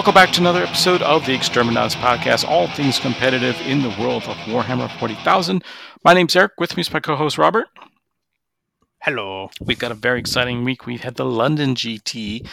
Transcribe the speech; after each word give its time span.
Welcome 0.00 0.14
back 0.14 0.32
to 0.32 0.40
another 0.40 0.62
episode 0.62 1.02
of 1.02 1.26
the 1.26 1.36
Exterminatus 1.36 1.94
Podcast, 1.94 2.48
all 2.48 2.68
things 2.68 2.98
competitive 2.98 3.60
in 3.66 3.82
the 3.82 3.94
world 4.00 4.22
of 4.22 4.36
Warhammer 4.46 4.90
40,000. 4.98 5.62
My 6.02 6.14
name's 6.14 6.34
Eric. 6.34 6.52
With 6.56 6.74
me 6.74 6.80
is 6.80 6.90
my 6.90 7.00
co 7.00 7.16
host, 7.16 7.36
Robert. 7.36 7.66
Hello. 9.02 9.50
We've 9.60 9.78
got 9.78 9.92
a 9.92 9.94
very 9.94 10.18
exciting 10.18 10.64
week. 10.64 10.86
We 10.86 10.96
had 10.96 11.16
the 11.16 11.26
London 11.26 11.74
GT, 11.74 12.48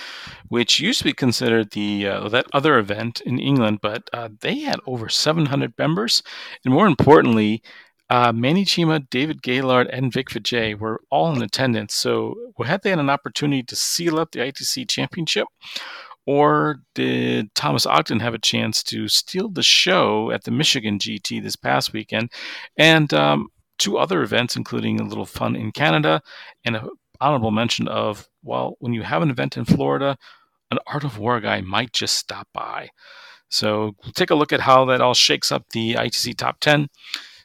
which 0.50 0.82
used 0.82 1.00
to 1.00 1.06
be 1.06 1.14
considered 1.14 1.72
the 1.72 2.08
uh, 2.08 2.28
that 2.28 2.48
other 2.52 2.78
event 2.78 3.22
in 3.22 3.40
England, 3.40 3.80
but 3.82 4.10
uh, 4.12 4.28
they 4.42 4.60
had 4.60 4.82
over 4.86 5.08
700 5.08 5.74
members, 5.78 6.24
and 6.66 6.74
more 6.74 6.86
importantly, 6.86 7.64
uh, 8.10 8.34
Manny 8.34 8.66
Chima, 8.66 9.10
David 9.10 9.42
Gaylord, 9.42 9.88
and 9.88 10.12
Vic 10.12 10.30
Vijay 10.30 10.78
were 10.78 11.00
all 11.10 11.34
in 11.34 11.42
attendance. 11.42 11.94
So, 11.94 12.36
had 12.66 12.84
they 12.84 12.90
had 12.90 13.00
an 13.00 13.10
opportunity 13.10 13.64
to 13.64 13.76
seal 13.78 14.20
up 14.20 14.32
the 14.32 14.40
ITC 14.40 14.90
Championship, 14.90 15.48
or 16.28 16.82
did 16.94 17.56
Thomas 17.56 17.86
Ogden 17.86 18.20
have 18.20 18.34
a 18.34 18.40
chance 18.40 18.84
to 18.84 19.08
steal 19.08 19.50
the 19.50 19.64
show 19.64 20.30
at 20.30 20.44
the 20.44 20.52
Michigan 20.52 21.00
GT 21.00 21.42
this 21.42 21.56
past 21.56 21.94
weekend? 21.94 22.32
And 22.76 23.12
um, 23.14 23.48
two 23.80 23.98
other 23.98 24.22
events, 24.22 24.58
including 24.58 25.00
a 25.00 25.06
little 25.06 25.26
fun 25.26 25.56
in 25.56 25.72
Canada 25.72 26.22
and 26.66 26.76
an 26.76 26.90
honorable 27.22 27.52
mention 27.52 27.88
of, 27.88 28.28
well, 28.44 28.76
when 28.80 28.94
you 28.94 29.04
have 29.04 29.22
an 29.22 29.30
event 29.30 29.56
in 29.56 29.64
Florida, 29.64 30.18
an 30.70 30.80
Art 30.86 31.06
of 31.06 31.18
War 31.18 31.40
guy 31.40 31.62
might 31.62 31.94
just 31.94 32.16
stop 32.16 32.50
by. 32.54 32.90
So 33.50 33.96
we'll 34.04 34.12
take 34.14 34.30
a 34.30 34.36
look 34.36 34.52
at 34.52 34.60
how 34.60 34.84
that 34.86 35.00
all 35.00 35.14
shakes 35.14 35.50
up 35.50 35.64
the 35.72 35.94
ITC 35.94 36.36
top 36.36 36.60
10, 36.60 36.90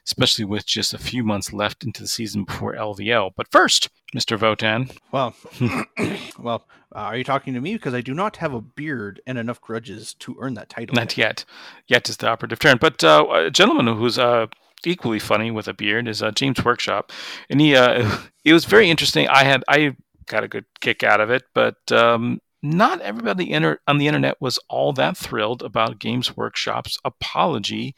especially 0.05 0.45
with 0.45 0.65
just 0.65 0.93
a 0.93 0.97
few 0.97 1.23
months 1.23 1.53
left 1.53 1.83
into 1.83 2.01
the 2.01 2.07
season 2.07 2.43
before 2.43 2.75
LVL. 2.75 3.31
But 3.35 3.51
first, 3.51 3.89
Mr. 4.15 4.37
Votann. 4.37 4.95
Well, 5.11 5.35
well, 6.39 6.65
uh, 6.95 6.99
are 6.99 7.17
you 7.17 7.23
talking 7.23 7.53
to 7.53 7.61
me? 7.61 7.73
Because 7.73 7.93
I 7.93 8.01
do 8.01 8.13
not 8.13 8.37
have 8.37 8.53
a 8.53 8.61
beard 8.61 9.21
and 9.25 9.37
enough 9.37 9.61
grudges 9.61 10.13
to 10.15 10.35
earn 10.39 10.53
that 10.55 10.69
title. 10.69 10.95
Not 10.95 11.17
yet. 11.17 11.45
Yet 11.87 12.09
is 12.09 12.17
the 12.17 12.27
operative 12.27 12.59
term. 12.59 12.77
But 12.79 13.03
uh, 13.03 13.25
a 13.31 13.49
gentleman 13.49 13.87
who's 13.97 14.19
uh, 14.19 14.47
equally 14.85 15.19
funny 15.19 15.51
with 15.51 15.67
a 15.67 15.73
beard 15.73 16.07
is 16.07 16.21
uh, 16.21 16.31
James 16.31 16.63
Workshop, 16.63 17.11
and 17.49 17.59
he 17.59 17.75
uh, 17.75 18.17
it 18.45 18.53
was 18.53 18.65
very 18.65 18.89
interesting. 18.89 19.27
I 19.27 19.43
had 19.43 19.63
I 19.67 19.95
got 20.27 20.43
a 20.43 20.47
good 20.47 20.65
kick 20.81 21.03
out 21.03 21.21
of 21.21 21.29
it, 21.29 21.43
but 21.53 21.91
um, 21.91 22.39
not 22.61 23.01
everybody 23.01 23.53
on 23.53 23.97
the 23.97 24.07
internet 24.07 24.39
was 24.39 24.57
all 24.69 24.93
that 24.93 25.17
thrilled 25.17 25.61
about 25.61 25.99
Games 25.99 26.37
Workshop's 26.37 26.97
apology, 27.03 27.95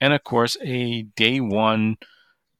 and 0.00 0.12
of 0.12 0.24
course 0.24 0.56
a 0.62 1.02
day 1.16 1.40
one 1.40 1.96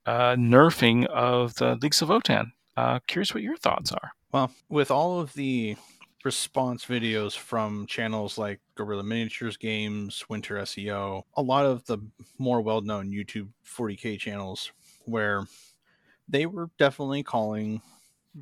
uh, 0.06 0.34
nerfing 0.36 1.06
of 1.06 1.54
the 1.56 1.76
Leagues 1.76 2.00
of 2.02 2.08
Votann. 2.08 2.52
Uh, 2.76 2.98
curious 3.06 3.34
what 3.34 3.42
your 3.42 3.56
thoughts 3.56 3.92
are. 3.92 4.12
Well, 4.32 4.52
with 4.68 4.90
all 4.90 5.20
of 5.20 5.32
the 5.34 5.76
response 6.24 6.84
videos 6.84 7.36
from 7.36 7.86
channels 7.86 8.38
like 8.38 8.60
Guerrilla 8.74 9.02
Miniatures 9.02 9.56
Games, 9.56 10.24
Winter 10.28 10.56
SEO, 10.56 11.22
a 11.36 11.42
lot 11.42 11.66
of 11.66 11.84
the 11.86 11.98
more 12.38 12.60
well 12.60 12.80
known 12.80 13.10
YouTube 13.10 13.48
40k 13.66 14.18
channels 14.18 14.70
where 15.04 15.44
they 16.28 16.46
were 16.46 16.70
definitely 16.78 17.22
calling 17.22 17.80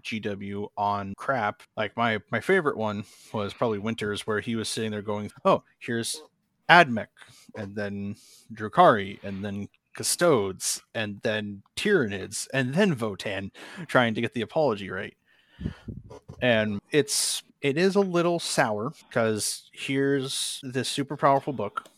GW 0.00 0.68
on 0.76 1.14
crap. 1.16 1.62
Like 1.76 1.96
my 1.96 2.20
my 2.30 2.40
favorite 2.40 2.76
one 2.76 3.04
was 3.32 3.54
probably 3.54 3.78
Winters, 3.78 4.26
where 4.26 4.40
he 4.40 4.56
was 4.56 4.68
sitting 4.68 4.90
there 4.90 5.02
going, 5.02 5.30
"Oh, 5.44 5.62
here's 5.78 6.20
Admech, 6.68 7.06
and 7.56 7.74
then 7.74 8.16
Drukhari, 8.52 9.22
and 9.22 9.44
then 9.44 9.68
Custodes, 9.94 10.82
and 10.94 11.20
then 11.22 11.62
Tyranids, 11.76 12.48
and 12.52 12.74
then 12.74 12.94
Votann, 12.94 13.50
trying 13.86 14.14
to 14.14 14.20
get 14.20 14.34
the 14.34 14.42
apology 14.42 14.90
right." 14.90 15.16
And 16.40 16.80
it's 16.90 17.42
it 17.62 17.78
is 17.78 17.96
a 17.96 18.00
little 18.00 18.38
sour 18.38 18.92
because 19.08 19.70
here's 19.72 20.60
this 20.62 20.88
super 20.88 21.16
powerful 21.16 21.52
book 21.52 21.88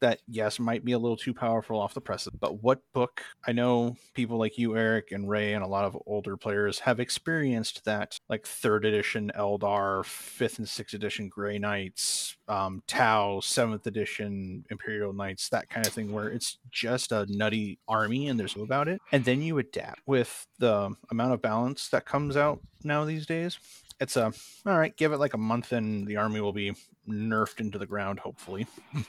that 0.00 0.20
yes 0.28 0.58
might 0.58 0.84
be 0.84 0.92
a 0.92 0.98
little 0.98 1.16
too 1.16 1.32
powerful 1.32 1.78
off 1.78 1.94
the 1.94 2.00
press 2.00 2.28
but 2.38 2.62
what 2.62 2.80
book 2.92 3.22
i 3.46 3.52
know 3.52 3.96
people 4.14 4.36
like 4.36 4.58
you 4.58 4.76
eric 4.76 5.12
and 5.12 5.28
ray 5.28 5.54
and 5.54 5.64
a 5.64 5.66
lot 5.66 5.84
of 5.84 5.96
older 6.06 6.36
players 6.36 6.78
have 6.78 7.00
experienced 7.00 7.84
that 7.84 8.18
like 8.28 8.46
third 8.46 8.84
edition 8.84 9.32
eldar 9.36 10.04
fifth 10.04 10.58
and 10.58 10.68
sixth 10.68 10.94
edition 10.94 11.28
gray 11.28 11.58
knights 11.58 12.36
um, 12.48 12.82
tau 12.86 13.40
seventh 13.40 13.86
edition 13.86 14.64
imperial 14.70 15.12
knights 15.12 15.48
that 15.48 15.68
kind 15.70 15.86
of 15.86 15.92
thing 15.92 16.12
where 16.12 16.28
it's 16.28 16.58
just 16.70 17.10
a 17.10 17.26
nutty 17.28 17.78
army 17.88 18.28
and 18.28 18.38
there's 18.38 18.56
no 18.56 18.66
about 18.66 18.88
it. 18.88 19.00
And 19.12 19.24
then 19.24 19.40
you 19.40 19.56
adapt 19.58 20.00
with 20.06 20.46
the 20.58 20.94
amount 21.10 21.32
of 21.32 21.40
balance 21.40 21.88
that 21.88 22.04
comes 22.04 22.36
out 22.36 22.60
now 22.84 23.04
these 23.06 23.24
days. 23.24 23.58
It's 23.98 24.16
a 24.16 24.32
all 24.66 24.78
right 24.78 24.94
give 24.94 25.12
it 25.12 25.18
like 25.18 25.32
a 25.32 25.38
month 25.38 25.72
and 25.72 26.06
the 26.06 26.18
army 26.18 26.42
will 26.42 26.52
be 26.52 26.74
nerfed 27.08 27.60
into 27.60 27.78
the 27.78 27.86
ground 27.86 28.18
hopefully 28.18 28.66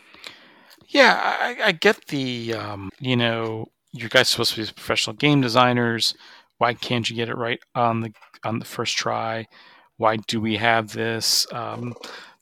yeah 0.88 1.38
i, 1.40 1.68
I 1.68 1.72
get 1.72 2.08
the 2.08 2.54
um, 2.54 2.90
you 3.00 3.16
know 3.16 3.68
you 3.98 4.10
guys 4.10 4.30
supposed 4.30 4.54
to 4.54 4.62
be 4.62 4.72
professional 4.72 5.16
game 5.16 5.42
designers. 5.42 6.14
Why 6.58 6.74
can't 6.74 7.10
you 7.10 7.16
get 7.16 7.30
it 7.30 7.38
right 7.38 7.60
on 7.76 8.02
the 8.02 8.14
on 8.44 8.60
the 8.60 8.66
first 8.66 8.98
try? 8.98 9.48
Why 9.98 10.18
do 10.28 10.40
we 10.40 10.58
have 10.58 10.94
this? 10.94 11.48
Um, 11.52 11.96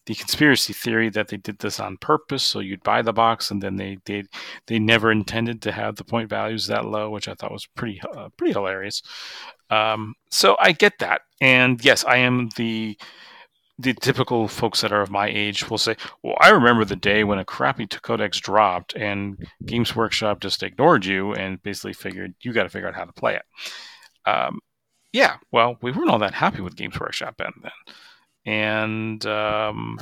the 0.06 0.16
conspiracy 0.16 0.72
theory 0.72 1.10
that 1.10 1.30
they 1.30 1.38
did 1.38 1.58
this 1.58 1.80
on 1.80 1.98
purpose 1.98 2.44
so 2.44 2.60
you'd 2.60 2.84
buy 2.84 3.02
the 3.02 3.12
box 3.12 3.50
and 3.50 3.60
then 3.64 3.76
they 3.76 3.98
they 4.06 4.24
they 4.68 4.78
never 4.78 5.12
intended 5.12 5.64
to 5.64 5.72
have 5.72 5.96
the 5.96 6.04
point 6.04 6.30
values 6.30 6.68
that 6.68 6.86
low 6.86 7.10
which 7.10 7.28
i 7.28 7.34
thought 7.34 7.52
was 7.52 7.66
pretty 7.76 8.00
uh, 8.16 8.30
pretty 8.38 8.54
hilarious. 8.54 9.02
Um, 9.72 10.14
so 10.30 10.56
i 10.60 10.72
get 10.74 11.00
that. 11.00 11.22
And 11.42 11.84
yes 11.84 12.06
i 12.06 12.18
am 12.18 12.50
the 12.56 12.98
the 13.78 13.94
typical 13.94 14.48
folks 14.48 14.82
that 14.82 14.94
are 14.94 15.02
of 15.02 15.12
my 15.12 15.28
age 15.28 15.70
will 15.70 15.78
say 15.78 15.96
well 16.24 16.38
i 16.40 16.50
remember 16.50 16.86
the 16.86 16.96
day 16.96 17.24
when 17.24 17.40
a 17.40 17.46
crappy 17.46 17.86
codex 17.88 18.40
dropped 18.40 18.96
and 18.96 19.46
games 19.66 19.96
workshop 19.96 20.40
just 20.40 20.64
ignored 20.64 21.06
you 21.06 21.34
and 21.34 21.62
basically 21.62 21.94
figured 21.94 22.34
you 22.42 22.54
got 22.54 22.64
to 22.64 22.70
figure 22.70 22.88
out 22.88 22.96
how 22.96 23.04
to 23.04 23.14
play 23.14 23.36
it. 23.36 23.44
Um, 24.30 24.60
yeah 25.12 25.38
well 25.52 25.78
we 25.82 25.92
weren't 25.92 26.10
all 26.10 26.20
that 26.20 26.34
happy 26.34 26.62
with 26.62 26.76
games 26.76 27.00
workshop 27.00 27.36
then 27.38 27.52
then. 27.62 27.72
And 28.46 29.26
um, 29.26 30.00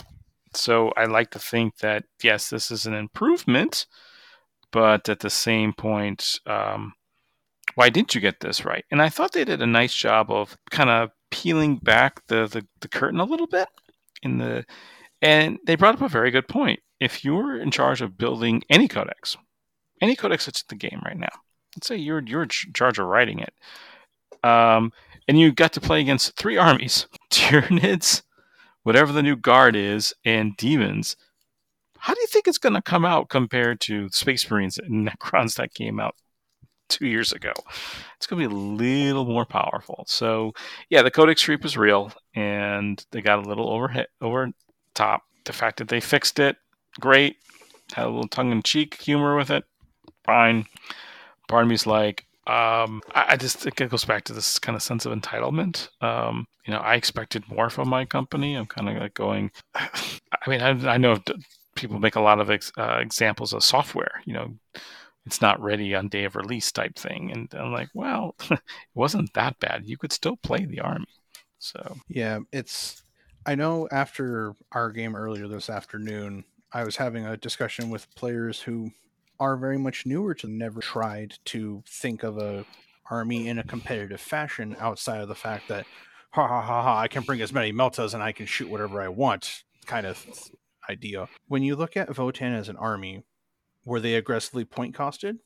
so 0.54 0.92
I 0.98 1.06
like 1.06 1.32
to 1.32 1.40
think 1.40 1.78
that, 1.78 2.04
yes, 2.22 2.50
this 2.50 2.72
is 2.72 2.86
an 2.86 2.94
improvement, 2.94 3.86
but 4.72 5.08
at 5.10 5.20
the 5.20 5.30
same 5.30 5.74
point, 5.74 6.40
um, 6.46 6.94
why 7.76 7.90
didn't 7.90 8.16
you 8.16 8.22
get 8.22 8.40
this 8.40 8.66
right? 8.66 8.86
And 8.92 9.02
I 9.02 9.10
thought 9.10 9.32
they 9.32 9.46
did 9.46 9.62
a 9.62 9.68
nice 9.68 9.94
job 9.94 10.32
of 10.32 10.58
kind 10.70 10.90
of 10.90 11.12
peeling 11.32 11.78
back 11.78 12.26
the, 12.28 12.48
the, 12.48 12.66
the 12.82 12.88
curtain 12.88 13.20
a 13.20 13.26
little 13.26 13.48
bit 13.48 13.68
in 14.22 14.38
the 14.38 14.66
and 15.24 15.58
they 15.66 15.76
brought 15.76 15.96
up 15.96 16.02
a 16.02 16.10
very 16.10 16.32
good 16.32 16.48
point. 16.48 16.82
If 17.00 17.24
you're 17.24 17.60
in 17.60 17.72
charge 17.72 18.02
of 18.02 18.18
building 18.18 18.62
any 18.70 18.88
codex, 18.88 19.38
any 20.02 20.16
codex 20.16 20.46
that's 20.46 20.62
in 20.62 20.66
the 20.78 20.90
game 20.90 21.02
right 21.06 21.18
now, 21.18 21.32
let's 21.76 21.88
say 21.88 21.96
you're 21.96 22.22
you're 22.22 22.44
in 22.44 22.50
charge 22.50 23.00
of 23.00 23.08
writing 23.08 23.40
it, 23.40 23.54
um, 24.44 24.92
and 25.28 25.40
you 25.40 25.52
got 25.54 25.74
to 25.74 25.82
play 25.82 26.02
against 26.02 26.36
three 26.36 26.58
armies: 26.70 27.08
Tyranids, 27.32 28.22
whatever 28.84 29.14
the 29.14 29.24
new 29.24 29.38
guard 29.38 29.76
is, 29.76 30.14
and 30.26 30.58
demons, 30.58 31.16
how 32.00 32.14
do 32.14 32.20
you 32.20 32.28
think 32.28 32.48
it's 32.48 32.58
going 32.58 32.76
to 32.76 32.82
come 32.82 33.06
out 33.06 33.30
compared 33.30 33.80
to 33.82 34.10
Space 34.10 34.50
Marines 34.52 34.78
and 34.78 35.08
Necrons 35.08 35.56
that 35.56 35.74
came 35.74 36.02
out 36.02 36.16
two 36.94 37.08
years 37.08 37.32
ago? 37.32 37.54
It's 38.18 38.28
going 38.28 38.42
to 38.42 38.50
be 38.50 38.54
a 38.54 38.58
little 38.58 39.26
more 39.26 39.46
powerful. 39.46 40.06
So, 40.08 40.54
yeah, 40.90 41.02
the 41.02 41.12
Codex 41.12 41.44
creep 41.44 41.66
is 41.66 41.78
real, 41.78 42.12
and 42.36 43.04
they 43.12 43.22
got 43.22 43.40
a 43.40 43.48
little 43.48 43.70
over 43.70 44.06
over 44.22 44.50
top. 44.94 45.24
The 45.46 45.54
fact 45.54 45.78
that 45.78 45.90
they 45.90 46.00
fixed 46.00 46.40
it, 46.40 46.56
great. 47.00 47.38
Had 47.94 48.06
a 48.06 48.10
little 48.10 48.28
tongue 48.28 48.52
in 48.52 48.64
cheek 48.64 48.96
humor 49.02 49.36
with 49.36 49.50
it, 49.50 49.66
fine. 50.24 50.66
Part 51.48 51.64
of 51.64 51.70
me's 51.70 51.86
like, 51.86 52.26
um, 52.48 53.02
I, 53.14 53.26
I, 53.30 53.38
just 53.38 53.58
think 53.58 53.80
it 53.80 53.90
goes 53.90 54.04
back 54.04 54.26
to 54.26 54.34
this 54.34 54.60
kind 54.60 54.76
of 54.76 54.82
sense 54.82 55.06
of 55.06 55.18
entitlement. 55.18 55.88
Um, 56.02 56.46
you 56.66 56.74
know, 56.74 56.80
I 56.80 56.96
expected 56.96 57.48
more 57.50 57.70
from 57.70 57.88
my 57.88 58.04
company. 58.04 58.56
I'm 58.56 58.66
kind 58.66 58.90
of 58.90 58.98
like 58.98 59.14
going. 59.14 59.52
I 59.76 60.50
mean, 60.50 60.62
I, 60.62 60.94
I 60.94 60.98
know 60.98 61.20
people 61.76 62.00
make 62.00 62.18
a 62.18 62.22
lot 62.22 62.40
of 62.40 62.50
ex, 62.50 62.72
uh, 62.78 62.98
examples 63.00 63.54
of 63.54 63.64
software. 63.64 64.22
You 64.26 64.34
know, 64.34 64.54
it's 65.26 65.42
not 65.42 65.62
ready 65.62 65.96
on 65.96 66.10
day 66.10 66.26
of 66.26 66.36
release 66.36 66.72
type 66.72 66.96
thing, 66.96 67.32
and 67.32 67.54
I'm 67.54 67.72
like, 67.72 67.90
well, 67.94 68.36
it 68.52 68.60
wasn't 68.94 69.34
that 69.34 69.60
bad. 69.60 69.86
You 69.86 69.98
could 69.98 70.12
still 70.12 70.38
play 70.38 70.66
the 70.66 70.82
army. 70.82 71.08
So 71.60 71.98
yeah, 72.08 72.40
it's. 72.52 73.02
I 73.46 73.56
know 73.56 73.90
after 73.92 74.54
our 74.72 74.90
game 74.90 75.16
earlier 75.16 75.48
this 75.48 75.70
afternoon, 75.70 76.46
I 76.72 76.84
was 76.84 76.96
having 76.96 77.26
a 77.26 77.38
discussion 77.38 77.90
with 77.90 78.14
players 78.16 78.62
who 78.62 78.92
are 79.40 79.58
very 79.58 79.78
much 79.78 80.06
newer 80.06 80.34
to 80.36 80.48
never 80.48 80.80
tried 80.80 81.36
to 81.46 81.84
think 81.88 82.24
of 82.24 82.38
a 82.38 82.66
army 83.10 83.48
in 83.48 83.60
a 83.60 83.64
competitive 83.64 84.22
fashion 84.22 84.76
outside 84.80 85.22
of 85.22 85.28
the 85.28 85.36
fact 85.36 85.68
that 85.68 85.86
ha 86.32 86.48
ha 86.48 86.62
ha 86.62 86.82
ha 86.82 87.00
I 87.00 87.08
can 87.08 87.24
bring 87.24 87.42
as 87.42 87.52
many 87.52 87.74
meltas 87.74 88.14
and 88.14 88.24
I 88.24 88.32
can 88.32 88.46
shoot 88.46 88.70
whatever 88.70 89.02
I 89.02 89.10
want 89.10 89.64
kind 89.86 90.08
of 90.08 90.26
idea. 90.90 91.28
When 91.48 91.64
you 91.64 91.76
look 91.76 91.98
at 91.98 92.10
Votann 92.10 92.58
as 92.58 92.70
an 92.70 92.78
army, 92.78 93.24
were 93.86 94.00
they 94.00 94.16
aggressively 94.16 94.66
point 94.66 94.96
costed? 94.96 95.40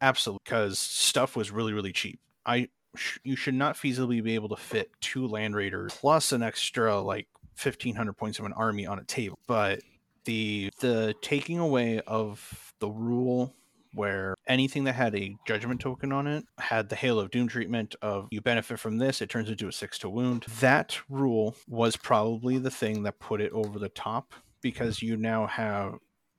Absolutely, 0.00 0.40
because 0.44 0.78
stuff 0.78 1.36
was 1.36 1.50
really 1.50 1.72
really 1.72 1.92
cheap. 1.92 2.20
I 2.44 2.68
sh- 2.96 3.18
you 3.24 3.36
should 3.36 3.54
not 3.54 3.76
feasibly 3.76 4.22
be 4.22 4.34
able 4.34 4.48
to 4.50 4.56
fit 4.56 4.90
two 5.00 5.26
land 5.26 5.54
raiders 5.54 5.94
plus 5.94 6.32
an 6.32 6.42
extra 6.42 7.00
like 7.00 7.26
1500 7.62 8.12
points 8.14 8.38
of 8.38 8.44
an 8.44 8.52
army 8.52 8.84
on 8.84 8.98
a 8.98 9.04
table 9.04 9.38
but 9.46 9.80
the 10.24 10.70
the 10.80 11.14
taking 11.22 11.58
away 11.58 12.00
of 12.06 12.72
the 12.80 12.88
rule 12.88 13.54
where 13.94 14.34
anything 14.48 14.84
that 14.84 14.94
had 14.94 15.14
a 15.14 15.36
judgment 15.46 15.80
token 15.80 16.12
on 16.12 16.26
it 16.26 16.44
had 16.58 16.88
the 16.88 16.96
Hail 16.96 17.20
of 17.20 17.30
Doom 17.30 17.48
treatment 17.48 17.94
of 18.02 18.28
you 18.30 18.40
benefit 18.40 18.78
from 18.78 18.98
this, 18.98 19.22
it 19.22 19.30
turns 19.30 19.48
into 19.48 19.68
a 19.68 19.72
six 19.72 19.98
to 19.98 20.08
wound. 20.08 20.44
That 20.60 20.98
rule 21.08 21.54
was 21.68 21.96
probably 21.96 22.58
the 22.58 22.70
thing 22.70 23.04
that 23.04 23.20
put 23.20 23.40
it 23.40 23.52
over 23.52 23.78
the 23.78 23.88
top 23.88 24.34
because 24.62 25.00
you 25.00 25.16
now 25.16 25.46
have 25.46 25.94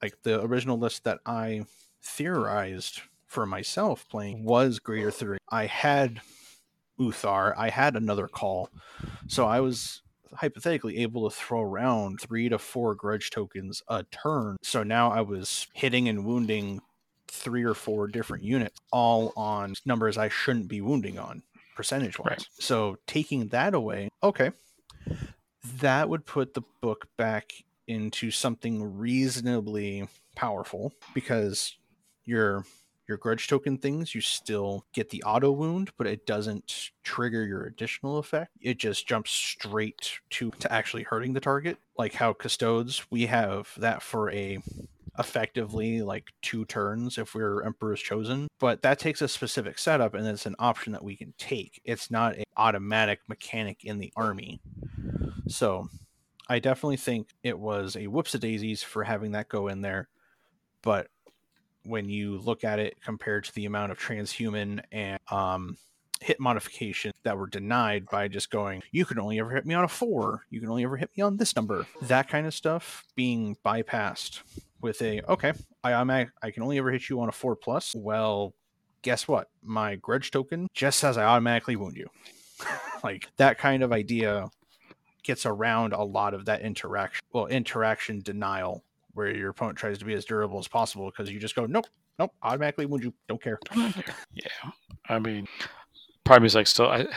like 0.05 0.21
the 0.21 0.39
original 0.43 0.77
list 0.77 1.03
that 1.05 1.17
I 1.25 1.65
theorized 2.03 3.01
for 3.25 3.47
myself 3.47 4.07
playing 4.07 4.43
was 4.43 4.77
Greater 4.77 5.09
Three. 5.09 5.39
I 5.49 5.65
had 5.65 6.21
Uthar, 6.99 7.55
I 7.57 7.69
had 7.69 7.95
another 7.95 8.27
call. 8.27 8.69
So 9.27 9.47
I 9.47 9.61
was 9.61 10.03
hypothetically 10.35 10.99
able 10.99 11.27
to 11.27 11.35
throw 11.35 11.61
around 11.61 12.21
three 12.21 12.49
to 12.49 12.59
four 12.59 12.93
grudge 12.93 13.31
tokens 13.31 13.81
a 13.87 14.03
turn. 14.03 14.57
So 14.61 14.83
now 14.83 15.11
I 15.11 15.21
was 15.21 15.65
hitting 15.73 16.07
and 16.07 16.23
wounding 16.23 16.81
three 17.27 17.63
or 17.63 17.73
four 17.73 18.07
different 18.07 18.43
units, 18.43 18.79
all 18.91 19.33
on 19.35 19.73
numbers 19.87 20.19
I 20.19 20.29
shouldn't 20.29 20.67
be 20.67 20.81
wounding 20.81 21.17
on, 21.17 21.41
percentage 21.75 22.19
wise. 22.19 22.27
Right. 22.29 22.47
So 22.59 22.97
taking 23.07 23.47
that 23.47 23.73
away, 23.73 24.09
okay, 24.21 24.51
that 25.79 26.09
would 26.09 26.27
put 26.27 26.53
the 26.53 26.61
book 26.79 27.07
back 27.17 27.53
into 27.87 28.31
something 28.31 28.97
reasonably 28.97 30.07
powerful 30.35 30.93
because 31.13 31.77
your 32.25 32.65
your 33.07 33.17
grudge 33.17 33.47
token 33.47 33.77
things 33.77 34.15
you 34.15 34.21
still 34.21 34.83
get 34.91 35.11
the 35.11 35.21
auto 35.23 35.51
wound 35.51 35.91
but 35.95 36.07
it 36.07 36.25
doesn't 36.25 36.91
trigger 37.03 37.45
your 37.45 37.65
additional 37.65 38.17
effect. 38.17 38.51
It 38.59 38.77
just 38.77 39.07
jumps 39.07 39.31
straight 39.31 40.19
to 40.31 40.51
to 40.51 40.71
actually 40.71 41.03
hurting 41.03 41.33
the 41.33 41.39
target. 41.39 41.77
Like 41.97 42.13
how 42.13 42.33
custodes 42.33 43.05
we 43.09 43.27
have 43.27 43.69
that 43.77 44.01
for 44.01 44.31
a 44.31 44.59
effectively 45.17 46.01
like 46.01 46.25
two 46.41 46.65
turns 46.65 47.17
if 47.17 47.33
we're 47.33 47.63
emperor's 47.63 48.01
chosen 48.01 48.49
but 48.59 48.81
that 48.81 48.99
takes 48.99 49.21
a 49.21 49.29
specific 49.29 49.79
setup 49.79 50.13
and 50.13 50.27
it's 50.27 50.45
an 50.45 50.55
option 50.59 50.91
that 50.91 51.03
we 51.03 51.15
can 51.15 51.33
take. 51.37 51.81
It's 51.85 52.11
not 52.11 52.35
an 52.35 52.43
automatic 52.57 53.19
mechanic 53.27 53.85
in 53.85 53.99
the 53.99 54.11
army. 54.15 54.59
So 55.47 55.89
i 56.49 56.59
definitely 56.59 56.97
think 56.97 57.29
it 57.43 57.57
was 57.57 57.95
a 57.95 58.07
whoops 58.07 58.33
daisies 58.33 58.83
for 58.83 59.03
having 59.03 59.31
that 59.31 59.49
go 59.49 59.67
in 59.67 59.81
there 59.81 60.07
but 60.81 61.07
when 61.85 62.09
you 62.09 62.37
look 62.39 62.63
at 62.63 62.79
it 62.79 62.95
compared 63.03 63.45
to 63.45 63.53
the 63.53 63.65
amount 63.65 63.91
of 63.91 63.99
transhuman 63.99 64.81
and 64.91 65.19
um, 65.31 65.77
hit 66.21 66.39
modification 66.39 67.11
that 67.23 67.37
were 67.37 67.47
denied 67.47 68.05
by 68.07 68.27
just 68.27 68.49
going, 68.49 68.81
you 68.91 69.05
can 69.05 69.19
only 69.19 69.39
ever 69.39 69.51
hit 69.51 69.65
me 69.65 69.75
on 69.75 69.83
a 69.83 69.87
four, 69.87 70.45
you 70.49 70.59
can 70.59 70.69
only 70.69 70.83
ever 70.83 70.97
hit 70.97 71.11
me 71.15 71.23
on 71.23 71.37
this 71.37 71.55
number, 71.55 71.85
that 72.03 72.27
kind 72.27 72.47
of 72.47 72.53
stuff 72.53 73.03
being 73.15 73.55
bypassed 73.65 74.41
with 74.81 75.01
a 75.01 75.21
okay, 75.29 75.53
I 75.83 75.93
I'm 75.93 76.09
I 76.09 76.27
can 76.51 76.63
only 76.63 76.77
ever 76.77 76.91
hit 76.91 77.09
you 77.09 77.21
on 77.21 77.29
a 77.29 77.31
four 77.31 77.55
plus. 77.55 77.93
Well, 77.95 78.53
guess 79.01 79.27
what? 79.27 79.49
My 79.63 79.95
grudge 79.95 80.31
token 80.31 80.67
just 80.73 80.99
says 80.99 81.17
I 81.17 81.25
automatically 81.25 81.75
wound 81.75 81.97
you. 81.97 82.07
like 83.03 83.27
that 83.37 83.57
kind 83.57 83.83
of 83.83 83.91
idea 83.91 84.49
gets 85.25 85.45
around 85.45 85.93
a 85.93 86.03
lot 86.03 86.33
of 86.33 86.45
that 86.45 86.61
interaction 86.61 87.25
well 87.33 87.47
interaction 87.47 88.21
denial 88.21 88.83
where 89.15 89.33
your 89.35 89.49
opponent 89.49 89.77
tries 89.77 89.97
to 89.97 90.05
be 90.05 90.13
as 90.13 90.25
durable 90.25 90.59
as 90.59 90.67
possible 90.67 91.09
because 91.09 91.31
you 91.31 91.39
just 91.39 91.55
go, 91.55 91.65
nope, 91.65 91.87
nope, 92.19 92.31
automatically 92.43 92.85
wound 92.85 93.03
you, 93.03 93.13
don't 93.27 93.41
care. 93.41 93.57
Yeah, 94.33 94.71
I 95.07 95.19
mean, 95.19 95.47
part 96.25 96.43
of 96.43 96.53
like, 96.53 96.67
still, 96.67 96.89
I 96.89 97.07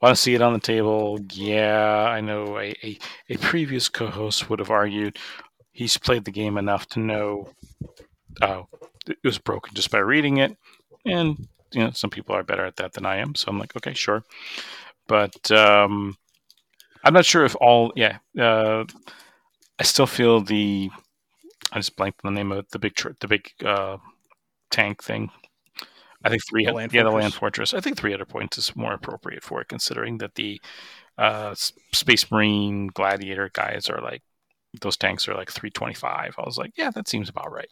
want 0.00 0.16
to 0.16 0.16
see 0.16 0.34
it 0.34 0.40
on 0.40 0.54
the 0.54 0.58
table. 0.58 1.18
Yeah, 1.32 2.06
I 2.08 2.22
know 2.22 2.58
a, 2.58 2.74
a, 2.82 2.98
a 3.28 3.36
previous 3.36 3.90
co-host 3.90 4.48
would 4.48 4.58
have 4.58 4.70
argued 4.70 5.18
he's 5.72 5.98
played 5.98 6.24
the 6.24 6.30
game 6.30 6.56
enough 6.56 6.88
to 6.88 7.00
know 7.00 7.50
uh, 8.40 8.62
it 9.06 9.18
was 9.22 9.38
broken 9.38 9.74
just 9.74 9.90
by 9.90 9.98
reading 9.98 10.38
it, 10.38 10.56
and 11.04 11.46
you 11.72 11.84
know 11.84 11.90
some 11.90 12.08
people 12.08 12.34
are 12.34 12.42
better 12.42 12.64
at 12.64 12.76
that 12.76 12.94
than 12.94 13.04
I 13.04 13.16
am. 13.16 13.34
So 13.34 13.48
I'm 13.48 13.58
like, 13.58 13.76
okay, 13.76 13.92
sure, 13.92 14.24
but 15.06 15.50
um, 15.50 16.16
I'm 17.04 17.14
not 17.14 17.24
sure 17.24 17.44
if 17.44 17.54
all. 17.60 17.92
Yeah, 17.96 18.18
uh, 18.38 18.84
I 19.78 19.82
still 19.82 20.06
feel 20.06 20.40
the 20.40 20.90
I 21.72 21.78
just 21.78 21.96
blanked 21.96 22.20
on 22.24 22.32
the 22.32 22.38
name 22.38 22.52
of 22.52 22.58
it, 22.58 22.70
the 22.70 22.78
big 22.78 22.94
tr- 22.94 23.10
the 23.20 23.28
big 23.28 23.50
uh, 23.64 23.98
tank 24.70 25.02
thing. 25.02 25.30
I 26.24 26.30
think 26.30 26.42
three. 26.48 26.64
The 26.66 26.72
land 26.72 26.92
yeah, 26.92 27.04
the 27.04 27.10
land 27.10 27.34
fortress. 27.34 27.74
I 27.74 27.80
think 27.80 27.96
300 27.96 28.28
points 28.28 28.58
is 28.58 28.74
more 28.74 28.92
appropriate 28.92 29.44
for 29.44 29.60
it, 29.60 29.68
considering 29.68 30.18
that 30.18 30.34
the 30.34 30.60
uh, 31.16 31.54
Space 31.54 32.30
Marine 32.30 32.88
Gladiator 32.88 33.50
guys 33.52 33.88
are 33.88 34.00
like 34.00 34.22
those 34.80 34.96
tanks 34.96 35.28
are 35.28 35.34
like 35.34 35.50
325. 35.50 36.34
I 36.36 36.42
was 36.42 36.58
like, 36.58 36.72
yeah, 36.76 36.90
that 36.90 37.08
seems 37.08 37.28
about 37.28 37.52
right. 37.52 37.70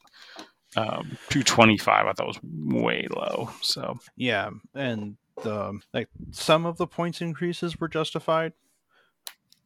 Um, 0.76 1.18
225, 1.30 2.06
I 2.06 2.12
thought 2.12 2.26
was 2.26 2.40
way 2.42 3.06
low. 3.10 3.50
So 3.62 3.98
Yeah, 4.16 4.50
and 4.74 5.16
the 5.42 5.78
like 5.92 6.08
some 6.30 6.66
of 6.66 6.76
the 6.76 6.86
points 6.86 7.20
increases 7.20 7.80
were 7.80 7.88
justified. 7.88 8.52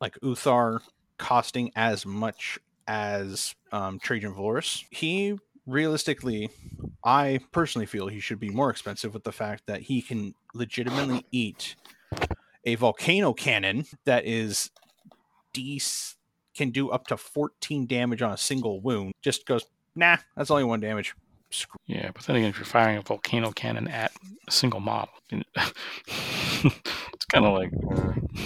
Like 0.00 0.18
Uthar 0.20 0.80
costing 1.18 1.70
as 1.76 2.06
much 2.06 2.58
as 2.86 3.54
um, 3.72 3.98
Trajan 3.98 4.34
Valoris. 4.34 4.84
He 4.90 5.38
realistically, 5.66 6.50
I 7.04 7.40
personally 7.52 7.86
feel 7.86 8.08
he 8.08 8.20
should 8.20 8.40
be 8.40 8.50
more 8.50 8.70
expensive 8.70 9.14
with 9.14 9.24
the 9.24 9.32
fact 9.32 9.66
that 9.66 9.82
he 9.82 10.02
can 10.02 10.34
legitimately 10.54 11.24
eat 11.30 11.76
a 12.64 12.74
volcano 12.74 13.32
cannon 13.32 13.86
that 14.04 14.26
is 14.26 14.70
d 15.52 15.80
can 16.54 16.70
do 16.70 16.90
up 16.90 17.06
to 17.06 17.16
14 17.16 17.86
damage 17.86 18.22
on 18.22 18.32
a 18.32 18.36
single 18.36 18.80
wound. 18.80 19.12
Just 19.22 19.46
goes, 19.46 19.64
nah, 19.94 20.16
that's 20.36 20.50
only 20.50 20.64
one 20.64 20.80
damage. 20.80 21.14
Yeah, 21.86 22.10
but 22.14 22.24
then 22.24 22.36
again, 22.36 22.50
if 22.50 22.58
you're 22.58 22.64
firing 22.64 22.98
a 22.98 23.02
volcano 23.02 23.50
cannon 23.50 23.88
at 23.88 24.12
a 24.46 24.50
single 24.50 24.80
model, 24.80 25.14
it's 25.30 27.24
kind 27.32 27.44
of 27.44 27.54
like 27.54 27.72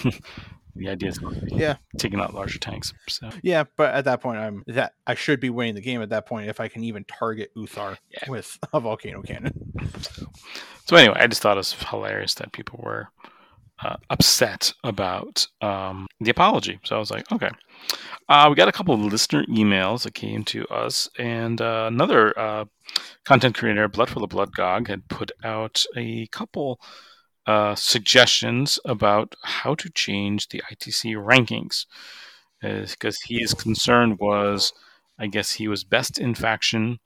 uh, 0.05 0.11
the 0.77 0.89
idea 0.89 1.11
is 1.11 1.19
Yeah. 1.49 1.77
taking 1.99 2.21
out 2.21 2.35
larger 2.35 2.59
tanks. 2.59 2.93
So 3.09 3.31
Yeah, 3.43 3.65
but 3.77 3.95
at 3.95 4.05
that 4.07 4.21
point, 4.21 4.39
I'm 4.39 4.63
that 4.67 4.95
I 5.07 5.15
should 5.15 5.41
be 5.41 5.51
winning 5.51 5.75
the 5.75 5.81
game 5.81 6.03
at 6.03 6.11
that 6.11 6.27
point 6.27 6.49
if 6.49 6.61
I 6.61 6.69
can 6.69 6.85
even 6.85 7.05
target 7.05 7.51
Uthar 7.57 7.97
Yeah. 8.11 8.29
with 8.31 8.59
a 8.73 8.81
volcano 8.81 9.23
cannon. 9.23 9.53
So 10.87 10.97
anyway, 10.97 11.17
I 11.19 11.27
just 11.27 11.43
thought 11.43 11.57
it 11.57 11.59
was 11.59 11.73
hilarious 11.73 12.35
that 12.35 12.53
people 12.53 12.81
were 12.83 13.09
uh, 13.83 13.97
upset 14.11 14.73
about 14.85 15.47
um, 15.61 16.07
the 16.21 16.31
apology. 16.31 16.79
So 16.85 16.97
I 16.97 16.99
was 16.99 17.11
like, 17.11 17.31
okay. 17.33 17.51
Uh, 18.29 18.47
we 18.49 18.55
got 18.55 18.69
a 18.69 18.73
couple 18.73 18.95
of 18.95 19.01
listener 19.01 19.45
emails 19.47 20.03
that 20.05 20.15
came 20.15 20.45
to 20.45 20.67
us, 20.69 21.09
and 21.19 21.61
uh, 21.61 21.87
another 21.89 22.39
uh, 22.39 22.65
content 23.25 23.55
creator, 23.57 23.89
Blood 23.89 24.09
for 24.11 24.21
the 24.21 24.27
Blood 24.27 24.55
God, 24.55 24.89
had 24.89 25.07
put 25.09 25.33
out 25.43 25.85
a 25.97 26.27
couple 26.29 26.81
uh, 27.47 27.75
suggestions 27.75 28.79
about 28.85 29.35
how 29.43 29.75
to 29.75 29.91
change 29.91 30.49
the 30.49 30.63
ITC 30.73 31.15
rankings. 31.17 31.87
Because 32.61 33.21
his 33.29 33.53
concern 33.53 34.17
was, 34.19 34.73
I 35.19 35.27
guess 35.27 35.53
he 35.53 35.69
was 35.69 35.85
best 35.85 36.19
in 36.19 36.35
faction 36.35 36.99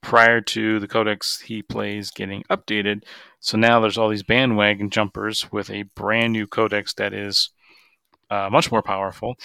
prior 0.00 0.40
to 0.40 0.80
the 0.80 0.88
codex 0.88 1.40
he 1.40 1.62
plays 1.62 2.10
getting 2.10 2.42
updated. 2.50 3.02
So 3.40 3.58
now 3.58 3.80
there's 3.80 3.98
all 3.98 4.08
these 4.08 4.22
bandwagon 4.22 4.88
jumpers 4.90 5.52
with 5.52 5.70
a 5.70 5.82
brand 5.82 6.32
new 6.32 6.46
codex 6.46 6.94
that 6.94 7.12
is 7.12 7.50
uh, 8.30 8.48
much 8.50 8.70
more 8.70 8.82
powerful, 8.82 9.36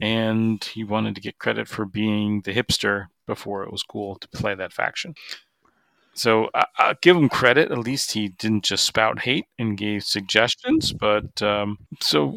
and 0.00 0.62
he 0.62 0.84
wanted 0.84 1.14
to 1.16 1.20
get 1.20 1.38
credit 1.38 1.68
for 1.68 1.84
being 1.84 2.42
the 2.42 2.52
hipster 2.52 3.06
before 3.26 3.64
it 3.64 3.72
was 3.72 3.82
cool 3.82 4.16
to 4.16 4.28
play 4.28 4.54
that 4.54 4.72
faction. 4.72 5.14
So 6.18 6.50
I, 6.54 6.66
I'll 6.78 6.94
give 7.00 7.16
him 7.16 7.28
credit. 7.28 7.70
At 7.70 7.78
least 7.78 8.12
he 8.12 8.28
didn't 8.28 8.64
just 8.64 8.84
spout 8.84 9.20
hate 9.20 9.46
and 9.58 9.76
gave 9.76 10.04
suggestions. 10.04 10.92
But 10.92 11.40
um, 11.42 11.78
so, 12.00 12.36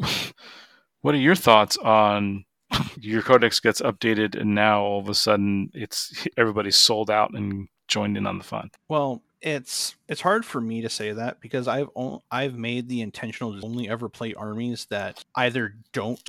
what 1.02 1.14
are 1.14 1.18
your 1.18 1.34
thoughts 1.34 1.76
on 1.78 2.44
your 3.00 3.22
codex 3.22 3.60
gets 3.60 3.80
updated 3.80 4.40
and 4.40 4.54
now 4.54 4.82
all 4.82 5.00
of 5.00 5.08
a 5.08 5.14
sudden 5.14 5.70
it's 5.74 6.26
everybody's 6.36 6.78
sold 6.78 7.10
out 7.10 7.32
and 7.34 7.68
joined 7.88 8.16
in 8.16 8.26
on 8.26 8.38
the 8.38 8.44
fun? 8.44 8.70
Well, 8.88 9.22
it's 9.40 9.96
it's 10.08 10.20
hard 10.20 10.46
for 10.46 10.60
me 10.60 10.82
to 10.82 10.88
say 10.88 11.12
that 11.12 11.40
because 11.40 11.66
I've 11.66 11.88
on, 11.94 12.20
I've 12.30 12.56
made 12.56 12.88
the 12.88 13.00
intentional 13.00 13.58
to 13.58 13.66
only 13.66 13.88
ever 13.88 14.08
play 14.08 14.34
armies 14.34 14.86
that 14.90 15.24
either 15.34 15.74
don't 15.92 16.20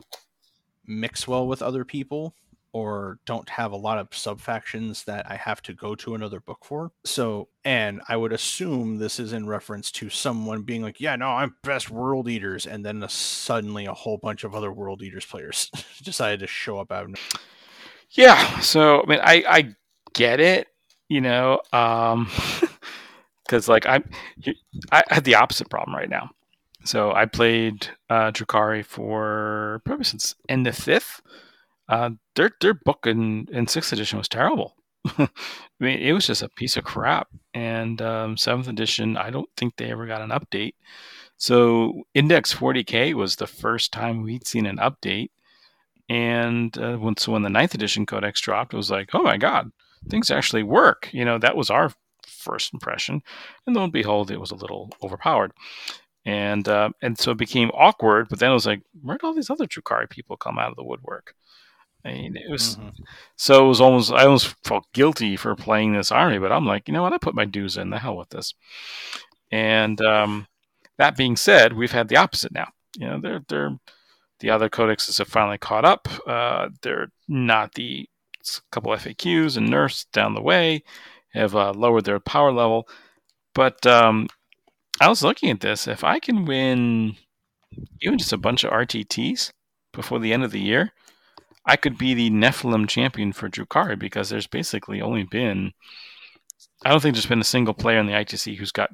mix 0.86 1.28
well 1.28 1.48
with 1.48 1.62
other 1.62 1.86
people 1.86 2.34
or 2.74 3.20
don't 3.26 3.48
have 3.50 3.72
a 3.72 3.78
lot 3.78 4.00
of 4.00 4.08
sub 4.12 4.42
factions 4.42 5.04
that 5.04 5.30
I 5.30 5.36
have 5.36 5.62
to 5.62 5.74
go 5.74 5.94
to 5.96 6.16
another 6.16 6.40
book 6.40 6.66
for. 6.66 6.92
So, 7.06 7.50
and 7.64 8.02
I 8.10 8.18
would 8.18 8.34
assume 8.34 8.98
this 8.98 9.20
is 9.20 9.32
in 9.32 9.48
reference 9.48 9.92
to 9.92 10.10
someone 10.10 10.64
being 10.64 10.82
like, 10.82 11.00
"Yeah, 11.00 11.16
no, 11.16 11.30
I'm 11.30 11.56
best 11.64 11.90
World 11.92 12.28
Eaters," 12.28 12.66
and 12.66 12.84
then 12.84 13.06
suddenly 13.08 13.86
a 13.86 13.94
whole 13.94 14.18
bunch 14.18 14.44
of 14.44 14.56
other 14.56 14.74
World 14.74 15.04
Eaters 15.04 15.26
players 15.26 15.70
decided 16.04 16.40
to 16.40 16.48
show 16.48 16.80
up 16.80 16.92
out 16.92 17.06
of. 17.06 17.16
Yeah. 18.10 18.60
So 18.60 19.04
I 19.04 19.06
mean, 19.06 19.20
I 19.22 19.44
I 19.48 19.76
get 20.14 20.40
it, 20.40 20.68
you 21.10 21.22
know, 21.22 21.60
um, 21.72 22.30
because 23.46 23.70
like 23.70 23.86
I'm, 23.86 24.10
I 24.92 25.04
had 25.10 25.24
the 25.26 25.36
opposite 25.36 25.70
problem 25.70 25.96
right 25.96 26.10
now. 26.10 26.32
So 26.86 27.14
I 27.14 27.26
played 27.26 27.88
uh, 28.10 28.32
Drukhari 28.32 28.84
for 28.84 29.82
since 30.02 30.36
end 30.50 30.68
of 30.68 30.76
fifth. 30.76 31.22
Uh, 31.90 32.12
their 32.36 32.52
their 32.62 32.74
book 32.74 33.06
in 33.06 33.48
in 33.52 33.68
sixth 33.68 33.94
edition 33.94 34.18
was 34.18 34.30
terrible. 34.30 34.76
I 35.18 35.30
mean, 35.80 36.00
it 36.00 36.14
was 36.14 36.28
just 36.28 36.42
a 36.44 36.50
piece 36.50 36.78
of 36.78 36.86
crap. 36.86 37.28
And 37.54 38.02
um, 38.02 38.38
seventh 38.38 38.68
edition, 38.68 39.18
I 39.18 39.30
don't 39.30 39.50
think 39.58 39.76
they 39.76 39.92
ever 39.92 40.08
got 40.08 40.22
an 40.22 40.30
update. 40.30 40.76
So 41.38 42.04
Index 42.14 42.54
40K 42.54 43.14
was 43.14 43.36
the 43.36 43.48
first 43.48 43.92
time 43.92 44.24
we'd 44.24 44.48
seen 44.48 44.66
an 44.66 44.78
update. 44.78 45.30
And 46.10 46.78
uh, 46.78 46.98
when 46.98 47.18
so 47.18 47.32
when 47.32 47.44
the 47.44 47.50
ninth 47.50 47.74
edition 47.74 48.06
codex 48.06 48.42
dropped, 48.42 48.74
it 48.74 48.78
was 48.78 48.92
like, 48.92 49.10
oh 49.14 49.24
my 49.24 49.38
god, 49.38 49.72
things 50.10 50.32
actually 50.32 50.64
work. 50.64 51.10
You 51.14 51.26
know, 51.26 51.38
that 51.40 51.56
was 51.56 51.70
our 51.70 51.92
first 52.28 52.74
impression. 52.74 53.22
And 53.66 53.76
lo 53.76 53.84
and 53.84 53.94
behold, 53.94 54.32
it 54.32 54.40
was 54.40 54.52
a 54.52 54.56
little 54.56 54.92
overpowered. 55.02 55.54
And 56.26 56.68
uh, 56.68 56.90
and 57.02 57.18
so 57.18 57.32
it 57.32 57.38
became 57.38 57.72
awkward. 57.74 58.30
But 58.30 58.40
then 58.40 58.52
it 58.52 58.54
was 58.56 58.66
like, 58.66 58.82
where'd 59.02 59.24
all 59.24 59.34
these 59.34 59.50
other 59.50 59.68
Drukhari 59.68 60.10
people 60.10 60.38
come 60.38 60.58
out 60.60 60.72
of 60.72 60.78
the 60.78 60.84
woodwork? 60.84 61.36
I 62.06 62.12
mean, 62.12 62.36
it 62.36 62.50
was 62.50 62.76
mm-hmm. 62.76 62.90
so 63.38 63.66
it 63.66 63.68
was 63.68 63.82
almost 63.82 64.12
I 64.12 64.26
almost 64.26 64.56
felt 64.64 64.92
guilty 64.94 65.38
for 65.38 65.56
playing 65.56 65.94
this 65.94 66.12
army, 66.12 66.38
but 66.38 66.52
I'm 66.52 66.66
like, 66.66 66.88
you 66.88 66.94
know 66.94 67.02
what? 67.02 67.14
I 67.14 67.18
put 67.18 67.36
my 67.36 67.46
dues 67.46 67.78
in. 67.78 67.90
The 67.90 68.00
hell 68.00 68.18
with 68.18 68.30
this. 68.30 68.54
And 69.52 70.02
um, 70.02 70.48
that 70.98 71.16
being 71.16 71.36
said, 71.36 71.74
we've 71.74 71.92
had 71.92 72.10
the 72.10 72.18
opposite 72.18 72.52
now. 72.52 72.70
You 72.98 73.08
know, 73.08 73.20
they're 73.22 73.42
they're 73.48 73.78
the 74.40 74.50
other 74.50 74.70
codexes 74.70 75.20
have 75.20 75.28
finally 75.30 75.58
caught 75.58 75.86
up. 75.86 76.08
Uh, 76.28 76.70
they're 76.82 77.08
not 77.28 77.76
the 77.76 78.10
couple 78.72 78.92
FAQs 78.92 79.56
and 79.56 79.70
nerfs 79.70 80.06
down 80.12 80.34
the 80.34 80.42
way 80.42 80.84
have 81.34 81.56
uh, 81.56 81.72
lowered 81.72 82.06
their 82.06 82.20
power 82.20 82.52
level. 82.52 82.88
But 83.54 83.86
um, 83.86 84.28
I 85.00 85.08
was 85.08 85.24
looking 85.24 85.50
at 85.50 85.62
this. 85.62 85.88
If 85.88 86.04
I 86.04 86.20
can 86.20 86.46
win 86.46 87.16
even 88.02 88.18
just 88.18 88.34
a 88.34 88.38
bunch 88.38 88.64
of 88.64 88.72
RTTs 88.72 89.52
before 89.94 90.20
the 90.20 90.34
end 90.34 90.44
of 90.44 90.52
the 90.52 90.60
year, 90.60 90.92
I 91.66 91.76
could 91.76 91.98
be 91.98 92.14
the 92.14 92.30
Nephilim 92.30 92.88
champion 92.88 93.32
for 93.32 93.50
Drukhari 93.50 93.98
because 93.98 94.30
there's 94.30 94.48
basically 94.48 95.02
only 95.02 95.24
been, 95.24 95.72
I 96.84 96.90
don't 96.90 97.02
think 97.02 97.16
there's 97.16 97.26
been 97.26 97.40
a 97.40 97.46
single 97.46 97.74
player 97.74 98.00
in 98.00 98.06
the 98.06 98.14
ITC 98.14 98.58
who's 98.58 98.72
got 98.72 98.92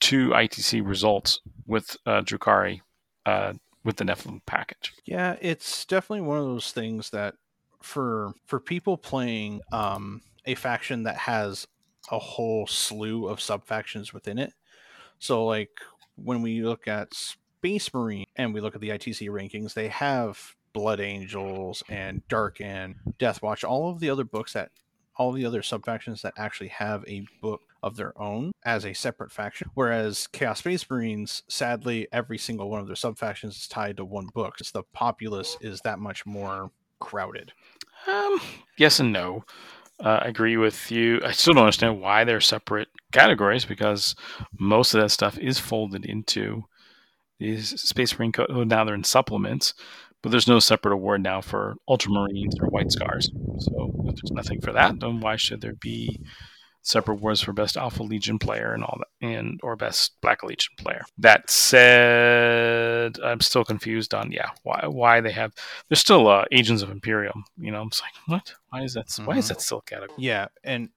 two 0.00 0.30
ITC 0.30 0.86
results 0.86 1.40
with 1.66 1.96
uh, 2.06 2.20
Drukhari 2.20 2.80
uh, 3.24 3.54
with 3.84 3.96
the 3.96 4.04
Nephilim 4.04 4.40
package. 4.46 4.92
Yeah, 5.04 5.36
it's 5.40 5.84
definitely 5.86 6.26
one 6.26 6.38
of 6.38 6.44
those 6.44 6.72
things 6.72 7.10
that 7.10 7.34
for 7.80 8.34
for 8.44 8.60
people 8.60 8.98
playing 8.98 9.60
um, 9.72 10.22
a 10.44 10.54
faction 10.54 11.04
that 11.04 11.16
has 11.16 11.66
a 12.10 12.18
whole 12.18 12.66
slew 12.66 13.28
of 13.28 13.40
sub 13.40 13.64
factions 13.64 14.12
within 14.12 14.38
it. 14.38 14.52
So 15.18 15.44
like 15.44 15.70
when 16.16 16.42
we 16.42 16.62
look 16.62 16.88
at 16.88 17.14
Space 17.14 17.92
Marine 17.92 18.26
and 18.36 18.52
we 18.52 18.60
look 18.60 18.74
at 18.74 18.80
the 18.80 18.90
ITC 18.90 19.28
rankings, 19.28 19.74
they 19.74 19.88
have 19.88 20.54
Blood 20.76 21.00
Angels 21.00 21.82
and 21.88 22.20
Darkin, 22.28 22.96
Death 23.18 23.40
Watch, 23.40 23.64
all 23.64 23.90
of 23.90 23.98
the 23.98 24.10
other 24.10 24.24
books 24.24 24.52
that 24.52 24.72
all 25.16 25.32
the 25.32 25.46
other 25.46 25.62
sub 25.62 25.86
factions 25.86 26.20
that 26.20 26.34
actually 26.36 26.68
have 26.68 27.02
a 27.08 27.26
book 27.40 27.62
of 27.82 27.96
their 27.96 28.12
own 28.20 28.52
as 28.62 28.84
a 28.84 28.92
separate 28.92 29.32
faction. 29.32 29.70
Whereas 29.72 30.26
Chaos 30.26 30.58
Space 30.58 30.84
Marines, 30.90 31.44
sadly, 31.48 32.08
every 32.12 32.36
single 32.36 32.68
one 32.68 32.80
of 32.80 32.88
their 32.88 32.94
sub 32.94 33.16
factions 33.16 33.56
is 33.56 33.66
tied 33.66 33.96
to 33.96 34.04
one 34.04 34.26
book. 34.34 34.56
It's 34.60 34.70
the 34.70 34.82
populace 34.92 35.56
is 35.62 35.80
that 35.80 35.98
much 35.98 36.26
more 36.26 36.70
crowded. 37.00 37.52
Um, 38.06 38.38
yes 38.76 39.00
and 39.00 39.14
no. 39.14 39.46
Uh, 39.98 40.20
I 40.24 40.28
agree 40.28 40.58
with 40.58 40.90
you. 40.90 41.22
I 41.24 41.32
still 41.32 41.54
don't 41.54 41.62
understand 41.62 42.02
why 42.02 42.24
they're 42.24 42.42
separate 42.42 42.88
categories 43.12 43.64
because 43.64 44.14
most 44.58 44.92
of 44.92 45.00
that 45.00 45.08
stuff 45.08 45.38
is 45.38 45.58
folded 45.58 46.04
into 46.04 46.64
these 47.38 47.80
Space 47.80 48.18
Marine 48.18 48.32
code. 48.32 48.50
Now 48.50 48.84
they're 48.84 48.94
in 48.94 49.04
supplements 49.04 49.74
but 50.26 50.32
there's 50.32 50.48
no 50.48 50.58
separate 50.58 50.92
award 50.92 51.22
now 51.22 51.40
for 51.40 51.76
ultramarines 51.88 52.60
or 52.60 52.66
white 52.66 52.90
scars. 52.90 53.30
So 53.60 53.94
if 54.06 54.16
there's 54.16 54.32
nothing 54.32 54.60
for 54.60 54.72
that, 54.72 54.98
then 54.98 55.20
why 55.20 55.36
should 55.36 55.60
there 55.60 55.74
be 55.74 56.20
separate 56.82 57.14
awards 57.18 57.40
for 57.40 57.52
best 57.52 57.76
Alpha 57.76 58.02
Legion 58.02 58.40
player 58.40 58.72
and 58.74 58.82
all 58.82 58.98
that, 58.98 59.24
and 59.24 59.60
or 59.62 59.76
best 59.76 60.20
Black 60.20 60.42
Legion 60.42 60.74
player? 60.78 61.02
That 61.16 61.48
said, 61.48 63.20
I'm 63.22 63.40
still 63.40 63.64
confused 63.64 64.14
on 64.14 64.32
yeah 64.32 64.50
why 64.64 64.88
why 64.88 65.20
they 65.20 65.30
have. 65.30 65.54
There's 65.88 66.00
still 66.00 66.26
uh, 66.26 66.44
Agents 66.50 66.82
of 66.82 66.90
Imperium. 66.90 67.44
You 67.56 67.70
know, 67.70 67.80
I'm 67.80 67.90
just 67.90 68.02
like 68.02 68.14
what? 68.26 68.52
Why 68.70 68.82
is 68.82 68.94
that? 68.94 69.06
Mm-hmm. 69.06 69.26
Why 69.26 69.36
is 69.36 69.44
mm-hmm. 69.44 69.54
that 69.54 69.60
still 69.60 69.80
category? 69.80 70.18
Yeah, 70.18 70.48
and 70.64 70.88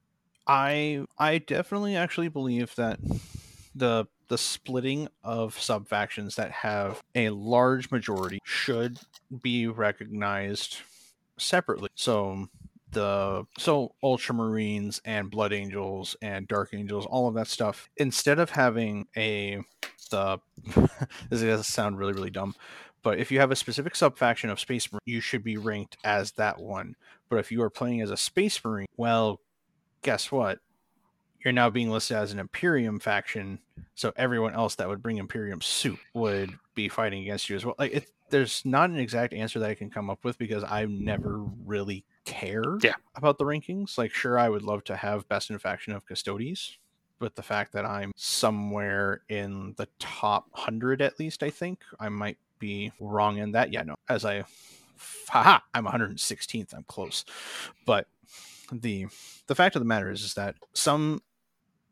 I 0.48 1.05
I 1.19 1.38
definitely 1.38 1.95
actually 1.95 2.29
believe 2.29 2.74
that 2.77 2.98
the 3.75 4.07
the 4.29 4.38
splitting 4.38 5.09
of 5.24 5.59
sub 5.59 5.88
factions 5.88 6.36
that 6.36 6.51
have 6.51 7.01
a 7.15 7.29
large 7.29 7.91
majority 7.91 8.39
should 8.43 9.00
be 9.41 9.67
recognized 9.67 10.77
separately. 11.38 11.89
So 11.95 12.48
the 12.91 13.45
so 13.57 13.93
ultramarines 14.03 15.00
and 15.05 15.29
blood 15.29 15.53
angels 15.53 16.15
and 16.21 16.48
dark 16.48 16.74
angels 16.74 17.05
all 17.05 17.27
of 17.27 17.36
that 17.36 17.48
stuff 17.48 17.89
instead 17.98 18.39
of 18.39 18.50
having 18.50 19.05
a 19.15 19.62
the 20.09 20.39
this 21.29 21.41
does 21.41 21.67
sound 21.67 22.00
really 22.00 22.13
really 22.13 22.31
dumb 22.31 22.55
but 23.03 23.19
if 23.19 23.31
you 23.31 23.39
have 23.39 23.51
a 23.51 23.55
specific 23.55 23.95
sub 23.95 24.17
faction 24.17 24.50
of 24.50 24.59
space 24.59 24.91
marine 24.91 25.01
you 25.05 25.21
should 25.21 25.43
be 25.43 25.57
ranked 25.57 25.98
as 26.03 26.31
that 26.31 26.59
one 26.59 26.95
but 27.29 27.38
if 27.38 27.51
you 27.51 27.62
are 27.62 27.69
playing 27.69 28.01
as 28.01 28.09
a 28.09 28.17
space 28.17 28.63
marine 28.65 28.88
well 28.98 29.39
guess 30.01 30.31
what 30.31 30.57
you're 31.43 31.53
now 31.53 31.69
being 31.69 31.89
listed 31.89 32.17
as 32.17 32.31
an 32.31 32.39
Imperium 32.39 33.00
faction, 33.00 33.60
so 33.96 34.12
everyone 34.15 34.53
else 34.53 34.75
that 34.75 34.88
would 34.88 35.01
bring 35.01 35.17
Imperium 35.17 35.62
suit 35.62 36.00
would 36.13 36.51
be 36.75 36.89
fighting 36.89 37.22
against 37.22 37.50
you 37.50 37.55
as 37.55 37.65
well. 37.65 37.75
Like, 37.79 37.93
it, 37.93 38.08
there's 38.29 38.63
not 38.65 38.89
an 38.89 38.98
exact 38.98 39.34
answer 39.34 39.60
that 39.60 39.69
I 39.69 39.75
can 39.75 39.89
come 39.89 40.10
up 40.10 40.24
with 40.24 40.38
because 40.38 40.63
I've 40.63 40.89
never 40.89 41.39
really 41.65 42.05
cared 42.25 42.84
yeah. 42.84 42.93
about 43.15 43.38
the 43.38 43.46
rankings. 43.46 43.98
Like, 43.98 44.13
sure, 44.13 44.38
I 44.38 44.50
would 44.50 44.63
love 44.63 44.84
to 44.86 44.96
have 44.96 45.27
best 45.27 45.50
in 45.50 45.58
faction 45.60 45.93
of 45.93 46.05
Custodes, 46.05 46.77
but 47.19 47.36
the 47.36 47.43
fact 47.43 47.74
that 47.74 47.86
I'm 47.86 48.12
somewhere 48.15 49.22
in 49.29 49.74
the 49.77 49.88
top 49.98 50.48
hundred 50.53 51.01
at 51.01 51.19
least, 51.19 51.43
I 51.43 51.50
think 51.50 51.84
I 52.00 52.10
might 52.10 52.38
be 52.60 52.91
wrong 53.00 53.38
in 53.38 53.53
that. 53.53 53.72
Yeah, 53.72 53.84
no, 53.84 53.96
as 54.08 54.25
I, 54.25 54.43
haha, 55.29 55.60
I'm 55.74 55.86
116th. 55.86 56.74
I'm 56.74 56.84
close, 56.84 57.25
but 57.86 58.08
the 58.72 59.08
the 59.48 59.55
fact 59.55 59.75
of 59.75 59.79
the 59.79 59.86
matter 59.86 60.12
is 60.12 60.24
is 60.24 60.36
that 60.36 60.55
some 60.74 61.22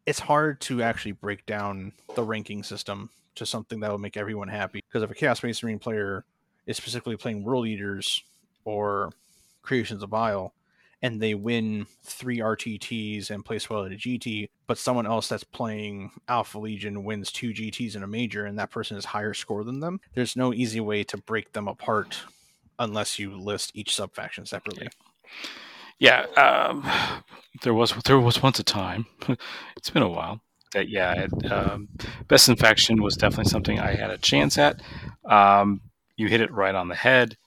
it's 0.07 0.19
hard 0.19 0.61
to 0.61 0.81
actually 0.81 1.11
break 1.11 1.45
down 1.45 1.91
the 2.15 2.23
ranking 2.23 2.63
system 2.63 3.09
to 3.35 3.45
something 3.45 3.81
that 3.81 3.91
will 3.91 3.97
make 3.99 4.17
everyone 4.17 4.47
happy. 4.47 4.81
Because 4.87 5.03
if 5.03 5.11
a 5.11 5.13
Chaos 5.13 5.39
Space 5.39 5.61
Marine 5.61 5.79
player 5.79 6.23
is 6.65 6.77
specifically 6.77 7.17
playing 7.17 7.43
World 7.43 7.67
Eaters 7.67 8.23
or 8.63 9.11
Creations 9.61 10.01
of 10.01 10.09
Bile, 10.09 10.53
and 11.01 11.21
they 11.21 11.35
win 11.35 11.85
three 12.03 12.39
RTTs 12.39 13.29
and 13.29 13.45
place 13.45 13.69
well 13.69 13.83
at 13.83 13.91
a 13.91 13.95
GT, 13.95 14.49
but 14.65 14.77
someone 14.77 15.05
else 15.05 15.27
that's 15.27 15.43
playing 15.43 16.11
Alpha 16.29 16.57
Legion 16.57 17.03
wins 17.03 17.31
two 17.31 17.49
GTs 17.49 17.95
in 17.95 18.01
a 18.01 18.07
major, 18.07 18.45
and 18.45 18.57
that 18.57 18.71
person 18.71 18.97
is 18.97 19.05
higher 19.05 19.33
score 19.33 19.65
than 19.65 19.81
them, 19.81 19.99
there's 20.15 20.37
no 20.37 20.53
easy 20.53 20.79
way 20.79 21.03
to 21.03 21.17
break 21.17 21.51
them 21.51 21.67
apart 21.67 22.17
unless 22.79 23.19
you 23.19 23.35
list 23.35 23.71
each 23.75 23.93
sub 23.93 24.13
faction 24.15 24.45
separately. 24.45 24.87
Yeah. 24.89 25.49
Yeah, 25.99 26.25
um, 26.35 26.87
there 27.63 27.73
was 27.73 27.93
there 28.05 28.19
was 28.19 28.41
once 28.43 28.59
a 28.59 28.63
time. 28.63 29.05
it's 29.75 29.89
been 29.89 30.03
a 30.03 30.09
while 30.09 30.41
that 30.73 30.89
yeah, 30.89 31.13
it, 31.25 31.51
um, 31.51 31.87
best 32.27 32.49
infection 32.49 33.01
was 33.01 33.15
definitely 33.15 33.49
something 33.49 33.79
I 33.79 33.95
had 33.95 34.11
a 34.11 34.17
chance 34.17 34.57
at. 34.57 34.81
Um, 35.25 35.81
you 36.15 36.27
hit 36.27 36.41
it 36.41 36.51
right 36.51 36.75
on 36.75 36.87
the 36.87 36.95
head. 36.95 37.37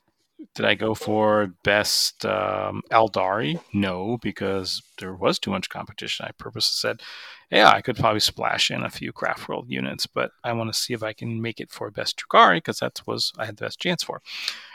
Did 0.55 0.65
I 0.65 0.75
go 0.75 0.95
for 0.95 1.53
best 1.65 2.25
um, 2.25 2.83
Aeldari? 2.91 3.61
No, 3.75 4.19
because 4.23 4.83
there 4.99 5.15
was 5.15 5.39
too 5.39 5.51
much 5.51 5.69
competition. 5.69 6.27
I 6.27 6.33
purposely 6.33 6.73
said, 6.77 7.03
yeah, 7.51 7.69
I 7.71 7.83
could 7.83 7.97
probably 7.97 8.21
splash 8.21 8.71
in 8.71 8.83
a 8.83 8.91
few 8.91 9.13
Craft 9.13 9.49
World 9.49 9.67
units, 9.69 10.07
but 10.07 10.31
I 10.43 10.53
want 10.55 10.73
to 10.73 10.79
see 10.79 10.95
if 10.95 11.03
I 11.03 11.13
can 11.13 11.43
make 11.43 11.61
it 11.61 11.71
for 11.71 11.91
best 11.91 12.19
Drukhari 12.19 12.57
because 12.57 12.79
that 12.79 13.03
was 13.07 13.33
I 13.39 13.45
had 13.47 13.59
the 13.59 13.67
best 13.67 13.81
chance 13.81 14.03
for. 14.03 14.23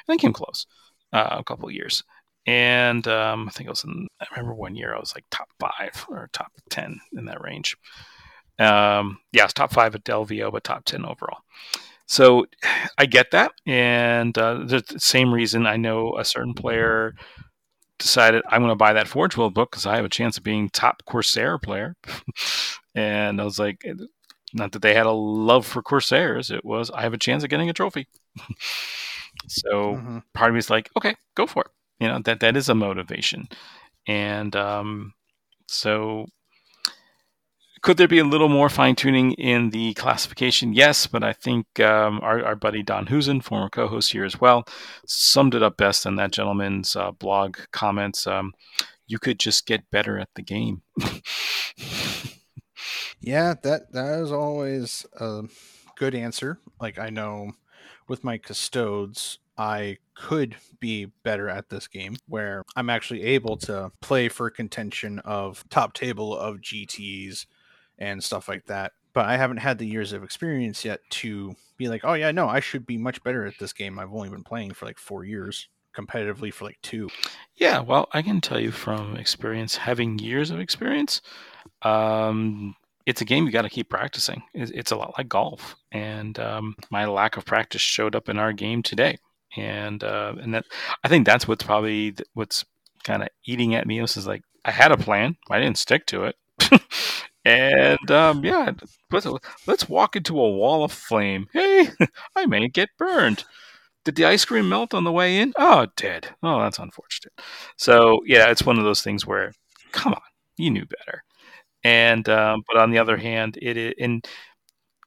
And 0.07 0.13
I 0.13 0.17
came 0.21 0.33
close 0.33 0.67
uh, 1.11 1.29
a 1.39 1.43
couple 1.43 1.69
years 1.71 2.03
and 2.45 3.07
um, 3.07 3.47
I 3.47 3.51
think 3.51 3.67
it 3.67 3.71
was 3.71 3.83
in. 3.83 4.07
I 4.21 4.27
remember 4.31 4.53
one 4.53 4.75
year 4.75 4.95
I 4.95 4.99
was 4.99 5.15
like 5.15 5.25
top 5.31 5.49
five 5.59 6.05
or 6.09 6.29
top 6.31 6.51
ten 6.69 6.99
in 7.13 7.25
that 7.25 7.41
range. 7.41 7.75
Um, 8.59 9.19
yeah, 9.31 9.45
it's 9.45 9.53
top 9.53 9.73
five 9.73 9.95
at 9.95 10.03
Del 10.03 10.25
Delvio, 10.25 10.51
but 10.51 10.63
top 10.63 10.85
ten 10.85 11.05
overall. 11.05 11.39
So 12.05 12.45
I 12.97 13.05
get 13.07 13.31
that, 13.31 13.51
and 13.65 14.37
uh, 14.37 14.59
the 14.65 14.83
same 14.97 15.33
reason 15.33 15.65
I 15.65 15.77
know 15.77 16.17
a 16.17 16.25
certain 16.25 16.53
player 16.53 17.15
decided 17.97 18.43
I'm 18.49 18.61
going 18.61 18.69
to 18.71 18.75
buy 18.75 18.93
that 18.93 19.07
Forge 19.07 19.37
World 19.37 19.53
book 19.53 19.71
because 19.71 19.85
I 19.85 19.95
have 19.95 20.05
a 20.05 20.09
chance 20.09 20.37
of 20.37 20.43
being 20.43 20.69
top 20.69 21.03
Corsair 21.05 21.57
player, 21.57 21.95
and 22.95 23.41
I 23.41 23.43
was 23.43 23.57
like, 23.57 23.83
not 24.53 24.71
that 24.73 24.81
they 24.83 24.93
had 24.93 25.07
a 25.07 25.11
love 25.11 25.65
for 25.65 25.81
Corsairs, 25.81 26.51
it 26.51 26.63
was 26.63 26.91
I 26.91 27.01
have 27.01 27.13
a 27.13 27.17
chance 27.17 27.43
of 27.43 27.49
getting 27.49 27.69
a 27.69 27.73
trophy. 27.73 28.07
so 29.47 29.95
mm-hmm. 29.95 30.19
part 30.33 30.51
of 30.51 30.53
me 30.53 30.59
is 30.59 30.69
like, 30.69 30.91
okay, 30.95 31.15
go 31.35 31.47
for 31.47 31.63
it 31.63 31.71
you 31.99 32.07
know 32.07 32.19
that 32.23 32.39
that 32.39 32.57
is 32.57 32.69
a 32.69 32.75
motivation 32.75 33.47
and 34.07 34.55
um, 34.55 35.13
so 35.67 36.27
could 37.85 37.97
there 37.97 38.07
be 38.07 38.17
a 38.17 38.23
little 38.23 38.49
more 38.49 38.67
fine 38.67 38.95
tuning 38.95 39.33
in 39.33 39.69
the 39.69 39.93
classification? 39.93 40.73
Yes, 40.73 41.05
but 41.05 41.23
I 41.23 41.33
think 41.33 41.79
um, 41.79 42.19
our, 42.23 42.43
our 42.43 42.55
buddy 42.55 42.81
Don 42.81 43.05
Husen, 43.05 43.43
former 43.43 43.69
co 43.69 43.87
host 43.87 44.11
here 44.11 44.25
as 44.25 44.41
well, 44.41 44.65
summed 45.05 45.53
it 45.53 45.61
up 45.61 45.77
best 45.77 46.03
in 46.03 46.15
that 46.15 46.31
gentleman's 46.31 46.95
uh, 46.95 47.11
blog 47.11 47.57
comments. 47.71 48.25
Um, 48.25 48.53
you 49.05 49.19
could 49.19 49.39
just 49.39 49.67
get 49.67 49.91
better 49.91 50.17
at 50.17 50.29
the 50.33 50.41
game. 50.41 50.81
yeah, 53.21 53.53
that 53.61 53.91
that 53.91 54.19
is 54.19 54.31
always 54.31 55.05
a 55.19 55.43
good 55.95 56.15
answer. 56.15 56.57
Like 56.81 56.97
I 56.97 57.11
know 57.11 57.51
with 58.07 58.23
my 58.23 58.39
custodes, 58.39 59.37
I 59.57 59.97
could 60.15 60.55
be 60.79 61.05
better 61.23 61.49
at 61.49 61.69
this 61.69 61.87
game 61.87 62.17
where 62.27 62.63
I'm 62.75 62.89
actually 62.89 63.23
able 63.23 63.57
to 63.57 63.91
play 64.01 64.29
for 64.29 64.49
contention 64.49 65.19
of 65.19 65.63
top 65.69 65.93
table 65.93 66.37
of 66.37 66.57
GTs 66.57 67.45
and 67.97 68.23
stuff 68.23 68.47
like 68.47 68.65
that. 68.65 68.93
But 69.13 69.25
I 69.25 69.37
haven't 69.37 69.57
had 69.57 69.77
the 69.77 69.87
years 69.87 70.11
of 70.11 70.23
experience 70.23 70.83
yet 70.83 70.99
to 71.11 71.55
be 71.77 71.87
like, 71.87 72.01
oh 72.03 72.13
yeah, 72.13 72.31
no, 72.31 72.49
I 72.49 72.59
should 72.59 72.85
be 72.85 72.97
much 72.97 73.23
better 73.23 73.45
at 73.45 73.57
this 73.59 73.71
game. 73.71 73.97
I've 73.97 74.13
only 74.13 74.29
been 74.29 74.43
playing 74.43 74.73
for 74.73 74.85
like 74.85 74.99
four 74.99 75.23
years 75.23 75.69
competitively 75.95 76.53
for 76.53 76.65
like 76.65 76.79
two. 76.81 77.09
Yeah, 77.55 77.79
well, 77.79 78.09
I 78.11 78.21
can 78.21 78.41
tell 78.41 78.59
you 78.59 78.71
from 78.71 79.15
experience, 79.15 79.77
having 79.77 80.19
years 80.19 80.51
of 80.51 80.59
experience, 80.59 81.21
um, 81.81 82.75
it's 83.05 83.21
a 83.21 83.25
game 83.25 83.45
you 83.45 83.51
got 83.51 83.61
to 83.61 83.69
keep 83.69 83.89
practicing. 83.89 84.43
It's 84.53 84.91
a 84.91 84.95
lot 84.95 85.13
like 85.17 85.29
golf, 85.29 85.75
and 85.91 86.37
um, 86.39 86.75
my 86.89 87.05
lack 87.05 87.37
of 87.37 87.45
practice 87.45 87.81
showed 87.81 88.15
up 88.15 88.29
in 88.29 88.39
our 88.39 88.51
game 88.51 88.81
today, 88.81 89.17
and 89.57 90.03
uh, 90.03 90.33
and 90.41 90.53
that 90.53 90.65
I 91.03 91.07
think 91.07 91.25
that's 91.25 91.47
what's 91.47 91.63
probably 91.63 92.15
what's 92.33 92.65
kind 93.03 93.23
of 93.23 93.29
eating 93.45 93.75
at 93.75 93.87
me. 93.87 93.99
This 93.99 94.17
is 94.17 94.27
like 94.27 94.43
I 94.65 94.71
had 94.71 94.91
a 94.91 94.97
plan, 94.97 95.37
I 95.49 95.59
didn't 95.59 95.77
stick 95.77 96.05
to 96.07 96.25
it, 96.25 96.35
and 97.45 98.11
um, 98.11 98.43
yeah, 98.43 98.71
let's, 99.11 99.27
let's 99.67 99.89
walk 99.89 100.15
into 100.15 100.39
a 100.39 100.49
wall 100.51 100.83
of 100.83 100.91
flame. 100.91 101.47
Hey, 101.53 101.89
I 102.35 102.45
may 102.45 102.67
get 102.67 102.89
burned. 102.97 103.45
Did 104.03 104.15
the 104.15 104.25
ice 104.25 104.45
cream 104.45 104.69
melt 104.69 104.93
on 104.93 105.03
the 105.03 105.11
way 105.11 105.39
in? 105.39 105.53
Oh, 105.57 105.81
it 105.81 105.95
did. 105.95 106.27
Oh, 106.43 106.61
that's 106.61 106.79
unfortunate. 106.79 107.33
So 107.77 108.21
yeah, 108.25 108.49
it's 108.51 108.65
one 108.65 108.77
of 108.77 108.83
those 108.85 109.01
things 109.01 109.25
where, 109.25 109.53
come 109.91 110.13
on, 110.13 110.21
you 110.57 110.71
knew 110.71 110.85
better. 110.85 111.23
And 111.83 112.27
um, 112.29 112.63
but 112.67 112.77
on 112.77 112.91
the 112.91 112.99
other 112.99 113.17
hand, 113.17 113.57
it, 113.61 113.77
it 113.77 113.95
and 113.99 114.25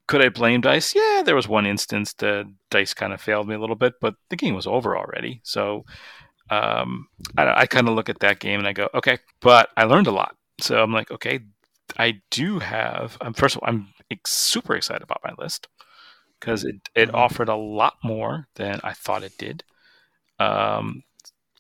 could 0.09 0.23
I 0.23 0.31
blame 0.31 0.63
Dice? 0.63 0.95
Yeah, 0.95 1.23
there 1.25 1.37
was 1.37 1.47
one 1.47 1.67
instance 1.67 2.15
the 2.15 2.51
Dice 2.71 2.95
kind 2.95 3.13
of 3.13 3.21
failed 3.21 3.47
me 3.47 3.55
a 3.55 3.61
little 3.61 3.77
bit, 3.77 3.95
but 4.01 4.15
the 4.31 4.37
game 4.37 4.55
was 4.55 4.67
over 4.67 4.97
already. 4.97 5.41
So 5.45 5.85
um, 6.51 7.07
I, 7.37 7.61
I 7.61 7.67
kind 7.67 7.89
of 7.89 7.95
look 7.95 8.09
at 8.09 8.21
that 8.21 8.41
game 8.41 8.59
and 8.59 8.67
I 8.67 8.73
go, 8.73 8.89
okay, 8.95 9.19
but 9.41 9.69
I 9.77 9.85
learned 9.85 10.07
a 10.07 10.13
lot. 10.13 10.35
So 10.61 10.83
I'm 10.83 10.93
like, 10.93 11.11
okay, 11.11 11.41
I 11.99 12.21
do 12.31 12.59
have. 12.59 13.19
Um, 13.21 13.35
first 13.35 13.55
of 13.55 13.63
all, 13.63 13.69
I'm 13.69 13.89
super 14.27 14.75
excited 14.75 15.03
about 15.03 15.21
my 15.23 15.35
list 15.39 15.69
because 16.41 16.65
it 16.65 16.77
it 16.95 17.09
mm-hmm. 17.09 17.17
offered 17.17 17.51
a 17.51 17.57
lot 17.57 17.95
more 18.03 18.49
than 18.55 18.81
I 18.83 18.95
thought 18.95 19.23
it 19.23 19.37
did. 19.39 19.63
Um, 20.41 21.03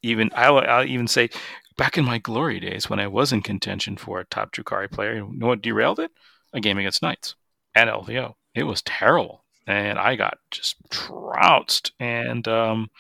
even 0.02 0.30
I'll, 0.34 0.58
I'll 0.58 0.86
even 0.86 1.06
say 1.06 1.28
back 1.76 1.98
in 1.98 2.04
my 2.04 2.18
glory 2.18 2.60
days 2.60 2.88
when 2.88 2.98
I 2.98 3.08
was 3.08 3.30
in 3.30 3.42
contention 3.42 3.98
for 3.98 4.20
a 4.20 4.24
top 4.24 4.52
Drukhari 4.52 4.90
player, 4.90 5.16
you 5.16 5.30
know 5.34 5.48
what 5.48 5.62
derailed 5.62 6.00
it? 6.00 6.10
A 6.54 6.60
game 6.60 6.78
against 6.78 7.02
Knights 7.02 7.34
at 7.78 7.88
LVO. 7.88 8.34
It 8.54 8.64
was 8.64 8.82
terrible. 8.82 9.44
And 9.66 9.98
I 9.98 10.16
got 10.16 10.38
just 10.50 10.76
trounced. 10.90 11.92
And 12.00 12.48
um, 12.48 12.90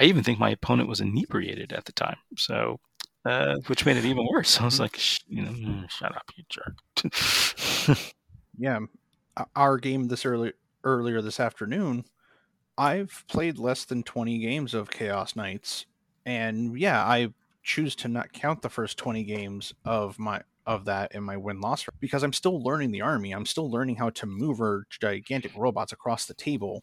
I 0.00 0.04
even 0.04 0.22
think 0.22 0.38
my 0.38 0.50
opponent 0.50 0.88
was 0.88 1.00
inebriated 1.00 1.72
at 1.72 1.84
the 1.84 1.92
time. 1.92 2.16
So, 2.36 2.80
uh, 3.24 3.56
which 3.66 3.84
made 3.84 3.96
it 3.96 4.04
even 4.04 4.26
worse. 4.30 4.60
I 4.60 4.64
was 4.64 4.80
like, 4.80 4.98
you 5.28 5.42
know, 5.42 5.50
mm, 5.50 5.90
shut 5.90 6.14
up, 6.14 6.30
you 6.36 6.44
jerk. 6.48 7.98
yeah. 8.58 8.78
Our 9.54 9.78
game 9.78 10.08
this 10.08 10.24
early 10.24 10.52
earlier 10.84 11.20
this 11.20 11.40
afternoon, 11.40 12.04
I've 12.78 13.24
played 13.28 13.58
less 13.58 13.84
than 13.84 14.02
20 14.02 14.38
games 14.38 14.72
of 14.72 14.90
Chaos 14.90 15.34
Knights. 15.34 15.86
And 16.24 16.78
yeah, 16.78 17.04
I 17.04 17.34
choose 17.62 17.96
to 17.96 18.08
not 18.08 18.32
count 18.32 18.62
the 18.62 18.70
first 18.70 18.96
20 18.96 19.24
games 19.24 19.74
of 19.84 20.18
my 20.18 20.42
of 20.66 20.84
that 20.86 21.14
in 21.14 21.22
my 21.22 21.36
win 21.36 21.60
loss 21.60 21.86
because 22.00 22.22
I'm 22.22 22.32
still 22.32 22.62
learning 22.62 22.90
the 22.90 23.02
army. 23.02 23.32
I'm 23.32 23.46
still 23.46 23.70
learning 23.70 23.96
how 23.96 24.10
to 24.10 24.26
maneuver 24.26 24.86
gigantic 24.90 25.52
robots 25.56 25.92
across 25.92 26.26
the 26.26 26.34
table 26.34 26.82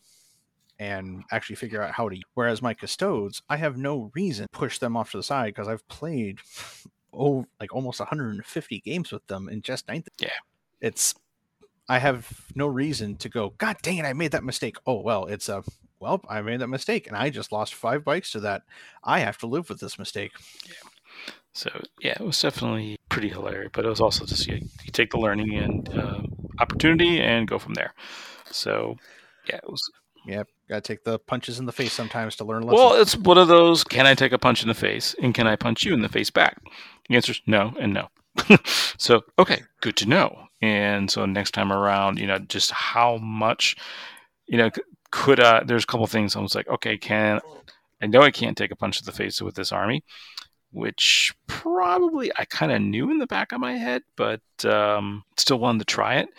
and 0.79 1.23
actually 1.31 1.57
figure 1.57 1.81
out 1.81 1.91
how 1.91 2.09
to. 2.09 2.17
Whereas 2.33 2.61
my 2.61 2.73
custodes, 2.73 3.41
I 3.49 3.57
have 3.57 3.77
no 3.77 4.11
reason 4.15 4.45
to 4.45 4.57
push 4.57 4.79
them 4.79 4.95
off 4.95 5.11
to 5.11 5.17
the 5.17 5.23
side 5.23 5.53
because 5.53 5.67
I've 5.67 5.87
played 5.87 6.39
oh 7.13 7.45
like 7.59 7.73
almost 7.73 7.99
150 7.99 8.79
games 8.79 9.11
with 9.11 9.25
them 9.27 9.49
in 9.49 9.61
just 9.61 9.87
ninth. 9.87 10.07
Yeah, 10.19 10.29
it's 10.81 11.13
I 11.89 11.99
have 11.99 12.29
no 12.55 12.67
reason 12.67 13.17
to 13.17 13.29
go. 13.29 13.53
God 13.57 13.77
dang 13.81 13.97
it! 13.97 14.05
I 14.05 14.13
made 14.13 14.31
that 14.31 14.43
mistake. 14.43 14.77
Oh 14.87 15.01
well, 15.01 15.25
it's 15.25 15.49
a 15.49 15.63
well, 15.99 16.21
I 16.29 16.41
made 16.41 16.61
that 16.61 16.67
mistake 16.67 17.07
and 17.07 17.15
I 17.15 17.29
just 17.29 17.51
lost 17.51 17.73
five 17.73 18.03
bikes 18.03 18.31
to 18.31 18.39
that. 18.41 18.63
I 19.03 19.19
have 19.19 19.37
to 19.39 19.47
live 19.47 19.69
with 19.69 19.79
this 19.79 19.99
mistake. 19.99 20.31
Yeah. 20.65 20.89
So 21.53 21.69
yeah, 22.01 22.15
it 22.19 22.25
was 22.25 22.41
definitely 22.41 22.97
pretty 23.13 23.29
hilarious, 23.29 23.69
but 23.73 23.85
it 23.85 23.89
was 23.89 24.01
also 24.01 24.25
just 24.25 24.47
you, 24.47 24.55
you 24.55 24.91
take 24.91 25.11
the 25.11 25.19
learning 25.19 25.55
and 25.55 25.87
uh, 25.89 26.21
opportunity 26.59 27.21
and 27.21 27.47
go 27.47 27.59
from 27.59 27.75
there. 27.75 27.93
So 28.49 28.97
yeah, 29.47 29.57
it 29.57 29.69
was. 29.69 29.81
Yeah, 30.25 30.43
gotta 30.69 30.81
take 30.81 31.03
the 31.03 31.19
punches 31.19 31.59
in 31.59 31.65
the 31.65 31.71
face 31.71 31.93
sometimes 31.93 32.35
to 32.37 32.45
learn 32.45 32.63
lessons. 32.63 32.79
Well, 32.79 33.01
it's 33.01 33.15
one 33.15 33.37
of 33.37 33.49
those. 33.49 33.83
Can 33.83 34.07
I 34.07 34.15
take 34.15 34.31
a 34.31 34.37
punch 34.37 34.63
in 34.63 34.67
the 34.67 34.73
face, 34.73 35.15
and 35.21 35.33
can 35.33 35.47
I 35.47 35.55
punch 35.55 35.83
you 35.83 35.93
in 35.93 36.01
the 36.01 36.09
face 36.09 36.29
back? 36.29 36.57
The 37.07 37.15
answer 37.15 37.33
is 37.33 37.41
no 37.45 37.75
and 37.79 37.93
no. 37.93 38.07
so 38.97 39.21
okay, 39.37 39.61
good 39.81 39.95
to 39.97 40.07
know. 40.07 40.47
And 40.61 41.11
so 41.11 41.25
next 41.25 41.51
time 41.51 41.71
around, 41.71 42.19
you 42.19 42.25
know, 42.25 42.39
just 42.39 42.71
how 42.71 43.17
much, 43.17 43.75
you 44.47 44.57
know, 44.57 44.71
could 45.11 45.39
uh 45.39 45.61
there's 45.65 45.83
a 45.83 45.87
couple 45.87 46.07
things 46.07 46.35
I 46.35 46.39
was 46.39 46.55
like, 46.55 46.67
okay, 46.67 46.97
can 46.97 47.41
I 48.01 48.07
know 48.07 48.21
I 48.21 48.31
can't 48.31 48.57
take 48.57 48.71
a 48.71 48.75
punch 48.75 48.99
to 48.99 49.05
the 49.05 49.11
face 49.11 49.41
with 49.41 49.55
this 49.55 49.71
army, 49.71 50.03
which 50.73 51.33
probably 51.47 52.31
I 52.37 52.45
kind 52.45 52.71
of 52.71 52.81
knew 52.81 53.11
in 53.11 53.19
the 53.19 53.27
back 53.27 53.51
of 53.51 53.61
my 53.61 53.77
head, 53.77 54.03
but 54.15 54.41
um, 54.65 55.23
still 55.37 55.59
wanted 55.59 55.79
to 55.79 55.85
try 55.85 56.15
it. 56.15 56.29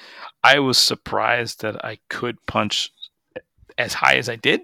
I 0.43 0.59
was 0.59 0.77
surprised 0.77 1.63
that 1.63 1.85
I 1.85 1.99
could 2.09 2.45
punch 2.47 2.93
as 3.79 3.95
high 3.95 4.17
as 4.17 4.29
I 4.29 4.37
did. 4.37 4.63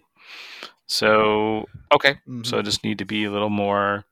So 0.87 1.68
okay, 1.92 2.14
mm-hmm. 2.28 2.42
so 2.42 2.59
I 2.59 2.62
just 2.62 2.85
need 2.85 2.98
to 2.98 3.04
be 3.04 3.24
a 3.24 3.30
little 3.30 3.50
more 3.50 4.04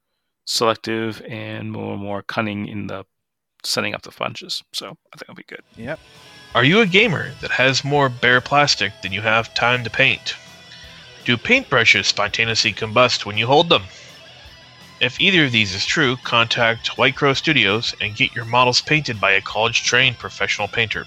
selective 0.44 1.20
and 1.28 1.70
more 1.72 1.92
and 1.92 2.02
more 2.02 2.22
cunning 2.22 2.68
in 2.68 2.86
the 2.86 3.04
setting 3.64 3.94
up 3.94 4.02
the 4.02 4.12
punches. 4.12 4.62
So 4.72 4.96
I 5.12 5.16
think 5.16 5.28
I'll 5.28 5.34
be 5.34 5.42
good. 5.42 5.62
Yep. 5.76 5.98
Are 6.54 6.64
you 6.64 6.80
a 6.80 6.86
gamer 6.86 7.32
that 7.40 7.50
has 7.50 7.84
more 7.84 8.08
bare 8.08 8.40
plastic 8.40 8.92
than 9.02 9.12
you 9.12 9.20
have 9.20 9.52
time 9.54 9.84
to 9.84 9.90
paint? 9.90 10.34
Do 11.24 11.36
paintbrushes 11.36 12.06
spontaneously 12.06 12.72
combust 12.72 13.26
when 13.26 13.36
you 13.36 13.46
hold 13.46 13.68
them? 13.68 13.82
If 15.00 15.20
either 15.20 15.44
of 15.44 15.52
these 15.52 15.76
is 15.76 15.87
true, 15.87 16.16
contact 16.24 16.98
White 16.98 17.14
Crow 17.14 17.32
Studios 17.32 17.94
and 18.00 18.16
get 18.16 18.34
your 18.34 18.44
models 18.44 18.80
painted 18.80 19.20
by 19.20 19.30
a 19.32 19.40
college 19.40 19.84
trained 19.84 20.18
professional 20.18 20.66
painter. 20.66 21.06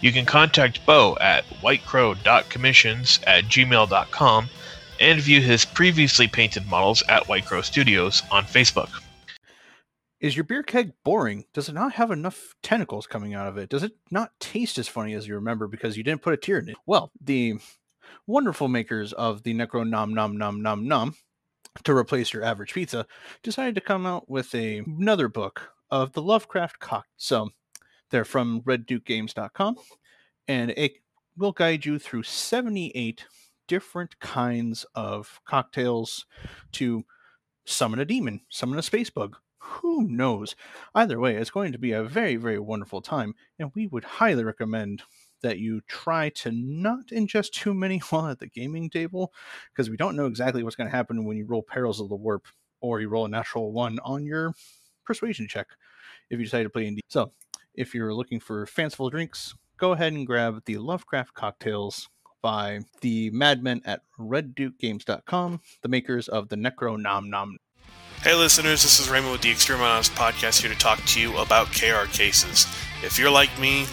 You 0.00 0.12
can 0.12 0.24
contact 0.24 0.86
Bo 0.86 1.16
at 1.20 1.44
whitecrow.commissions 1.60 3.18
at 3.26 3.44
gmail.com 3.46 4.48
and 5.00 5.20
view 5.20 5.40
his 5.40 5.64
previously 5.64 6.28
painted 6.28 6.68
models 6.68 7.02
at 7.08 7.26
White 7.26 7.44
Crow 7.44 7.62
Studios 7.62 8.22
on 8.30 8.44
Facebook. 8.44 9.02
Is 10.20 10.36
your 10.36 10.44
beer 10.44 10.62
keg 10.62 10.92
boring? 11.04 11.44
Does 11.52 11.68
it 11.68 11.74
not 11.74 11.94
have 11.94 12.12
enough 12.12 12.54
tentacles 12.62 13.08
coming 13.08 13.34
out 13.34 13.48
of 13.48 13.58
it? 13.58 13.68
Does 13.68 13.82
it 13.82 13.96
not 14.12 14.38
taste 14.38 14.78
as 14.78 14.86
funny 14.86 15.14
as 15.14 15.26
you 15.26 15.34
remember 15.34 15.66
because 15.66 15.96
you 15.96 16.04
didn't 16.04 16.22
put 16.22 16.34
a 16.34 16.36
tear 16.36 16.60
in 16.60 16.68
it? 16.68 16.76
Well, 16.86 17.10
the 17.20 17.54
wonderful 18.28 18.68
makers 18.68 19.12
of 19.12 19.42
the 19.42 19.54
Necro 19.54 19.88
Nom 19.88 20.14
Nom 20.14 20.36
Nom 20.36 20.62
Nom 20.62 20.86
Nom 20.86 21.14
to 21.84 21.96
replace 21.96 22.32
your 22.32 22.44
average 22.44 22.74
pizza 22.74 23.06
decided 23.42 23.74
to 23.74 23.80
come 23.80 24.06
out 24.06 24.28
with 24.28 24.54
a, 24.54 24.78
another 24.78 25.28
book 25.28 25.72
of 25.90 26.12
the 26.12 26.22
Lovecraft 26.22 26.78
cock. 26.78 27.06
So 27.16 27.50
they're 28.10 28.24
from 28.24 28.62
reddukegames.com 28.62 29.76
and 30.46 30.70
it 30.76 30.92
will 31.36 31.52
guide 31.52 31.86
you 31.86 31.98
through 31.98 32.24
78 32.24 33.24
different 33.68 34.18
kinds 34.18 34.84
of 34.94 35.40
cocktails 35.46 36.26
to 36.72 37.04
summon 37.64 38.00
a 38.00 38.04
demon, 38.04 38.40
summon 38.48 38.78
a 38.78 38.82
space 38.82 39.10
bug, 39.10 39.36
who 39.58 40.08
knows? 40.08 40.56
Either 40.94 41.20
way, 41.20 41.36
it's 41.36 41.50
going 41.50 41.72
to 41.72 41.78
be 41.78 41.92
a 41.92 42.02
very, 42.02 42.36
very 42.36 42.58
wonderful 42.58 43.02
time, 43.02 43.34
and 43.58 43.70
we 43.74 43.86
would 43.86 44.04
highly 44.04 44.42
recommend 44.42 45.02
that 45.42 45.58
you 45.58 45.80
try 45.88 46.30
to 46.30 46.52
not 46.52 47.08
ingest 47.08 47.50
too 47.50 47.74
many 47.74 47.98
while 48.10 48.28
at 48.28 48.38
the 48.38 48.46
gaming 48.46 48.90
table, 48.90 49.32
because 49.72 49.90
we 49.90 49.96
don't 49.96 50.16
know 50.16 50.26
exactly 50.26 50.62
what's 50.62 50.76
going 50.76 50.90
to 50.90 50.96
happen 50.96 51.24
when 51.24 51.36
you 51.36 51.46
roll 51.46 51.62
Perils 51.62 52.00
of 52.00 52.08
the 52.08 52.16
Warp 52.16 52.46
or 52.80 53.00
you 53.00 53.08
roll 53.08 53.26
a 53.26 53.28
natural 53.28 53.72
one 53.72 53.98
on 54.04 54.24
your 54.24 54.52
persuasion 55.04 55.48
check 55.48 55.66
if 56.30 56.38
you 56.38 56.44
decide 56.44 56.62
to 56.62 56.70
play 56.70 56.86
in. 56.86 56.98
So, 57.08 57.32
if 57.74 57.94
you're 57.94 58.14
looking 58.14 58.40
for 58.40 58.66
fanciful 58.66 59.10
drinks, 59.10 59.54
go 59.76 59.92
ahead 59.92 60.12
and 60.12 60.26
grab 60.26 60.62
the 60.66 60.78
Lovecraft 60.78 61.34
cocktails 61.34 62.08
by 62.42 62.80
the 63.00 63.30
madmen 63.30 63.82
at 63.84 64.02
reddukegames.com, 64.18 65.60
the 65.82 65.88
makers 65.88 66.28
of 66.28 66.48
the 66.48 66.56
Necro 66.56 67.00
Nom 67.00 67.28
Nom 67.30 67.56
Hey 68.22 68.34
listeners, 68.34 68.82
this 68.82 68.98
is 68.98 69.08
Raymond 69.08 69.30
with 69.30 69.42
the 69.42 69.52
Exterminatus 69.52 70.10
Podcast 70.10 70.60
here 70.60 70.72
to 70.72 70.76
talk 70.76 71.00
to 71.04 71.20
you 71.20 71.36
about 71.38 71.68
KR 71.68 72.10
cases. 72.10 72.66
If 73.00 73.16
you're 73.16 73.30
like 73.30 73.56
me 73.60 73.86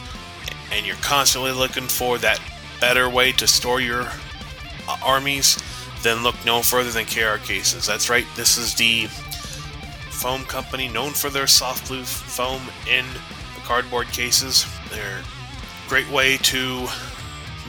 and 0.72 0.86
you're 0.86 0.96
constantly 0.98 1.52
looking 1.52 1.88
for 1.88 2.18
that 2.20 2.40
better 2.80 3.10
way 3.10 3.32
to 3.34 3.48
store 3.48 3.80
your 3.82 4.02
uh, 4.88 4.98
armies, 5.04 5.58
then 6.02 6.24
look 6.24 6.36
no 6.46 6.62
further 6.62 6.92
than 6.92 7.06
KR 7.06 7.38
Cases. 7.46 7.86
That's 7.86 8.10
right, 8.10 8.26
this 8.36 8.58
is 8.58 8.76
the 8.76 9.08
foam 10.12 10.44
company 10.46 10.88
known 10.88 11.12
for 11.12 11.30
their 11.30 11.48
soft 11.48 11.88
blue 11.88 12.04
foam 12.04 12.62
in 12.90 13.06
the 13.56 13.62
cardboard 13.62 14.08
cases. 14.08 14.66
They're 14.90 15.20
a 15.20 15.90
great 15.90 16.10
way 16.10 16.38
to 16.38 16.88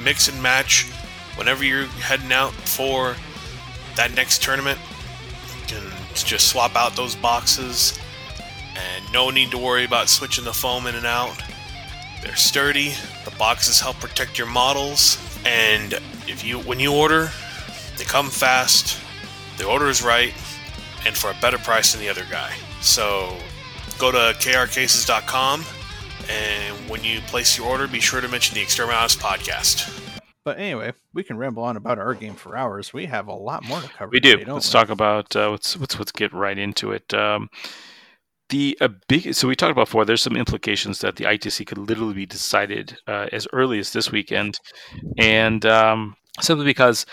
mix 0.02 0.28
and 0.28 0.42
match 0.42 0.90
whenever 1.36 1.64
you're 1.64 1.86
heading 1.86 2.32
out 2.32 2.52
for 2.52 3.16
that 3.96 4.14
next 4.14 4.42
tournament. 4.42 4.78
You 5.60 5.66
can 5.66 5.92
just 6.14 6.48
swap 6.48 6.76
out 6.76 6.96
those 6.96 7.14
boxes 7.14 7.98
and 8.76 9.12
no 9.12 9.30
need 9.30 9.50
to 9.50 9.58
worry 9.58 9.84
about 9.84 10.08
switching 10.08 10.44
the 10.44 10.52
foam 10.52 10.86
in 10.86 10.94
and 10.94 11.06
out. 11.06 11.42
They're 12.22 12.36
sturdy. 12.36 12.94
The 13.24 13.30
boxes 13.38 13.80
help 13.80 13.96
protect 14.00 14.38
your 14.38 14.48
models, 14.48 15.18
and 15.44 15.94
if 16.26 16.42
you 16.44 16.58
when 16.60 16.80
you 16.80 16.92
order, 16.94 17.30
they 17.98 18.04
come 18.04 18.28
fast. 18.30 18.98
The 19.58 19.64
order 19.66 19.88
is 19.88 20.02
right, 20.02 20.32
and 21.06 21.16
for 21.16 21.30
a 21.30 21.36
better 21.40 21.58
price 21.58 21.92
than 21.92 22.00
the 22.00 22.08
other 22.08 22.26
guy. 22.30 22.52
So 22.80 23.36
go 23.98 24.10
to 24.10 24.34
krcases.com, 24.38 25.64
and 26.28 26.90
when 26.90 27.04
you 27.04 27.20
place 27.22 27.56
your 27.56 27.68
order, 27.68 27.86
be 27.86 28.00
sure 28.00 28.20
to 28.20 28.28
mention 28.28 28.54
the 28.54 28.62
Exterminatus 28.62 29.16
podcast. 29.16 30.02
But 30.44 30.58
anyway, 30.60 30.92
we 31.12 31.24
can 31.24 31.38
ramble 31.38 31.64
on 31.64 31.76
about 31.76 31.98
our 31.98 32.14
game 32.14 32.34
for 32.34 32.56
hours. 32.56 32.92
We 32.92 33.06
have 33.06 33.26
a 33.26 33.34
lot 33.34 33.64
more 33.64 33.80
to 33.80 33.88
cover. 33.88 34.10
We 34.10 34.20
do. 34.20 34.32
today, 34.32 34.44
don't 34.44 34.54
Let's 34.54 34.68
we? 34.68 34.78
talk 34.78 34.90
about 34.90 35.34
uh, 35.34 35.50
let's 35.50 35.76
let's 35.76 35.98
let's 35.98 36.12
get 36.12 36.32
right 36.32 36.56
into 36.56 36.92
it. 36.92 37.12
Um, 37.12 37.50
the 38.48 38.78
big 39.08 39.34
so 39.34 39.48
we 39.48 39.56
talked 39.56 39.72
about 39.72 39.86
before. 39.86 40.04
There's 40.04 40.22
some 40.22 40.36
implications 40.36 41.00
that 41.00 41.16
the 41.16 41.24
ITC 41.24 41.66
could 41.66 41.78
literally 41.78 42.14
be 42.14 42.26
decided 42.26 42.96
uh, 43.06 43.26
as 43.32 43.48
early 43.52 43.78
as 43.78 43.92
this 43.92 44.12
weekend, 44.12 44.60
and 45.18 45.64
um, 45.66 46.16
simply 46.40 46.64
because 46.64 47.06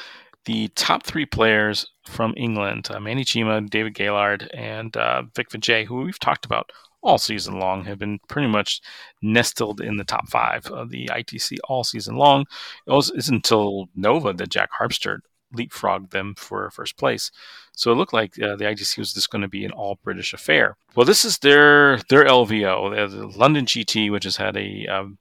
the 0.46 0.68
top 0.70 1.04
three 1.04 1.26
players 1.26 1.90
from 2.06 2.34
England, 2.38 2.90
uh, 2.92 3.00
Manny 3.00 3.24
Chima, 3.24 3.68
David 3.70 3.96
Gaylard, 3.96 4.50
and 4.54 4.96
uh, 4.98 5.24
Vic 5.36 5.50
Vijay, 5.50 5.86
who 5.86 6.02
we've 6.02 6.20
talked 6.20 6.46
about 6.46 6.70
all 7.02 7.18
season 7.18 7.60
long, 7.60 7.86
have 7.86 8.00
been 8.00 8.20
pretty 8.28 8.48
much 8.48 8.82
nestled 9.22 9.82
in 9.82 9.98
the 9.98 10.04
top 10.04 10.28
five 10.30 10.66
of 10.68 10.90
the 10.90 11.08
ITC 11.08 11.58
all 11.66 11.84
season 11.84 12.16
long. 12.16 12.46
It 12.86 12.92
was 12.92 13.12
it's 13.12 13.30
until 13.30 13.88
Nova 13.96 14.34
that 14.34 14.50
Jack 14.50 14.70
Harpster 14.80 15.20
leapfrogged 15.56 16.12
them 16.12 16.36
for 16.38 16.70
first 16.72 16.98
place. 16.98 17.32
So 17.76 17.92
it 17.92 17.96
looked 17.96 18.14
like 18.14 18.40
uh, 18.42 18.56
the 18.56 18.66
ITC 18.66 18.98
was 18.98 19.14
just 19.14 19.32
going 19.32 19.42
to 19.42 19.48
be 19.48 19.66
an 19.66 19.72
all 19.72 19.98
British 20.04 20.34
affair. 20.34 20.78
Well, 20.96 21.06
this 21.06 21.26
is 21.26 21.40
their 21.40 21.98
their 22.10 22.26
LVO, 22.26 23.10
the 23.10 23.28
London 23.38 23.66
GT, 23.66 24.12
which 24.12 24.26
has 24.26 24.38
had 24.38 24.56
a 24.56 24.86
um, 24.88 25.18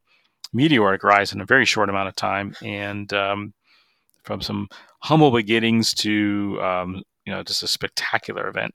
meteoric 0.53 1.03
rise 1.03 1.33
in 1.33 1.41
a 1.41 1.47
very 1.47 1.65
short 1.65 1.89
amount 1.89 2.09
of 2.09 2.17
time, 2.17 2.55
and 2.63 3.13
um, 3.13 3.55
from 4.23 4.41
some 4.41 4.69
humble 5.01 5.31
beginnings 5.31 5.95
to 5.95 6.59
um, 6.63 7.03
you 7.25 7.33
know 7.33 7.43
just 7.43 7.63
a 7.63 7.69
spectacular 7.69 8.49
event. 8.49 8.75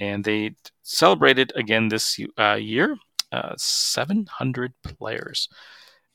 And 0.00 0.24
they 0.24 0.54
celebrated 0.82 1.52
again 1.54 1.88
this 1.88 2.18
uh, 2.38 2.54
year, 2.54 2.96
uh, 3.30 3.54
700 3.56 4.72
players, 4.82 5.48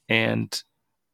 and 0.09 0.63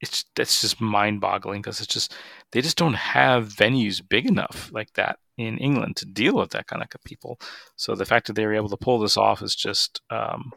it's 0.04 0.26
that's 0.36 0.60
just 0.62 0.82
mind-boggling 0.82 1.62
because 1.62 1.80
it's 1.80 1.94
just 1.94 2.14
they 2.52 2.62
just 2.62 2.78
don't 2.78 2.94
have 2.96 3.48
venues 3.48 4.02
big 4.08 4.26
enough 4.26 4.70
like 4.74 4.92
that 4.94 5.18
in 5.38 5.58
England 5.58 5.96
to 5.96 6.06
deal 6.06 6.36
with 6.36 6.52
that 6.52 6.68
kind 6.68 6.84
of 6.84 6.90
people. 7.06 7.40
So 7.78 7.96
the 7.96 8.06
fact 8.06 8.28
that 8.28 8.34
they 8.34 8.46
were 8.46 8.54
able 8.54 8.70
to 8.70 8.78
pull 8.78 9.00
this 9.00 9.16
off 9.18 9.42
is 9.42 9.56
just 9.56 10.02
um, 10.10 10.52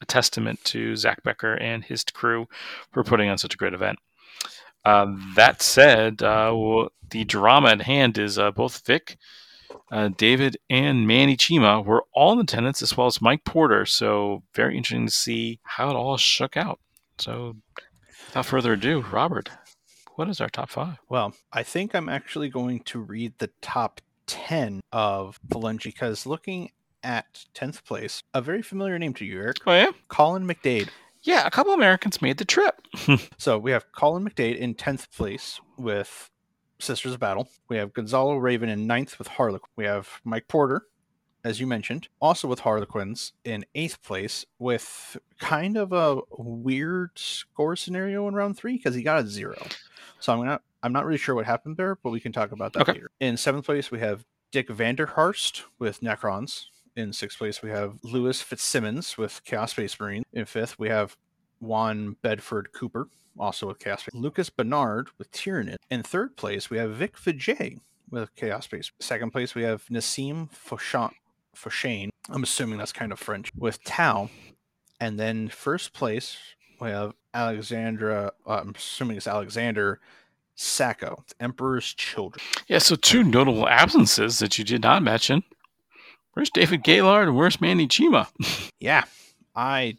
a 0.00 0.06
testament 0.06 0.64
to 0.64 0.96
Zach 0.96 1.22
Becker 1.22 1.54
and 1.54 1.84
his 1.84 2.02
crew 2.04 2.46
for 2.90 3.04
putting 3.04 3.28
on 3.28 3.38
such 3.38 3.54
a 3.54 3.58
great 3.58 3.74
event. 3.74 3.98
Uh, 4.82 5.14
that 5.36 5.60
said, 5.60 6.22
uh, 6.22 6.50
well, 6.56 6.88
the 7.10 7.24
drama 7.24 7.68
at 7.68 7.82
hand 7.82 8.16
is 8.16 8.38
uh, 8.38 8.50
both 8.50 8.84
Vic, 8.86 9.18
uh, 9.92 10.08
David, 10.16 10.56
and 10.70 11.06
Manny 11.06 11.36
Chima 11.36 11.84
were 11.84 12.04
all 12.14 12.32
in 12.32 12.40
attendance, 12.40 12.80
as 12.80 12.96
well 12.96 13.06
as 13.06 13.20
Mike 13.20 13.44
Porter. 13.44 13.84
So 13.84 14.42
very 14.54 14.74
interesting 14.74 15.06
to 15.06 15.12
see 15.12 15.60
how 15.64 15.90
it 15.90 15.96
all 15.96 16.16
shook 16.16 16.56
out. 16.56 16.80
So 17.18 17.56
without 18.30 18.46
further 18.46 18.74
ado, 18.74 19.04
Robert, 19.10 19.50
what 20.14 20.28
is 20.28 20.40
our 20.40 20.48
top 20.48 20.70
five? 20.70 20.98
Well, 21.08 21.34
I 21.52 21.62
think 21.62 21.94
I'm 21.94 22.08
actually 22.08 22.48
going 22.48 22.80
to 22.80 23.00
read 23.00 23.34
the 23.38 23.50
top 23.60 24.00
10 24.26 24.80
of 24.92 25.40
Valenci 25.48 25.84
because 25.84 26.26
looking 26.26 26.70
at 27.02 27.46
10th 27.54 27.84
place, 27.84 28.22
a 28.34 28.40
very 28.40 28.62
familiar 28.62 28.98
name 28.98 29.14
to 29.14 29.24
you, 29.24 29.40
Eric, 29.40 29.56
Oh 29.66 29.72
yeah, 29.74 29.90
Colin 30.08 30.46
McDade. 30.46 30.88
yeah. 31.22 31.46
A 31.46 31.50
couple 31.50 31.72
Americans 31.72 32.22
made 32.22 32.38
the 32.38 32.44
trip. 32.44 32.80
So 33.38 33.58
we 33.58 33.70
have 33.72 33.90
Colin 33.92 34.28
McDade 34.28 34.56
in 34.58 34.74
10th 34.74 35.10
place 35.16 35.60
with 35.78 36.30
Sisters 36.78 37.12
of 37.14 37.20
Battle. 37.20 37.48
We 37.68 37.78
have 37.78 37.92
Gonzalo 37.94 38.36
Raven 38.36 38.68
in 38.68 38.86
9th 38.86 39.18
with 39.18 39.28
Harlequin. 39.28 39.68
We 39.76 39.84
have 39.86 40.08
Mike 40.24 40.46
Porter, 40.46 40.82
as 41.44 41.60
you 41.60 41.66
mentioned, 41.66 42.08
also 42.20 42.46
with 42.48 42.60
Harlequins 42.60 43.32
in 43.44 43.64
8th 43.74 44.02
place 44.02 44.46
with 44.58 45.16
kind 45.38 45.76
of 45.76 45.92
a 45.92 46.20
weird 46.38 47.10
score 47.18 47.76
scenario 47.76 48.26
in 48.28 48.34
round 48.34 48.56
3 48.56 48.76
because 48.76 48.94
he 48.94 49.02
got 49.02 49.24
a 49.24 49.26
0. 49.26 49.56
So 50.18 50.32
I'm 50.34 50.44
not 50.46 50.62
I'm 50.82 50.92
not 50.92 51.04
really 51.04 51.18
sure 51.18 51.34
what 51.34 51.46
happened 51.46 51.76
there, 51.76 51.96
but 51.96 52.10
we 52.10 52.20
can 52.20 52.32
talk 52.32 52.52
about 52.52 52.72
that 52.72 52.82
Okay. 52.82 52.92
later. 52.92 53.10
In 53.20 53.34
7th 53.36 53.64
place 53.64 53.90
we 53.90 54.00
have 54.00 54.24
Dick 54.50 54.68
Vanderhurst 54.68 55.62
with 55.78 56.00
Necrons. 56.00 56.66
In 56.96 57.10
6th 57.10 57.38
place 57.38 57.62
we 57.62 57.70
have 57.70 57.98
Lewis 58.02 58.42
Fitzsimmons 58.42 59.16
with 59.16 59.42
Chaos 59.44 59.70
Space 59.72 59.98
Marine. 60.00 60.24
In 60.32 60.44
5th 60.44 60.78
we 60.78 60.88
have 60.88 61.16
Juan 61.60 62.16
Bedford 62.22 62.72
Cooper, 62.72 63.08
also 63.38 63.68
with 63.68 63.78
Chaos 63.78 64.00
Space. 64.00 64.14
Lucas 64.14 64.50
Bernard 64.50 65.08
with 65.18 65.30
Tyranid. 65.30 65.76
In 65.90 66.02
third 66.02 66.36
place, 66.36 66.70
we 66.70 66.78
have 66.78 66.92
Vic 66.92 67.16
Vijay 67.16 67.78
with 68.10 68.34
Chaos 68.34 68.64
Space. 68.64 68.90
Second 68.98 69.30
place, 69.30 69.54
we 69.54 69.62
have 69.62 69.84
Nassim 69.86 70.50
Fauchon, 71.54 71.70
Shane. 71.72 72.10
I'm 72.28 72.42
assuming 72.42 72.78
that's 72.78 72.92
kind 72.92 73.12
of 73.12 73.18
French, 73.18 73.50
with 73.56 73.82
Tau. 73.84 74.30
And 75.00 75.18
then 75.18 75.48
first 75.48 75.92
place, 75.92 76.36
we 76.80 76.88
have 76.90 77.14
Alexandra, 77.34 78.32
uh, 78.46 78.60
I'm 78.62 78.74
assuming 78.76 79.16
it's 79.16 79.26
Alexander 79.26 80.00
Sacco, 80.54 81.24
Emperor's 81.40 81.94
Children. 81.94 82.44
Yeah, 82.68 82.78
so 82.78 82.96
two 82.96 83.22
notable 83.22 83.66
absences 83.66 84.38
that 84.40 84.58
you 84.58 84.64
did 84.64 84.82
not 84.82 85.02
mention. 85.02 85.42
Where's 86.34 86.50
David 86.50 86.84
Gaylord 86.84 87.28
and 87.28 87.36
where's 87.36 87.60
Manny 87.60 87.86
Chima? 87.88 88.28
Yeah, 88.80 89.04
I 89.54 89.98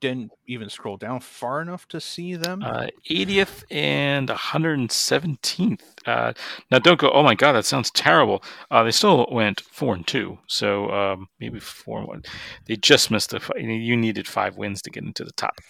didn't 0.00 0.32
even 0.46 0.68
scroll 0.68 0.96
down 0.96 1.20
far 1.20 1.60
enough 1.60 1.86
to 1.88 2.00
see 2.00 2.34
them. 2.34 2.62
Uh, 2.62 2.86
80th 3.10 3.64
and 3.70 4.28
117th. 4.28 5.80
Uh, 6.06 6.32
now, 6.70 6.78
don't 6.78 6.98
go, 6.98 7.10
oh 7.10 7.22
my 7.22 7.34
God, 7.34 7.52
that 7.52 7.64
sounds 7.64 7.90
terrible. 7.90 8.42
Uh, 8.70 8.82
they 8.82 8.90
still 8.90 9.26
went 9.30 9.60
4 9.60 9.94
and 9.94 10.06
2. 10.06 10.38
So 10.46 10.90
um, 10.90 11.28
maybe 11.38 11.60
4 11.60 11.98
and 12.00 12.08
1. 12.08 12.22
They 12.66 12.76
just 12.76 13.10
missed 13.10 13.30
the. 13.30 13.40
You 13.56 13.96
needed 13.96 14.26
five 14.26 14.56
wins 14.56 14.82
to 14.82 14.90
get 14.90 15.04
into 15.04 15.24
the 15.24 15.32
top 15.32 15.60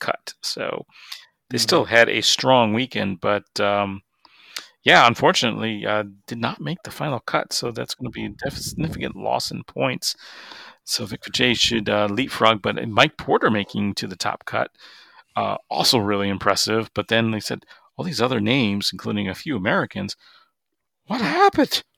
cut. 0.00 0.34
So 0.42 0.84
they 1.50 1.58
Mhm. 1.58 1.62
still 1.62 1.84
had 1.84 2.08
a 2.08 2.20
strong 2.22 2.72
weekend, 2.72 3.20
but 3.20 3.44
um, 3.60 4.02
yeah, 4.82 5.06
unfortunately, 5.06 5.86
uh, 5.86 6.04
did 6.26 6.38
not 6.38 6.60
make 6.60 6.82
the 6.84 6.90
final 6.90 7.20
cut. 7.20 7.52
So 7.52 7.70
that's 7.70 7.94
going 7.94 8.10
to 8.10 8.14
be 8.14 8.34
a 8.46 8.50
significant 8.50 9.16
loss 9.16 9.50
in 9.50 9.64
points. 9.64 10.14
So 10.84 11.06
Vic 11.06 11.22
Vijay 11.22 11.58
should 11.58 11.88
uh, 11.88 12.06
leapfrog, 12.10 12.62
but 12.62 12.88
Mike 12.88 13.16
Porter 13.16 13.50
making 13.50 13.94
to 13.94 14.06
the 14.06 14.16
top 14.16 14.44
cut, 14.44 14.70
uh, 15.34 15.56
also 15.70 15.98
really 15.98 16.28
impressive. 16.28 16.90
But 16.94 17.08
then 17.08 17.30
they 17.30 17.40
said 17.40 17.64
all 17.96 18.04
these 18.04 18.20
other 18.20 18.40
names, 18.40 18.90
including 18.92 19.28
a 19.28 19.34
few 19.34 19.56
Americans. 19.56 20.16
What 21.06 21.20
happened? 21.20 21.82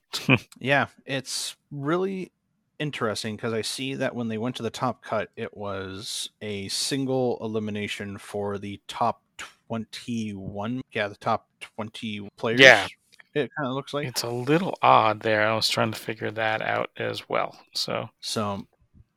Yeah, 0.58 0.86
it's 1.04 1.56
really 1.70 2.32
interesting 2.78 3.36
because 3.36 3.52
I 3.52 3.62
see 3.62 3.94
that 3.96 4.14
when 4.14 4.28
they 4.28 4.38
went 4.38 4.56
to 4.56 4.62
the 4.62 4.70
top 4.70 5.02
cut, 5.02 5.30
it 5.36 5.54
was 5.56 6.30
a 6.40 6.68
single 6.68 7.38
elimination 7.40 8.16
for 8.16 8.56
the 8.56 8.80
top 8.88 9.20
21. 9.68 10.80
Yeah, 10.92 11.08
the 11.08 11.16
top 11.16 11.48
20 11.60 12.28
players. 12.36 12.60
Yeah. 12.60 12.86
It 13.34 13.50
kind 13.54 13.68
of 13.68 13.74
looks 13.74 13.92
like. 13.92 14.06
It's 14.06 14.22
a 14.22 14.30
little 14.30 14.78
odd 14.80 15.20
there. 15.20 15.46
I 15.46 15.54
was 15.54 15.68
trying 15.68 15.92
to 15.92 15.98
figure 15.98 16.30
that 16.30 16.62
out 16.62 16.88
as 16.96 17.28
well. 17.28 17.58
So 17.74 18.08
So, 18.20 18.66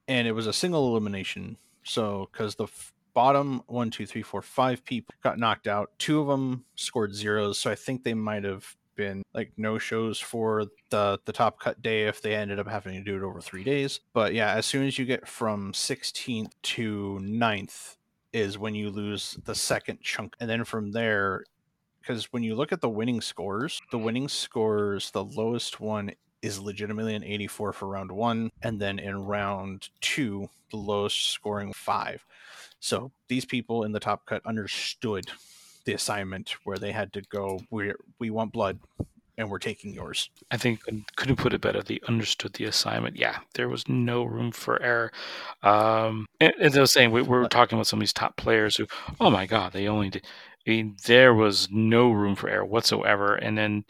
and 0.09 0.27
it 0.27 0.33
was 0.33 0.47
a 0.47 0.53
single 0.53 0.87
elimination. 0.89 1.55
So, 1.83 2.27
because 2.31 2.55
the 2.55 2.65
f- 2.65 2.93
bottom 3.13 3.61
one, 3.67 3.91
two, 3.91 4.05
three, 4.05 4.23
four, 4.23 4.41
five 4.41 4.83
people 4.83 5.15
got 5.23 5.39
knocked 5.39 5.67
out, 5.67 5.91
two 5.99 6.19
of 6.19 6.27
them 6.27 6.65
scored 6.75 7.15
zeros. 7.15 7.57
So, 7.57 7.71
I 7.71 7.75
think 7.75 8.03
they 8.03 8.15
might 8.15 8.43
have 8.43 8.75
been 8.95 9.23
like 9.33 9.53
no 9.55 9.77
shows 9.77 10.19
for 10.19 10.65
the 10.89 11.17
the 11.23 11.31
top 11.31 11.57
cut 11.57 11.81
day 11.81 12.03
if 12.07 12.21
they 12.21 12.35
ended 12.35 12.59
up 12.59 12.67
having 12.67 12.93
to 12.95 13.01
do 13.01 13.15
it 13.15 13.25
over 13.25 13.39
three 13.39 13.63
days. 13.63 14.01
But 14.13 14.33
yeah, 14.33 14.53
as 14.55 14.65
soon 14.65 14.85
as 14.87 14.99
you 14.99 15.05
get 15.05 15.25
from 15.25 15.71
16th 15.71 16.51
to 16.63 17.17
9th 17.21 17.95
is 18.33 18.57
when 18.57 18.75
you 18.75 18.89
lose 18.89 19.37
the 19.45 19.55
second 19.55 20.01
chunk, 20.01 20.35
and 20.41 20.49
then 20.49 20.65
from 20.65 20.91
there. 20.91 21.45
Because 22.01 22.25
when 22.33 22.43
you 22.43 22.55
look 22.55 22.71
at 22.71 22.81
the 22.81 22.89
winning 22.89 23.21
scores, 23.21 23.79
the 23.91 23.97
winning 23.97 24.29
scores, 24.29 25.11
the 25.11 25.23
lowest 25.23 25.79
one 25.79 26.11
is 26.41 26.59
legitimately 26.59 27.15
an 27.15 27.23
84 27.23 27.73
for 27.73 27.87
round 27.87 28.11
one. 28.11 28.49
And 28.61 28.79
then 28.79 28.99
in 28.99 29.25
round 29.25 29.89
two, 30.01 30.49
the 30.71 30.77
lowest 30.77 31.31
scoring 31.31 31.73
five. 31.73 32.25
So 32.79 33.11
these 33.27 33.45
people 33.45 33.83
in 33.83 33.91
the 33.91 33.99
top 33.99 34.25
cut 34.25 34.45
understood 34.45 35.25
the 35.85 35.93
assignment 35.93 36.55
where 36.63 36.77
they 36.77 36.91
had 36.91 37.13
to 37.13 37.21
go, 37.21 37.61
we 37.71 37.93
we 38.19 38.29
want 38.29 38.53
blood 38.53 38.79
and 39.39 39.49
we're 39.49 39.57
taking 39.57 39.93
yours. 39.93 40.29
I 40.51 40.57
think 40.57 40.81
couldn't 41.15 41.37
put 41.37 41.53
it 41.53 41.61
better. 41.61 41.81
They 41.81 41.99
understood 42.07 42.53
the 42.53 42.65
assignment. 42.65 43.15
Yeah, 43.15 43.39
there 43.53 43.69
was 43.69 43.87
no 43.87 44.23
room 44.23 44.51
for 44.51 44.81
error. 44.81 45.11
Um, 45.63 46.25
and, 46.41 46.53
as 46.59 46.77
I 46.77 46.81
was 46.81 46.91
saying, 46.91 47.11
we, 47.11 47.21
we 47.21 47.29
were 47.29 47.47
talking 47.47 47.77
about 47.77 47.87
some 47.87 47.99
of 47.99 48.01
these 48.01 48.13
top 48.13 48.35
players 48.35 48.75
who, 48.75 48.85
oh 49.19 49.29
my 49.29 49.45
God, 49.45 49.71
they 49.71 49.87
only 49.87 50.09
did. 50.09 50.27
I 50.67 50.69
mean, 50.69 50.97
there 51.05 51.33
was 51.33 51.69
no 51.71 52.11
room 52.11 52.35
for 52.35 52.49
error 52.49 52.65
whatsoever. 52.65 53.33
And 53.33 53.57
then 53.57 53.85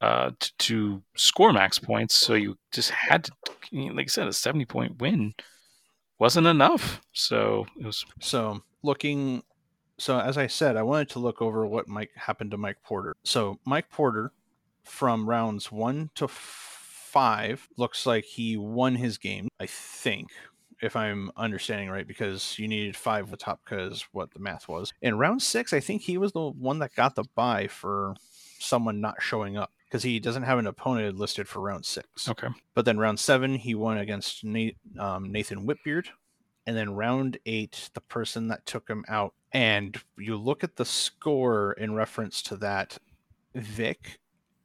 uh, 0.00 0.30
to, 0.38 0.52
to, 0.58 1.02
score 1.16 1.52
max 1.52 1.78
points, 1.78 2.14
so 2.14 2.34
you 2.34 2.56
just 2.72 2.90
had 2.90 3.24
to, 3.24 3.32
like 3.72 4.06
I 4.06 4.08
said, 4.08 4.26
a 4.26 4.32
seventy 4.32 4.64
point 4.64 5.00
win 5.00 5.34
wasn't 6.18 6.46
enough. 6.46 7.00
So 7.12 7.66
it 7.78 7.86
was. 7.86 8.04
So 8.20 8.62
looking 8.82 9.42
so 9.98 10.18
as 10.18 10.36
I 10.36 10.46
said, 10.46 10.76
I 10.76 10.82
wanted 10.82 11.10
to 11.10 11.18
look 11.18 11.40
over 11.40 11.66
what 11.66 11.88
Mike 11.88 12.10
happened 12.16 12.50
to 12.50 12.56
Mike 12.56 12.78
Porter. 12.82 13.14
So 13.22 13.58
Mike 13.64 13.90
Porter 13.90 14.32
from 14.84 15.28
rounds 15.28 15.70
one 15.70 16.10
to 16.16 16.28
five, 16.28 17.68
looks 17.76 18.06
like 18.06 18.24
he 18.24 18.56
won 18.56 18.96
his 18.96 19.18
game, 19.18 19.48
I 19.60 19.66
think, 19.66 20.30
if 20.82 20.96
I'm 20.96 21.30
understanding 21.36 21.88
right, 21.88 22.06
because 22.06 22.58
you 22.58 22.68
needed 22.68 22.96
five 22.96 23.30
the 23.30 23.36
top 23.36 23.60
because 23.64 24.04
what 24.12 24.32
the 24.32 24.40
math 24.40 24.68
was. 24.68 24.92
In 25.00 25.16
round 25.16 25.42
six, 25.42 25.72
I 25.72 25.80
think 25.80 26.02
he 26.02 26.18
was 26.18 26.32
the 26.32 26.50
one 26.50 26.80
that 26.80 26.94
got 26.94 27.14
the 27.14 27.24
buy 27.34 27.68
for 27.68 28.14
someone 28.58 29.00
not 29.00 29.22
showing 29.22 29.56
up 29.56 29.72
because 29.94 30.02
he 30.02 30.18
doesn't 30.18 30.42
have 30.42 30.58
an 30.58 30.66
opponent 30.66 31.16
listed 31.16 31.46
for 31.46 31.60
round 31.60 31.86
six. 31.86 32.28
Okay. 32.28 32.48
But 32.74 32.84
then 32.84 32.98
round 32.98 33.20
seven, 33.20 33.54
he 33.54 33.76
won 33.76 33.98
against 33.98 34.44
um, 34.98 35.30
Nathan 35.30 35.64
Whitbeard. 35.64 36.06
And 36.66 36.76
then 36.76 36.96
round 36.96 37.38
eight, 37.46 37.90
the 37.94 38.00
person 38.00 38.48
that 38.48 38.66
took 38.66 38.88
him 38.88 39.04
out. 39.06 39.34
And 39.52 39.96
you 40.18 40.36
look 40.36 40.64
at 40.64 40.74
the 40.74 40.84
score 40.84 41.74
in 41.74 41.94
reference 41.94 42.42
to 42.42 42.56
that, 42.56 42.98
Vic 43.54 44.18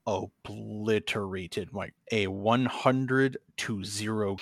obliterated 0.08 1.76
like 1.76 1.94
a 2.12 2.26
100 2.26 3.38
to 3.58 3.84
0 3.84 4.38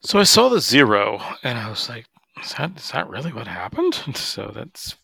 so 0.00 0.18
i 0.18 0.24
saw 0.24 0.48
the 0.48 0.60
zero 0.60 1.20
and 1.44 1.56
i 1.56 1.68
was 1.68 1.88
like 1.88 2.06
is 2.42 2.52
that 2.54 2.76
is 2.76 2.90
that 2.90 3.08
really 3.08 3.32
what 3.32 3.46
happened 3.46 3.94
so 4.16 4.50
that's 4.52 4.96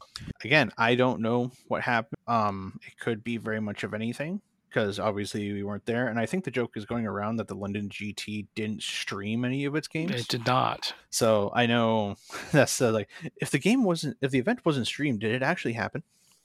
again 0.42 0.72
i 0.76 0.96
don't 0.96 1.20
know 1.20 1.52
what 1.68 1.82
happened 1.82 2.18
um 2.26 2.80
it 2.84 2.98
could 2.98 3.22
be 3.22 3.36
very 3.36 3.60
much 3.60 3.84
of 3.84 3.94
anything 3.94 4.40
because 4.72 4.98
obviously 4.98 5.52
we 5.52 5.62
weren't 5.62 5.84
there 5.84 6.08
and 6.08 6.18
i 6.18 6.24
think 6.24 6.44
the 6.44 6.50
joke 6.50 6.76
is 6.76 6.84
going 6.84 7.06
around 7.06 7.36
that 7.36 7.48
the 7.48 7.54
london 7.54 7.88
gt 7.88 8.46
didn't 8.54 8.82
stream 8.82 9.44
any 9.44 9.64
of 9.64 9.74
its 9.74 9.88
games 9.88 10.12
it 10.12 10.28
did 10.28 10.46
not 10.46 10.94
so 11.10 11.50
i 11.54 11.66
know 11.66 12.16
that's 12.52 12.80
like 12.80 13.08
if 13.36 13.50
the 13.50 13.58
game 13.58 13.84
wasn't 13.84 14.16
if 14.20 14.30
the 14.30 14.38
event 14.38 14.64
wasn't 14.64 14.86
streamed 14.86 15.20
did 15.20 15.32
it 15.34 15.42
actually 15.42 15.74
happen 15.74 16.02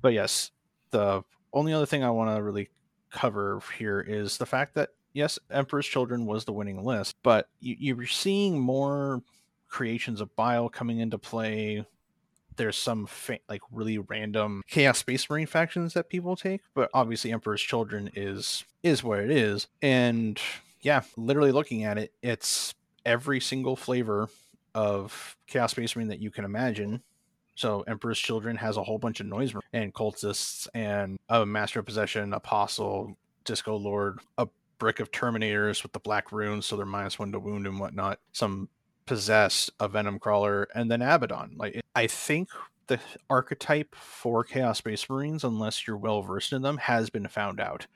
but 0.00 0.12
yes 0.12 0.50
the 0.90 1.22
only 1.52 1.72
other 1.72 1.86
thing 1.86 2.04
I 2.04 2.10
want 2.10 2.34
to 2.34 2.42
really 2.42 2.68
cover 3.10 3.60
here 3.78 4.00
is 4.00 4.38
the 4.38 4.46
fact 4.46 4.74
that 4.74 4.90
yes, 5.12 5.38
Emperor's 5.50 5.86
Children 5.86 6.26
was 6.26 6.44
the 6.44 6.52
winning 6.52 6.84
list, 6.84 7.16
but 7.22 7.48
you, 7.60 7.76
you're 7.78 8.06
seeing 8.06 8.58
more 8.58 9.22
creations 9.68 10.20
of 10.20 10.34
Bile 10.36 10.68
coming 10.68 11.00
into 11.00 11.18
play. 11.18 11.84
There's 12.58 12.76
some 12.76 13.06
fa- 13.06 13.38
like 13.48 13.62
really 13.72 13.96
random 13.96 14.62
Chaos 14.68 14.98
Space 14.98 15.28
Marine 15.30 15.46
factions 15.46 15.94
that 15.94 16.10
people 16.10 16.36
take, 16.36 16.60
but 16.74 16.90
obviously 16.92 17.32
Emperor's 17.32 17.62
Children 17.62 18.10
is 18.14 18.64
is 18.82 19.02
what 19.02 19.20
it 19.20 19.30
is, 19.30 19.66
and 19.80 20.38
yeah, 20.82 21.02
literally 21.16 21.52
looking 21.52 21.84
at 21.84 21.96
it, 21.96 22.12
it's 22.22 22.74
every 23.06 23.40
single 23.40 23.74
flavor 23.74 24.28
of 24.74 25.36
Chaos 25.46 25.70
Space 25.70 25.96
Marine 25.96 26.08
that 26.08 26.20
you 26.20 26.30
can 26.30 26.44
imagine 26.44 27.02
so 27.58 27.82
Emperor's 27.88 28.20
Children 28.20 28.54
has 28.56 28.76
a 28.76 28.84
whole 28.84 28.98
bunch 28.98 29.18
of 29.18 29.26
noise 29.26 29.52
and 29.72 29.92
cultists 29.92 30.68
and 30.74 31.18
a 31.28 31.44
Master 31.44 31.80
of 31.80 31.86
Possession, 31.86 32.32
Apostle, 32.32 33.16
Disco 33.44 33.74
Lord, 33.74 34.20
a 34.38 34.46
brick 34.78 35.00
of 35.00 35.10
Terminators 35.10 35.82
with 35.82 35.92
the 35.92 35.98
black 35.98 36.30
runes, 36.30 36.66
so 36.66 36.76
they're 36.76 36.86
minus 36.86 37.18
one 37.18 37.32
to 37.32 37.40
wound 37.40 37.66
and 37.66 37.80
whatnot. 37.80 38.20
Some 38.30 38.68
possess 39.08 39.70
a 39.80 39.88
Venom 39.88 40.18
Crawler, 40.18 40.68
and 40.74 40.90
then 40.90 41.02
Abaddon. 41.02 41.54
Like 41.56 41.80
I 41.96 42.06
think 42.06 42.50
the 42.86 43.00
archetype 43.28 43.94
for 43.94 44.44
Chaos 44.44 44.78
Space 44.78 45.08
Marines, 45.08 45.44
unless 45.44 45.86
you're 45.86 45.96
well 45.96 46.22
versed 46.22 46.52
in 46.52 46.62
them, 46.62 46.76
has 46.76 47.10
been 47.10 47.26
found 47.26 47.58
out. 47.58 47.86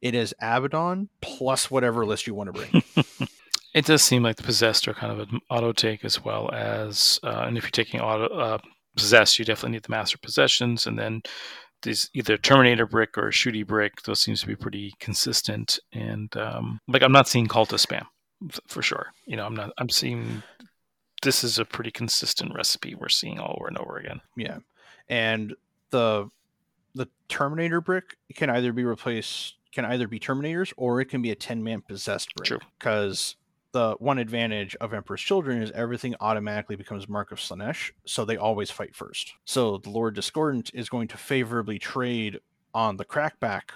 It 0.00 0.14
is 0.14 0.34
Abaddon 0.40 1.08
plus 1.20 1.70
whatever 1.70 2.06
list 2.06 2.26
you 2.26 2.34
want 2.34 2.54
to 2.54 2.60
bring. 2.60 2.82
it 3.74 3.84
does 3.84 4.02
seem 4.02 4.22
like 4.22 4.36
the 4.36 4.44
possessed 4.44 4.86
are 4.88 4.94
kind 4.94 5.12
of 5.12 5.28
an 5.28 5.40
auto 5.50 5.72
take 5.72 6.04
as 6.04 6.24
well 6.24 6.50
as, 6.52 7.18
uh, 7.24 7.44
and 7.46 7.58
if 7.58 7.64
you're 7.64 7.70
taking 7.70 8.00
auto 8.00 8.26
uh, 8.34 8.58
possess, 8.96 9.38
you 9.38 9.44
definitely 9.44 9.72
need 9.72 9.82
the 9.82 9.90
master 9.90 10.18
possessions, 10.18 10.86
and 10.86 10.98
then 10.98 11.20
these 11.82 12.10
either 12.14 12.36
Terminator 12.36 12.86
brick 12.86 13.18
or 13.18 13.30
Shooty 13.30 13.66
brick. 13.66 14.02
Those 14.02 14.20
seems 14.20 14.40
to 14.42 14.46
be 14.46 14.56
pretty 14.56 14.94
consistent, 15.00 15.80
and 15.92 16.34
um, 16.36 16.78
like 16.88 17.02
I'm 17.02 17.12
not 17.12 17.28
seeing 17.28 17.48
cultist 17.48 17.86
spam 17.86 18.06
for 18.66 18.82
sure. 18.82 19.08
You 19.26 19.36
know, 19.36 19.46
I'm 19.46 19.54
not. 19.54 19.72
I'm 19.78 19.88
seeing 19.88 20.42
this 21.22 21.44
is 21.44 21.58
a 21.58 21.64
pretty 21.64 21.90
consistent 21.90 22.54
recipe 22.54 22.94
we're 22.94 23.08
seeing 23.08 23.38
all 23.38 23.56
over 23.58 23.68
and 23.68 23.78
over 23.78 23.98
again. 23.98 24.20
Yeah, 24.36 24.58
and 25.08 25.54
the 25.90 26.28
the 26.94 27.08
Terminator 27.28 27.80
brick 27.80 28.16
can 28.34 28.50
either 28.50 28.72
be 28.72 28.84
replaced 28.84 29.56
can 29.72 29.84
either 29.84 30.08
be 30.08 30.18
Terminators 30.18 30.72
or 30.76 31.00
it 31.00 31.06
can 31.06 31.22
be 31.22 31.30
a 31.30 31.36
10 31.36 31.62
man 31.62 31.80
possessed 31.80 32.34
brick. 32.34 32.48
True. 32.48 32.58
Because 32.78 33.36
the 33.72 33.94
one 33.98 34.18
advantage 34.18 34.74
of 34.80 34.92
Emperor's 34.92 35.20
Children 35.20 35.62
is 35.62 35.70
everything 35.72 36.14
automatically 36.20 36.76
becomes 36.76 37.08
Mark 37.08 37.30
of 37.30 37.38
Slaanesh, 37.38 37.92
so 38.04 38.24
they 38.24 38.36
always 38.36 38.70
fight 38.70 38.96
first. 38.96 39.34
So 39.44 39.78
the 39.78 39.90
Lord 39.90 40.14
Discordant 40.14 40.72
is 40.74 40.88
going 40.88 41.08
to 41.08 41.16
favorably 41.16 41.78
trade 41.78 42.40
on 42.74 42.96
the 42.96 43.04
crackback, 43.04 43.70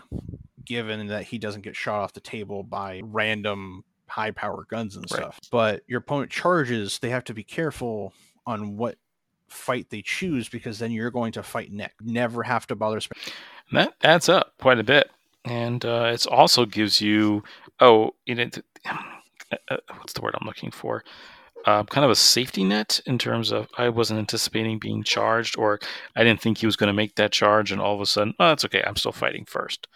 given 0.65 1.07
that 1.09 1.25
he 1.25 1.39
doesn't 1.39 1.63
get 1.63 1.77
shot 1.77 2.01
off 2.01 2.13
the 2.13 2.21
table 2.21 2.65
by 2.65 3.03
random 3.05 3.85
high 4.15 4.31
power 4.31 4.65
guns 4.71 4.97
and 4.97 5.09
stuff. 5.09 5.41
But 5.51 5.83
your 5.89 5.99
opponent 5.99 6.31
charges, 6.31 7.01
they 7.01 7.11
have 7.11 7.25
to 7.25 7.35
be 7.35 7.43
careful 7.43 8.13
on 8.47 8.77
what 8.77 8.97
fight 9.49 9.91
they 9.91 10.03
choose 10.03 10.49
because 10.49 10.79
then 10.79 10.93
you're 10.93 11.11
going 11.11 11.33
to 11.33 11.43
fight 11.43 11.73
neck. 11.73 11.95
Never 12.01 12.45
have 12.45 12.67
to 12.69 12.77
bother 12.77 13.01
spending. 13.01 13.33
That 13.73 13.95
adds 14.05 14.29
up 14.29 14.55
quite 14.61 14.79
a 14.79 14.85
bit. 14.85 15.11
And 15.45 15.85
uh, 15.85 16.13
it 16.15 16.27
also 16.29 16.65
gives 16.65 17.01
you, 17.01 17.43
oh, 17.81 18.13
you 18.25 18.37
know, 18.37 18.49
uh, 18.87 19.77
what's 19.97 20.13
the 20.13 20.23
word 20.23 20.37
I'm 20.41 20.47
looking 20.47 20.71
for? 20.71 21.03
Uh, 21.67 21.83
kind 21.83 22.05
of 22.05 22.11
a 22.11 22.15
safety 22.15 22.63
net 22.63 23.01
in 23.07 23.19
terms 23.19 23.51
of 23.51 23.67
I 23.77 23.89
wasn't 23.89 24.19
anticipating 24.21 24.79
being 24.79 25.03
charged, 25.03 25.59
or 25.59 25.81
I 26.15 26.23
didn't 26.23 26.41
think 26.41 26.59
he 26.59 26.67
was 26.67 26.77
going 26.77 26.89
to 26.89 26.95
make 26.95 27.15
that 27.17 27.33
charge, 27.33 27.73
and 27.73 27.81
all 27.81 27.95
of 27.95 28.03
a 28.03 28.07
sudden, 28.07 28.35
oh, 28.39 28.49
that's 28.49 28.67
okay. 28.67 28.83
I'm 28.87 28.97
still 28.97 29.13
fighting 29.13 29.47
first. 29.47 29.89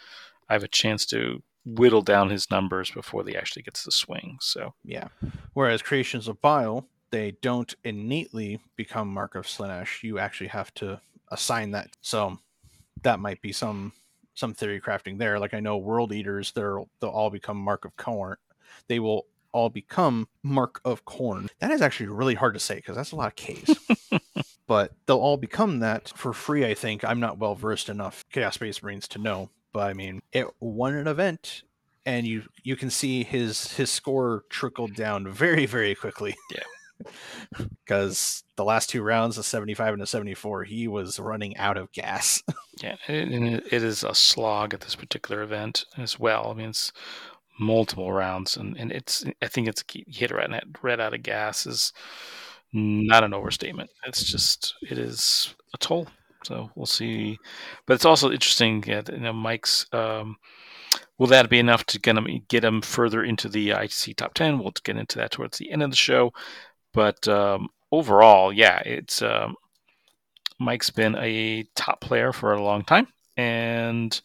I 0.48 0.54
have 0.54 0.64
a 0.64 0.68
chance 0.68 1.04
to 1.06 1.42
whittle 1.64 2.02
down 2.02 2.30
his 2.30 2.50
numbers 2.50 2.90
before 2.90 3.24
he 3.26 3.36
actually 3.36 3.62
gets 3.62 3.84
the 3.84 3.92
swing. 3.92 4.38
So 4.40 4.74
yeah. 4.84 5.08
Whereas 5.54 5.82
creations 5.82 6.28
of 6.28 6.40
bile, 6.40 6.86
they 7.10 7.32
don't 7.42 7.74
innately 7.84 8.60
become 8.76 9.08
Mark 9.08 9.34
of 9.34 9.46
Slaanesh. 9.46 10.02
You 10.02 10.18
actually 10.18 10.48
have 10.48 10.72
to 10.74 11.00
assign 11.30 11.72
that. 11.72 11.90
So 12.00 12.38
that 13.02 13.20
might 13.20 13.40
be 13.40 13.52
some 13.52 13.92
some 14.34 14.54
theory 14.54 14.80
crafting 14.80 15.18
there. 15.18 15.38
Like 15.38 15.54
I 15.54 15.60
know 15.60 15.76
World 15.76 16.12
Eaters, 16.12 16.52
they're 16.52 16.80
they'll 17.00 17.10
all 17.10 17.30
become 17.30 17.56
Mark 17.56 17.84
of 17.84 17.96
Khorne. 17.96 18.36
They 18.88 19.00
will 19.00 19.26
all 19.52 19.70
become 19.70 20.28
Mark 20.42 20.80
of 20.84 21.04
Khorne. 21.04 21.48
That 21.58 21.70
is 21.70 21.82
actually 21.82 22.08
really 22.08 22.34
hard 22.34 22.54
to 22.54 22.60
say 22.60 22.76
because 22.76 22.96
that's 22.96 23.12
a 23.12 23.16
lot 23.16 23.28
of 23.28 23.36
K's. 23.36 23.76
but 24.66 24.92
they'll 25.06 25.18
all 25.18 25.36
become 25.36 25.80
that 25.80 26.12
for 26.14 26.32
free, 26.32 26.64
I 26.64 26.74
think. 26.74 27.04
I'm 27.04 27.20
not 27.20 27.38
well 27.38 27.54
versed 27.54 27.88
enough 27.88 28.24
Chaos 28.30 28.54
Space 28.54 28.82
Marines 28.82 29.08
to 29.08 29.18
know. 29.18 29.50
But 29.72 29.90
I 29.90 29.92
mean, 29.94 30.22
it 30.32 30.46
won 30.60 30.94
an 30.94 31.06
event 31.06 31.62
and 32.08 32.26
you 32.26 32.44
you 32.62 32.74
can 32.74 32.88
see 32.88 33.22
his 33.22 33.72
his 33.76 33.90
score 33.90 34.44
trickled 34.48 34.94
down 34.94 35.28
very, 35.28 35.66
very 35.66 35.94
quickly. 35.94 36.36
Yeah. 36.54 36.62
Because 37.84 38.42
the 38.56 38.64
last 38.64 38.90
two 38.90 39.02
rounds, 39.02 39.38
a 39.38 39.44
75 39.44 39.94
and 39.94 40.02
a 40.02 40.06
74, 40.06 40.64
he 40.64 40.88
was 40.88 41.20
running 41.20 41.56
out 41.56 41.76
of 41.76 41.92
gas. 41.92 42.42
yeah, 42.82 42.96
and 43.06 43.32
it 43.44 43.72
is 43.72 44.02
a 44.02 44.16
slog 44.16 44.74
at 44.74 44.80
this 44.80 44.96
particular 44.96 45.42
event 45.42 45.84
as 45.96 46.18
well. 46.18 46.50
I 46.50 46.54
mean, 46.54 46.70
it's 46.70 46.92
multiple 47.60 48.12
rounds, 48.12 48.56
and, 48.56 48.76
and 48.76 48.90
it's 48.90 49.24
I 49.40 49.46
think 49.46 49.68
it's 49.68 49.84
a 49.94 50.04
hit 50.08 50.32
right, 50.32 50.50
red 50.82 50.98
out 50.98 51.14
of 51.14 51.22
gas 51.22 51.66
is 51.66 51.92
not 52.72 53.22
an 53.22 53.32
overstatement. 53.32 53.90
It's 54.04 54.24
just 54.24 54.74
it 54.82 54.98
is 54.98 55.54
a 55.72 55.78
toll. 55.78 56.08
So 56.44 56.70
we'll 56.74 56.86
see. 56.86 57.38
But 57.86 57.94
it's 57.94 58.04
also 58.04 58.30
interesting. 58.30 58.84
Yeah, 58.86 59.02
you 59.10 59.18
know, 59.18 59.32
Mike's. 59.32 59.86
Um, 59.92 60.36
will 61.18 61.26
that 61.28 61.50
be 61.50 61.58
enough 61.58 61.84
to 61.86 61.98
get 62.00 62.16
him 62.16 62.26
get 62.48 62.64
him 62.64 62.80
further 62.80 63.22
into 63.24 63.48
the 63.48 63.70
ITC 63.70 64.16
top 64.16 64.34
ten? 64.34 64.58
We'll 64.58 64.72
get 64.84 64.96
into 64.96 65.18
that 65.18 65.32
towards 65.32 65.58
the 65.58 65.70
end 65.70 65.82
of 65.82 65.90
the 65.90 65.96
show. 65.96 66.32
But 66.94 67.26
um, 67.28 67.68
overall, 67.92 68.52
yeah, 68.52 68.80
it's 68.84 69.20
um, 69.22 69.56
Mike's 70.58 70.90
been 70.90 71.14
a 71.16 71.64
top 71.74 72.00
player 72.00 72.32
for 72.32 72.52
a 72.52 72.62
long 72.62 72.84
time, 72.84 73.08
and 73.36 74.20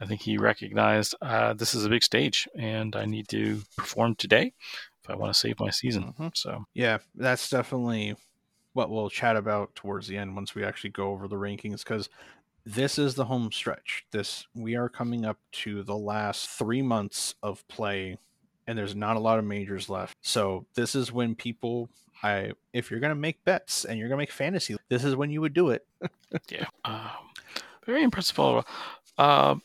I 0.00 0.06
think 0.06 0.20
he 0.22 0.38
recognized 0.38 1.14
uh, 1.22 1.54
this 1.54 1.74
is 1.74 1.84
a 1.84 1.88
big 1.88 2.02
stage 2.02 2.48
and 2.56 2.94
I 2.96 3.04
need 3.06 3.28
to 3.28 3.62
perform 3.76 4.16
today 4.16 4.52
if 5.02 5.10
I 5.10 5.16
want 5.16 5.32
to 5.32 5.38
save 5.38 5.60
my 5.60 5.70
season. 5.70 6.14
Mhm. 6.18 6.36
So 6.36 6.64
Yeah, 6.74 6.98
that's 7.14 7.48
definitely 7.48 8.16
what 8.74 8.90
we'll 8.90 9.08
chat 9.08 9.36
about 9.36 9.74
towards 9.74 10.06
the 10.06 10.18
end 10.18 10.34
once 10.34 10.54
we 10.54 10.64
actually 10.64 10.90
go 10.90 11.10
over 11.10 11.26
the 11.26 11.36
rankings 11.36 11.78
because 11.78 12.10
this 12.66 12.98
is 12.98 13.14
the 13.14 13.24
home 13.24 13.50
stretch. 13.50 14.04
This 14.10 14.46
we 14.54 14.74
are 14.76 14.88
coming 14.88 15.24
up 15.24 15.38
to 15.52 15.82
the 15.82 15.96
last 15.96 16.48
three 16.50 16.82
months 16.82 17.34
of 17.42 17.66
play, 17.68 18.18
and 18.66 18.76
there's 18.76 18.94
not 18.96 19.16
a 19.16 19.20
lot 19.20 19.38
of 19.38 19.44
majors 19.44 19.88
left. 19.88 20.16
So 20.22 20.66
this 20.74 20.94
is 20.94 21.12
when 21.12 21.34
people, 21.34 21.88
I 22.22 22.52
if 22.72 22.90
you're 22.90 23.00
gonna 23.00 23.14
make 23.14 23.44
bets 23.44 23.84
and 23.84 23.98
you're 23.98 24.08
gonna 24.08 24.18
make 24.18 24.32
fantasy, 24.32 24.76
this 24.88 25.04
is 25.04 25.16
when 25.16 25.30
you 25.30 25.40
would 25.40 25.54
do 25.54 25.70
it. 25.70 25.86
yeah, 26.48 26.66
um, 26.84 27.10
very 27.86 28.02
impressive. 28.02 28.38
All 28.38 28.64
uh, 29.18 29.56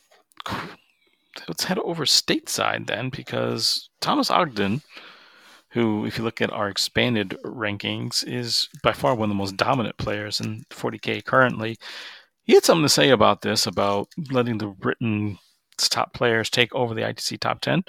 let's 1.47 1.63
head 1.63 1.79
over 1.79 2.05
stateside 2.05 2.87
then 2.87 3.09
because 3.09 3.89
Thomas 4.01 4.29
Ogden 4.29 4.81
who, 5.71 6.05
if 6.05 6.17
you 6.17 6.23
look 6.23 6.41
at 6.41 6.51
our 6.51 6.69
expanded 6.69 7.37
rankings, 7.45 8.27
is 8.27 8.69
by 8.81 8.91
far 8.91 9.13
one 9.13 9.25
of 9.25 9.29
the 9.29 9.35
most 9.35 9.57
dominant 9.57 9.97
players 9.97 10.39
in 10.39 10.63
40K 10.71 11.23
currently. 11.23 11.77
He 12.43 12.53
had 12.55 12.65
something 12.65 12.85
to 12.85 12.89
say 12.89 13.09
about 13.09 13.41
this, 13.41 13.67
about 13.67 14.07
letting 14.31 14.57
the 14.57 14.67
Britain's 14.67 15.37
top 15.77 16.13
players 16.13 16.49
take 16.49 16.73
over 16.73 16.93
the 16.93 17.01
ITC 17.01 17.39
top 17.39 17.61
10, 17.61 17.83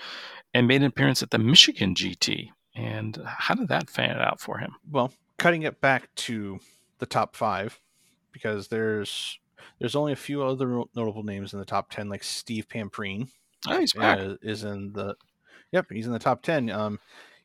and 0.52 0.68
made 0.68 0.82
an 0.82 0.88
appearance 0.88 1.22
at 1.22 1.30
the 1.30 1.38
Michigan 1.38 1.94
GT. 1.94 2.50
And 2.74 3.18
how 3.24 3.54
did 3.54 3.68
that 3.68 3.88
fan 3.88 4.10
it 4.10 4.20
out 4.20 4.40
for 4.40 4.58
him? 4.58 4.76
Well, 4.90 5.12
cutting 5.38 5.62
it 5.62 5.80
back 5.80 6.14
to 6.16 6.60
the 6.98 7.06
top 7.06 7.34
five, 7.34 7.80
because 8.32 8.68
there's 8.68 9.38
there's 9.78 9.96
only 9.96 10.12
a 10.12 10.16
few 10.16 10.42
other 10.42 10.82
notable 10.94 11.22
names 11.22 11.52
in 11.52 11.58
the 11.58 11.64
top 11.64 11.90
10, 11.90 12.08
like 12.08 12.22
Steve 12.22 12.68
Pamprine. 12.68 13.28
Oh, 13.66 13.80
he's 13.80 13.92
back. 13.94 14.18
Uh, 14.18 14.34
is 14.42 14.64
in 14.64 14.92
the 14.92 15.16
yep, 15.72 15.86
he's 15.90 16.06
in 16.06 16.12
the 16.12 16.18
top 16.18 16.42
10. 16.42 16.70
Um, 16.70 16.98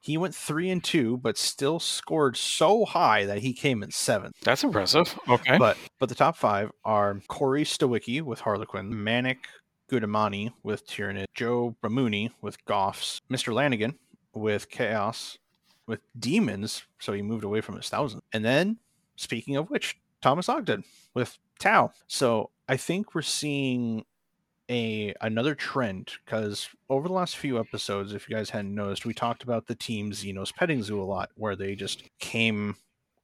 he 0.05 0.17
went 0.17 0.35
three 0.35 0.69
and 0.69 0.83
two, 0.83 1.17
but 1.17 1.35
still 1.35 1.79
scored 1.79 2.37
so 2.37 2.85
high 2.85 3.25
that 3.25 3.39
he 3.39 3.53
came 3.53 3.81
in 3.81 3.89
seventh. 3.89 4.35
That's 4.41 4.63
impressive. 4.63 5.17
Okay. 5.27 5.57
But 5.57 5.77
but 5.99 6.09
the 6.09 6.15
top 6.15 6.37
five 6.37 6.71
are 6.83 7.19
Corey 7.27 7.63
Stowicki 7.63 8.21
with 8.21 8.41
Harlequin, 8.41 9.03
Manic 9.03 9.47
Gudamani 9.89 10.51
with 10.61 10.87
Tyranid, 10.87 11.25
Joe 11.33 11.75
Bramuni 11.83 12.29
with 12.39 12.63
Goffs, 12.65 13.19
Mr. 13.31 13.51
Lanigan 13.51 13.97
with 14.35 14.69
Chaos, 14.69 15.39
with 15.87 16.01
Demons, 16.19 16.83
so 16.99 17.13
he 17.13 17.23
moved 17.23 17.43
away 17.43 17.61
from 17.61 17.75
his 17.75 17.89
thousand. 17.89 18.21
And 18.31 18.45
then, 18.45 18.77
speaking 19.15 19.55
of 19.55 19.71
which, 19.71 19.97
Thomas 20.21 20.49
Ogden 20.49 20.83
with 21.15 21.37
Tau. 21.59 21.91
So 22.07 22.51
I 22.69 22.77
think 22.77 23.15
we're 23.15 23.23
seeing 23.23 24.05
a 24.69 25.13
another 25.21 25.55
trend 25.55 26.11
because 26.25 26.69
over 26.89 27.07
the 27.07 27.13
last 27.13 27.37
few 27.37 27.59
episodes, 27.59 28.13
if 28.13 28.29
you 28.29 28.35
guys 28.35 28.49
hadn't 28.49 28.73
noticed, 28.73 29.05
we 29.05 29.13
talked 29.13 29.43
about 29.43 29.67
the 29.67 29.75
team 29.75 30.11
Xenos 30.11 30.53
Petting 30.53 30.83
Zoo 30.83 31.01
a 31.01 31.03
lot, 31.03 31.29
where 31.35 31.55
they 31.55 31.75
just 31.75 32.03
came 32.19 32.75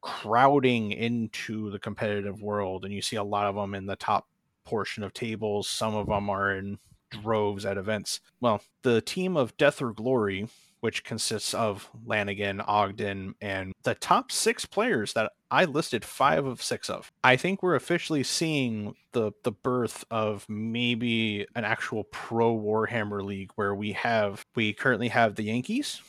crowding 0.02 0.92
into 0.92 1.70
the 1.72 1.80
competitive 1.80 2.42
world, 2.42 2.86
and 2.86 2.94
you 2.94 3.02
see 3.02 3.18
a 3.18 3.24
lot 3.24 3.48
of 3.48 3.56
them 3.56 3.76
in 3.76 3.86
the 3.86 3.96
top 3.96 4.28
portion 4.66 5.04
of 5.04 5.14
tables. 5.14 5.68
Some 5.68 5.96
of 5.96 6.08
them 6.08 6.30
are 6.30 6.56
in 6.56 6.80
droves 7.10 7.66
at 7.66 7.78
events. 7.78 8.22
Well, 8.40 8.62
the 8.84 9.02
team 9.02 9.36
of 9.36 9.56
Death 9.58 9.82
or 9.82 9.94
Glory 9.94 10.48
which 10.82 11.04
consists 11.04 11.54
of 11.54 11.90
Lanigan, 12.06 12.60
Ogden, 12.62 13.36
and 13.40 13.72
the 13.84 13.96
top 13.96 14.32
six 14.32 14.66
players 14.66 15.14
that 15.14 15.32
I 15.52 15.66
listed 15.66 16.06
five 16.06 16.46
of 16.46 16.64
six 16.64 16.90
of. 16.90 17.12
I 17.24 17.36
think 17.36 17.62
we're 17.62 17.76
officially 17.76 18.24
seeing 18.24 18.96
the 19.12 19.34
the 19.44 19.52
birth 19.52 20.06
of 20.10 20.46
maybe 20.48 21.46
an 21.56 21.66
actual 21.66 22.06
pro 22.06 22.58
Warhammer 22.58 23.24
league 23.24 23.52
where 23.56 23.76
we 23.76 23.92
have 23.92 24.46
we 24.56 24.74
currently 24.74 25.10
have 25.10 25.36
the 25.36 25.44
Yankees, 25.44 26.02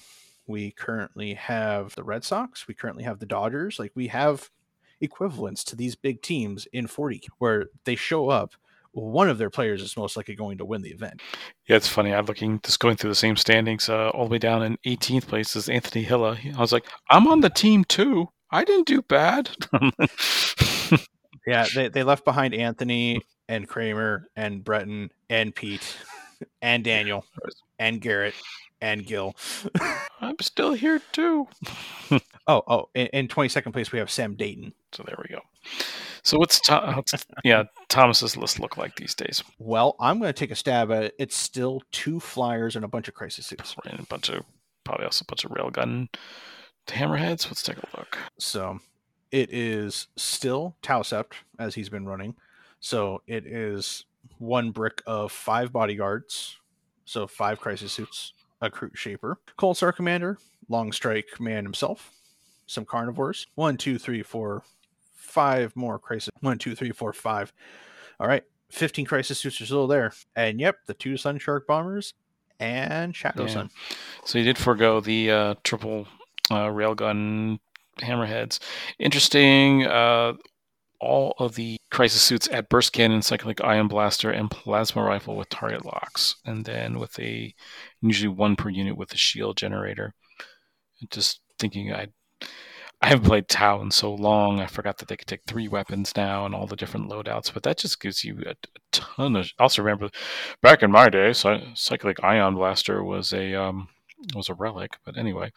we 0.47 0.71
currently 0.71 1.35
have 1.35 1.95
the 1.97 2.05
Red 2.05 2.25
Sox, 2.25 2.69
we 2.69 2.75
currently 2.75 3.03
have 3.03 3.19
the 3.19 3.27
Dodgers. 3.27 3.79
Like 3.81 3.93
we 3.97 4.07
have 4.07 4.49
equivalents 5.01 5.65
to 5.65 5.75
these 5.77 5.97
big 5.97 6.23
teams 6.23 6.67
in 6.73 6.87
40 6.87 7.23
where 7.39 7.67
they 7.85 7.97
show 7.97 8.29
up 8.29 8.55
one 8.93 9.29
of 9.29 9.39
their 9.39 9.51
players 9.51 9.83
is 9.83 9.97
most 9.97 10.17
likely 10.17 10.35
going 10.35 10.59
to 10.59 10.65
win 10.65 10.83
the 10.83 10.91
event. 10.91 11.21
Yeah, 11.67 11.77
it's 11.77 11.89
funny. 11.89 12.13
I'm 12.13 12.27
looking, 12.27 12.61
just 12.63 12.79
going 12.79 12.97
through 12.97 13.11
the 13.11 13.17
same 13.17 13.37
standings, 13.37 13.89
uh, 13.89 14.11
all 14.11 14.27
the 14.27 14.33
way 14.33 14.39
down 14.39 14.63
in 14.63 14.77
18th 14.85 15.27
place 15.27 15.57
is 15.57 15.69
Anthony 15.69 16.05
Hilla. 16.05 16.37
I 16.57 16.61
was 16.61 16.73
like, 16.73 16.85
I'm 17.09 17.27
on 17.27 17.41
the 17.41 17.49
team 17.49 17.85
too. 17.85 18.29
I 18.53 18.65
didn't 18.65 18.87
do 18.87 19.01
bad. 19.01 19.51
yeah, 21.47 21.67
they, 21.75 21.89
they 21.89 22.03
left 22.03 22.25
behind 22.25 22.55
Anthony 22.55 23.23
and 23.49 23.67
Kramer 23.67 24.29
and 24.37 24.63
Breton 24.63 25.11
and 25.31 25.55
Pete 25.55 25.97
and 26.61 26.85
Daniel 26.85 27.25
and 27.79 28.01
Garrett 28.01 28.35
and 28.83 29.07
Gil. 29.07 29.35
I'm 30.21 30.37
still 30.41 30.75
here 30.75 31.01
too. 31.13 31.49
oh, 32.47 32.63
oh, 32.67 32.89
in, 32.95 33.07
in 33.09 33.29
22nd 33.29 33.73
place 33.73 33.91
we 33.91 33.99
have 33.99 34.11
Sam 34.11 34.35
Dayton. 34.35 34.75
So 34.93 35.03
there 35.07 35.17
we 35.19 35.35
go. 35.35 35.41
So 36.23 36.39
what's, 36.39 36.61
what's 36.69 37.27
yeah 37.43 37.65
Thomas's 37.89 38.37
list 38.37 38.61
look 38.61 38.77
like 38.77 38.97
these 38.97 39.15
days? 39.15 39.43
Well, 39.59 39.97
I'm 39.99 40.19
going 40.19 40.29
to 40.29 40.39
take 40.39 40.51
a 40.51 40.57
stab 40.57 40.93
at 40.93 41.05
it. 41.05 41.15
It's 41.19 41.37
still 41.37 41.83
two 41.91 42.21
flyers 42.21 42.77
and 42.77 42.85
a 42.85 42.89
bunch 42.89 43.09
of 43.09 43.15
crisis 43.15 43.47
suits, 43.47 43.75
and 43.87 43.99
a 43.99 44.05
bunch 44.05 44.29
of 44.29 44.45
probably 44.85 45.07
also 45.07 45.25
a 45.25 45.31
bunch 45.31 45.45
of 45.45 45.51
railgun 45.51 46.09
hammerheads. 46.87 47.47
Let's 47.47 47.63
take 47.63 47.79
a 47.79 47.97
look. 47.97 48.19
So 48.39 48.79
it 49.31 49.53
is 49.53 50.09
still 50.17 50.77
Tau 50.83 51.03
Sept 51.03 51.33
as 51.59 51.75
he's 51.75 51.89
been 51.89 52.07
running. 52.07 52.35
So 52.81 53.23
it 53.27 53.47
is 53.47 54.05
one 54.39 54.71
brick 54.71 55.03
of 55.07 55.33
five 55.33 55.73
bodyguards, 55.73 56.59
so 57.05 57.27
five 57.27 57.61
crisis 57.61 57.93
suits, 57.93 58.35
a 58.61 58.71
crew 58.71 58.91
shaper, 58.95 59.39
Cold 59.57 59.77
Star 59.77 59.93
Commander, 59.93 60.39
Longstrike 60.71 61.41
Man 61.41 61.65
himself, 61.65 62.13
some 62.67 62.85
carnivores, 62.85 63.47
one, 63.55 63.77
two, 63.77 63.99
three, 63.99 64.23
four, 64.23 64.63
five 65.15 65.75
more 65.77 65.99
crisis. 65.99 66.31
One, 66.41 66.59
two, 66.59 66.75
three, 66.75 66.91
four, 66.91 67.13
five. 67.13 67.53
All 68.21 68.27
right. 68.27 68.45
15 68.71 69.05
crisis 69.05 69.39
suits 69.39 69.61
are 69.61 69.67
still 69.67 69.87
there. 69.87 70.13
And 70.35 70.59
yep, 70.59 70.77
the 70.87 70.95
two 70.95 71.17
Sun 71.17 71.39
Shark 71.39 71.67
bombers 71.67 72.15
and 72.59 73.15
Shadow 73.15 73.45
yeah. 73.45 73.53
Sun. 73.53 73.71
So 74.25 74.39
you 74.39 74.45
did 74.45 74.57
forego 74.57 75.01
the 75.01 75.31
uh, 75.31 75.55
triple 75.63 76.07
uh, 76.51 76.67
railgun 76.69 77.59
hammerheads. 78.01 78.59
Interesting. 78.99 79.87
Uh, 79.87 80.35
all 81.01 81.35
of 81.39 81.57
the 81.57 81.77
crisis 81.91 82.23
suits 82.23 82.49
at 82.53 82.69
burst 82.69 82.93
cannon, 82.93 83.23
cyclic 83.23 83.63
ion 83.65 83.89
blaster, 83.89 84.31
and 84.31 84.51
plasma 84.51 85.03
rifle 85.03 85.37
with 85.37 85.49
target 85.49 85.85
locks, 85.85 86.37
and 86.45 86.65
then 86.65 86.99
with 86.99 87.19
a 87.19 87.53
usually 88.01 88.29
one 88.29 88.55
per 88.55 88.69
unit 88.69 88.97
with 88.97 89.13
a 89.13 89.17
shield 89.17 89.57
generator. 89.57 90.15
Just 91.11 91.41
thinking 91.59 91.93
I'd 91.93 92.13
I 93.03 93.09
haven't 93.09 93.27
played 93.27 93.49
Tau 93.49 93.83
in 93.83 93.91
so 93.91 94.15
long. 94.15 94.61
I 94.61 94.67
forgot 94.67 94.99
that 94.99 95.09
they 95.09 95.17
could 95.17 95.27
take 95.27 95.43
three 95.45 95.67
weapons 95.67 96.13
now 96.17 96.47
and 96.47 96.55
all 96.55 96.69
the 96.69 96.77
different 96.77 97.11
loadouts. 97.11 97.53
But 97.53 97.65
that 97.65 97.79
just 97.79 98.01
gives 98.01 98.23
you 98.23 98.41
a, 98.47 98.51
a 98.51 98.55
ton 98.93 99.35
of. 99.35 99.51
Also 99.59 99.83
remember, 99.83 100.09
back 100.63 100.85
in 100.85 100.93
my 100.93 101.09
day, 101.09 101.33
Cyclic 101.33 102.23
Ion 102.23 102.55
Blaster 102.55 103.03
was 103.03 103.33
a 103.33 103.55
um, 103.57 103.89
was 104.35 104.49
a 104.49 104.55
relic. 104.55 104.97
But 105.05 105.17
anyway, 105.17 105.53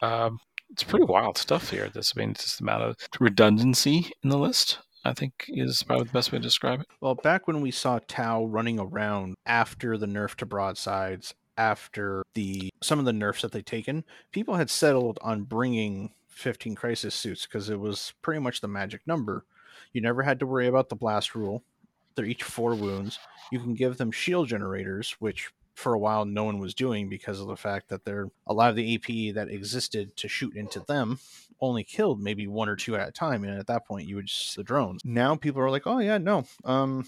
um, 0.00 0.38
it's 0.70 0.82
pretty 0.82 1.04
wild 1.04 1.38
stuff 1.38 1.70
here. 1.70 1.88
This 1.88 2.14
I 2.16 2.20
mean, 2.20 2.34
just 2.34 2.58
the 2.58 2.64
amount 2.64 2.82
of 2.82 2.96
redundancy 3.20 4.10
in 4.22 4.30
the 4.30 4.38
list. 4.38 4.78
I 5.04 5.12
think 5.12 5.46
is 5.48 5.82
probably 5.82 6.06
the 6.06 6.12
best 6.12 6.30
way 6.30 6.38
to 6.38 6.42
describe 6.42 6.80
it. 6.80 6.86
Well, 7.00 7.16
back 7.16 7.48
when 7.48 7.60
we 7.60 7.72
saw 7.72 7.98
Tau 8.06 8.44
running 8.44 8.78
around 8.78 9.34
after 9.44 9.98
the 9.98 10.06
nerf 10.06 10.36
to 10.36 10.46
broadsides, 10.46 11.34
after 11.58 12.24
the 12.34 12.70
some 12.80 12.98
of 12.98 13.04
the 13.04 13.12
nerfs 13.12 13.42
that 13.42 13.52
they'd 13.52 13.66
taken, 13.66 14.04
people 14.30 14.54
had 14.54 14.70
settled 14.70 15.18
on 15.22 15.42
bringing 15.42 16.12
15 16.28 16.74
crisis 16.74 17.14
suits 17.14 17.46
because 17.46 17.68
it 17.68 17.80
was 17.80 18.14
pretty 18.22 18.40
much 18.40 18.60
the 18.60 18.68
magic 18.68 19.00
number. 19.06 19.44
You 19.92 20.00
never 20.00 20.22
had 20.22 20.38
to 20.40 20.46
worry 20.46 20.66
about 20.66 20.88
the 20.88 20.96
blast 20.96 21.34
rule. 21.34 21.62
They're 22.14 22.24
each 22.24 22.42
four 22.42 22.74
wounds. 22.74 23.18
You 23.50 23.58
can 23.58 23.74
give 23.74 23.96
them 23.96 24.10
shield 24.10 24.48
generators, 24.48 25.16
which 25.18 25.50
for 25.74 25.94
a 25.94 25.98
while 25.98 26.24
no 26.24 26.44
one 26.44 26.58
was 26.58 26.74
doing 26.74 27.08
because 27.08 27.40
of 27.40 27.46
the 27.46 27.56
fact 27.56 27.88
that 27.88 28.04
they're 28.04 28.28
a 28.46 28.52
lot 28.52 28.70
of 28.70 28.76
the 28.76 28.94
AP 28.94 29.34
that 29.34 29.48
existed 29.48 30.16
to 30.16 30.28
shoot 30.28 30.54
into 30.54 30.80
them 30.80 31.18
only 31.62 31.84
killed 31.84 32.20
maybe 32.20 32.46
one 32.46 32.68
or 32.68 32.76
two 32.76 32.96
at 32.96 33.08
a 33.08 33.12
time, 33.12 33.44
and 33.44 33.58
at 33.58 33.68
that 33.68 33.86
point 33.86 34.08
you 34.08 34.16
would 34.16 34.26
just 34.26 34.56
the 34.56 34.64
drones. 34.64 35.00
Now 35.04 35.36
people 35.36 35.62
are 35.62 35.70
like, 35.70 35.86
oh 35.86 36.00
yeah, 36.00 36.18
no, 36.18 36.44
um, 36.64 37.06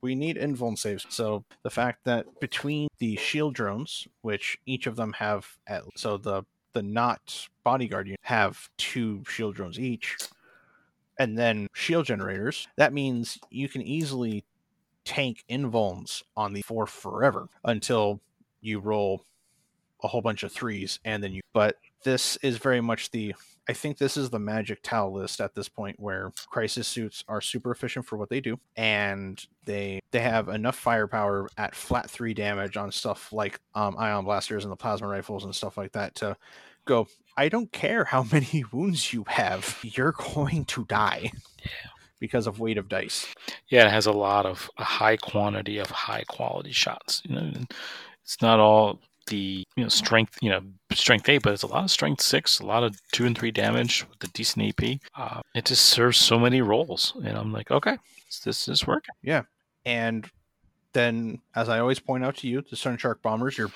we 0.00 0.14
need 0.14 0.36
invuln 0.36 0.78
saves. 0.78 1.06
So 1.08 1.44
the 1.62 1.70
fact 1.70 2.04
that 2.04 2.38
between 2.38 2.88
the 2.98 3.16
shield 3.16 3.54
drones, 3.54 4.06
which 4.20 4.58
each 4.66 4.86
of 4.86 4.96
them 4.96 5.14
have 5.14 5.56
at 5.66 5.82
so 5.96 6.18
the 6.18 6.44
the 6.74 6.82
not 6.82 7.48
bodyguard 7.64 8.06
unit 8.06 8.20
have 8.22 8.68
two 8.76 9.24
shield 9.26 9.56
drones 9.56 9.80
each, 9.80 10.16
and 11.18 11.36
then 11.36 11.66
shield 11.72 12.06
generators. 12.06 12.68
That 12.76 12.92
means 12.92 13.38
you 13.50 13.68
can 13.68 13.82
easily 13.82 14.44
tank 15.08 15.42
invulns 15.48 16.22
on 16.36 16.52
the 16.52 16.60
four 16.60 16.86
forever 16.86 17.48
until 17.64 18.20
you 18.60 18.78
roll 18.78 19.24
a 20.02 20.06
whole 20.06 20.20
bunch 20.20 20.42
of 20.42 20.52
threes 20.52 21.00
and 21.06 21.24
then 21.24 21.32
you 21.32 21.40
but 21.54 21.76
this 22.04 22.36
is 22.42 22.58
very 22.58 22.82
much 22.82 23.10
the 23.10 23.34
I 23.70 23.72
think 23.72 23.96
this 23.96 24.18
is 24.18 24.28
the 24.28 24.38
magic 24.38 24.82
Tau 24.82 25.08
list 25.08 25.40
at 25.40 25.54
this 25.54 25.68
point 25.68 25.98
where 25.98 26.30
crisis 26.48 26.86
suits 26.86 27.24
are 27.26 27.40
super 27.40 27.70
efficient 27.70 28.04
for 28.04 28.18
what 28.18 28.28
they 28.28 28.42
do 28.42 28.60
and 28.76 29.42
they 29.64 30.00
they 30.10 30.20
have 30.20 30.50
enough 30.50 30.76
firepower 30.76 31.48
at 31.56 31.74
flat 31.74 32.10
three 32.10 32.34
damage 32.34 32.76
on 32.76 32.92
stuff 32.92 33.32
like 33.32 33.58
um, 33.74 33.96
ion 33.98 34.26
blasters 34.26 34.64
and 34.64 34.70
the 34.70 34.76
plasma 34.76 35.08
rifles 35.08 35.46
and 35.46 35.54
stuff 35.54 35.78
like 35.78 35.92
that 35.92 36.14
to 36.16 36.36
go 36.84 37.08
I 37.38 37.48
don't 37.48 37.72
care 37.72 38.04
how 38.04 38.22
many 38.30 38.62
wounds 38.70 39.10
you 39.14 39.24
have 39.26 39.78
you're 39.82 40.12
going 40.34 40.66
to 40.66 40.84
die 40.84 41.32
because 42.20 42.46
of 42.46 42.60
weight 42.60 42.78
of 42.78 42.88
dice 42.88 43.26
Yeah, 43.68 43.86
it 43.86 43.90
has 43.90 44.06
a 44.06 44.12
lot 44.12 44.46
of 44.46 44.70
a 44.78 44.84
high 44.84 45.16
quantity 45.16 45.78
of 45.78 45.90
high 45.90 46.24
quality 46.28 46.72
shots. 46.72 47.22
You 47.24 47.34
know, 47.34 47.52
it's 48.22 48.40
not 48.42 48.60
all 48.60 49.00
the 49.28 49.64
you 49.76 49.82
know 49.82 49.88
strength 49.88 50.38
you 50.40 50.50
know 50.50 50.62
strength 50.92 51.28
eight, 51.28 51.42
but 51.42 51.52
it's 51.52 51.62
a 51.62 51.66
lot 51.66 51.84
of 51.84 51.90
strength 51.90 52.22
six, 52.22 52.60
a 52.60 52.66
lot 52.66 52.82
of 52.82 53.00
two 53.12 53.26
and 53.26 53.36
three 53.36 53.50
damage 53.50 54.06
with 54.08 54.28
a 54.28 54.32
decent 54.32 54.80
AP. 54.82 54.98
Uh, 55.14 55.40
it 55.54 55.64
just 55.64 55.86
serves 55.86 56.18
so 56.18 56.38
many 56.38 56.62
roles, 56.62 57.14
and 57.24 57.36
I'm 57.36 57.52
like, 57.52 57.70
okay, 57.70 57.96
this 58.44 58.68
is 58.68 58.86
working. 58.86 59.14
Yeah, 59.22 59.42
and 59.84 60.28
then 60.92 61.40
as 61.54 61.68
I 61.68 61.78
always 61.78 62.00
point 62.00 62.24
out 62.24 62.36
to 62.38 62.48
you 62.48 62.62
the 62.62 62.76
Sun 62.76 62.98
Shark 62.98 63.22
bombers 63.22 63.56
your 63.56 63.70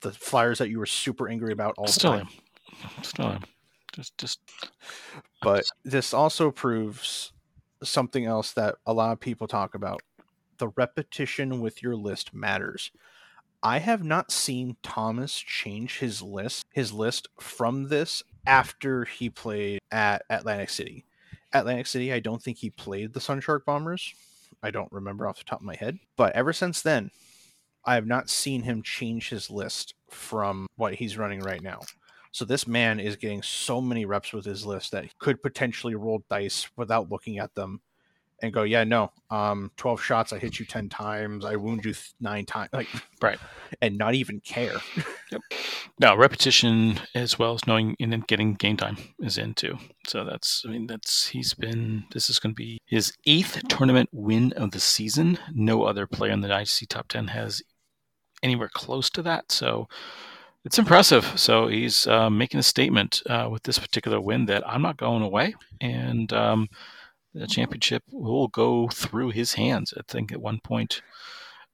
the 0.00 0.12
flyers 0.12 0.58
that 0.58 0.70
you 0.70 0.78
were 0.78 0.86
super 0.86 1.28
angry 1.28 1.52
about 1.52 1.74
all 1.76 1.86
the 1.86 1.92
Still 1.92 2.12
time 2.12 2.28
am, 2.72 3.04
still 3.04 3.26
am. 3.26 3.42
Just 3.92 4.16
just 4.18 4.40
but 5.42 5.64
this 5.84 6.14
also 6.14 6.50
proves 6.50 7.32
something 7.82 8.24
else 8.24 8.52
that 8.52 8.76
a 8.86 8.92
lot 8.92 9.12
of 9.12 9.20
people 9.20 9.46
talk 9.46 9.74
about. 9.74 10.00
The 10.58 10.68
repetition 10.68 11.60
with 11.60 11.82
your 11.82 11.96
list 11.96 12.34
matters. 12.34 12.90
I 13.62 13.78
have 13.78 14.04
not 14.04 14.30
seen 14.30 14.76
thomas 14.82 15.38
change 15.38 15.98
his 15.98 16.22
list 16.22 16.64
his 16.72 16.92
list 16.92 17.28
from 17.40 17.88
this 17.88 18.22
after 18.46 19.04
he 19.04 19.30
played 19.30 19.80
at 19.90 20.22
atlantic 20.30 20.70
city. 20.70 21.04
Atlantic 21.52 21.86
city 21.86 22.12
i 22.12 22.20
don't 22.20 22.42
think 22.42 22.58
he 22.58 22.70
played 22.70 23.12
the 23.12 23.20
Sun 23.20 23.40
Shark 23.40 23.64
bombers. 23.64 24.14
I 24.62 24.70
don't 24.70 24.92
remember 24.92 25.26
off 25.26 25.38
the 25.38 25.44
top 25.44 25.60
of 25.60 25.66
my 25.66 25.76
head. 25.76 25.98
But 26.16 26.34
ever 26.34 26.52
since 26.52 26.82
then 26.82 27.10
i 27.84 27.94
have 27.94 28.06
not 28.06 28.30
seen 28.30 28.62
him 28.62 28.82
change 28.82 29.28
his 29.28 29.50
list 29.50 29.94
from 30.08 30.66
what 30.76 30.94
he's 30.94 31.18
running 31.18 31.40
right 31.40 31.62
now 31.62 31.80
so 32.32 32.44
this 32.44 32.66
man 32.66 33.00
is 33.00 33.16
getting 33.16 33.42
so 33.42 33.80
many 33.80 34.04
reps 34.04 34.32
with 34.32 34.44
his 34.44 34.64
list 34.66 34.92
that 34.92 35.04
he 35.04 35.10
could 35.18 35.42
potentially 35.42 35.94
roll 35.94 36.22
dice 36.30 36.68
without 36.76 37.10
looking 37.10 37.38
at 37.38 37.54
them 37.54 37.80
and 38.40 38.52
go, 38.52 38.62
yeah, 38.62 38.84
no, 38.84 39.10
um, 39.30 39.72
12 39.78 40.00
shots, 40.00 40.32
I 40.32 40.38
hit 40.38 40.60
you 40.60 40.64
10 40.64 40.88
times, 40.88 41.44
I 41.44 41.56
wound 41.56 41.84
you 41.84 41.92
th- 41.92 42.12
nine 42.20 42.46
times, 42.46 42.70
like, 42.72 42.86
Right. 43.22 43.38
and 43.82 43.98
not 43.98 44.14
even 44.14 44.40
care. 44.40 44.76
Now 46.00 46.16
repetition 46.16 47.00
as 47.14 47.38
well 47.40 47.54
as 47.54 47.66
knowing 47.66 47.96
and 47.98 48.12
then 48.12 48.22
getting 48.28 48.54
game 48.54 48.76
time 48.76 48.98
is 49.18 49.36
in 49.36 49.54
too. 49.54 49.78
So 50.06 50.24
that's 50.24 50.62
I 50.64 50.70
mean 50.70 50.86
that's 50.86 51.26
he's 51.26 51.54
been 51.54 52.04
this 52.12 52.30
is 52.30 52.38
going 52.38 52.52
to 52.52 52.56
be 52.56 52.78
his 52.86 53.12
eighth 53.26 53.66
tournament 53.68 54.08
win 54.12 54.52
of 54.52 54.70
the 54.70 54.78
season. 54.78 55.38
No 55.52 55.82
other 55.82 56.06
player 56.06 56.30
in 56.30 56.40
the 56.40 56.48
ITC 56.48 56.86
top 56.88 57.08
ten 57.08 57.26
has 57.28 57.62
anywhere 58.44 58.70
close 58.72 59.10
to 59.10 59.22
that. 59.22 59.50
So 59.50 59.88
it's 60.64 60.78
impressive. 60.78 61.24
So 61.38 61.68
he's 61.68 62.06
uh, 62.06 62.30
making 62.30 62.60
a 62.60 62.62
statement 62.64 63.22
uh, 63.28 63.48
with 63.50 63.62
this 63.62 63.78
particular 63.78 64.20
win 64.20 64.46
that 64.46 64.68
I'm 64.68 64.82
not 64.82 64.96
going 64.96 65.22
away, 65.22 65.54
and 65.80 66.32
um, 66.32 66.68
the 67.34 67.46
championship 67.46 68.02
will 68.10 68.48
go 68.48 68.88
through 68.88 69.30
his 69.30 69.54
hands. 69.54 69.94
I 69.96 70.00
think 70.06 70.32
at 70.32 70.40
one 70.40 70.60
point, 70.60 71.02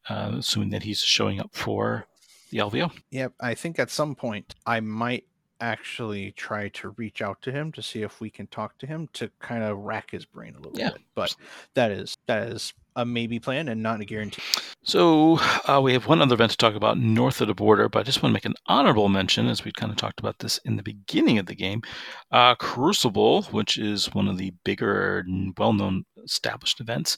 uh, 0.09 0.33
assuming 0.39 0.71
that 0.71 0.83
he's 0.83 1.01
showing 1.01 1.41
up 1.41 1.51
for 1.55 2.07
the 2.51 2.59
LVO. 2.59 2.93
Yep, 3.11 3.33
I 3.41 3.55
think 3.55 3.79
at 3.79 3.91
some 3.91 4.15
point 4.15 4.55
I 4.67 4.81
might 4.81 5.25
actually 5.61 6.33
try 6.33 6.69
to 6.69 6.91
reach 6.91 7.23
out 7.23 7.41
to 7.43 7.51
him 7.51 7.73
to 7.73 7.83
see 7.83 8.03
if 8.03 8.21
we 8.21 8.29
can 8.29 8.47
talk 8.49 8.77
to 8.79 8.87
him 8.87 9.09
to 9.15 9.31
kind 9.39 9.63
of 9.65 9.79
rack 9.79 10.11
his 10.11 10.25
brain 10.25 10.55
a 10.55 10.59
little 10.59 10.79
Yeah. 10.79 10.91
bit. 10.91 11.03
But 11.15 11.35
that 11.75 11.91
is 11.91 12.17
that 12.27 12.49
is 12.49 12.75
a 12.97 13.05
maybe 13.05 13.39
plan 13.39 13.69
and 13.69 13.83
not 13.83 14.01
a 14.01 14.05
guarantee. 14.05 14.43
So 14.83 15.39
uh, 15.67 15.81
we 15.83 15.95
have 15.95 16.07
one 16.07 16.21
other 16.21 16.35
event 16.35 16.51
to 16.53 16.57
talk 16.57 16.75
about 16.75 16.99
north 16.99 17.41
of 17.41 17.49
the 17.49 17.55
border, 17.55 17.89
but 17.89 18.01
I 18.01 18.03
just 18.03 18.23
want 18.23 18.31
to 18.31 18.35
make 18.35 18.45
an 18.45 18.55
honorable 18.67 19.09
mention, 19.09 19.47
as 19.47 19.65
we 19.65 19.73
kind 19.73 19.91
of 19.91 19.97
talked 19.97 20.21
about 20.21 20.39
this 20.41 20.59
in 20.59 20.77
the 20.77 20.83
beginning 20.83 21.39
of 21.39 21.47
the 21.47 21.55
game. 21.55 21.83
Uh, 22.31 22.55
Crucible, 22.55 23.45
which 23.45 23.79
is 23.79 24.13
one 24.15 24.29
of 24.29 24.37
the 24.37 24.53
bigger, 24.65 25.25
well-known 25.57 26.05
established 26.23 26.81
events 26.81 27.17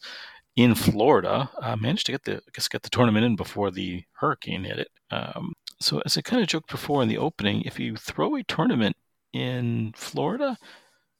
in 0.54 0.74
Florida, 0.74 1.50
uh, 1.60 1.76
managed 1.76 2.06
to 2.06 2.12
get 2.12 2.24
the 2.24 2.36
I 2.36 2.50
guess 2.54 2.68
get 2.68 2.82
the 2.82 2.90
tournament 2.90 3.26
in 3.26 3.36
before 3.36 3.70
the 3.70 4.04
hurricane 4.12 4.64
hit 4.64 4.78
it. 4.78 4.88
Um, 5.10 5.52
so 5.80 6.00
as 6.06 6.16
I 6.16 6.22
kind 6.22 6.42
of 6.42 6.48
joked 6.48 6.70
before 6.70 7.02
in 7.02 7.08
the 7.08 7.18
opening, 7.18 7.62
if 7.62 7.78
you 7.78 7.96
throw 7.96 8.36
a 8.36 8.42
tournament 8.44 8.96
in 9.32 9.92
Florida, 9.94 10.56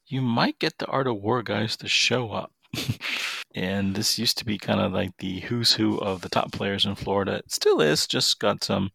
you 0.07 0.23
might 0.23 0.59
get 0.59 0.79
the 0.79 0.87
Art 0.87 1.07
of 1.07 1.21
War 1.21 1.43
guys 1.43 1.77
to 1.79 1.89
show 1.89 2.31
up. 2.31 2.53
and 3.57 3.95
this 3.95 4.19
used 4.19 4.37
to 4.39 4.45
be 4.45 4.59
kind 4.59 4.81
of 4.81 4.93
like 4.93 5.17
the 5.17 5.41
who's 5.41 5.73
who 5.73 5.99
of 5.99 6.21
the 6.21 6.29
top 6.29 6.53
players 6.53 6.85
in 6.85 6.95
Florida. 6.95 7.37
It 7.37 7.51
still 7.51 7.81
is, 7.81 8.07
just 8.07 8.39
got 8.39 8.63
some, 8.63 8.91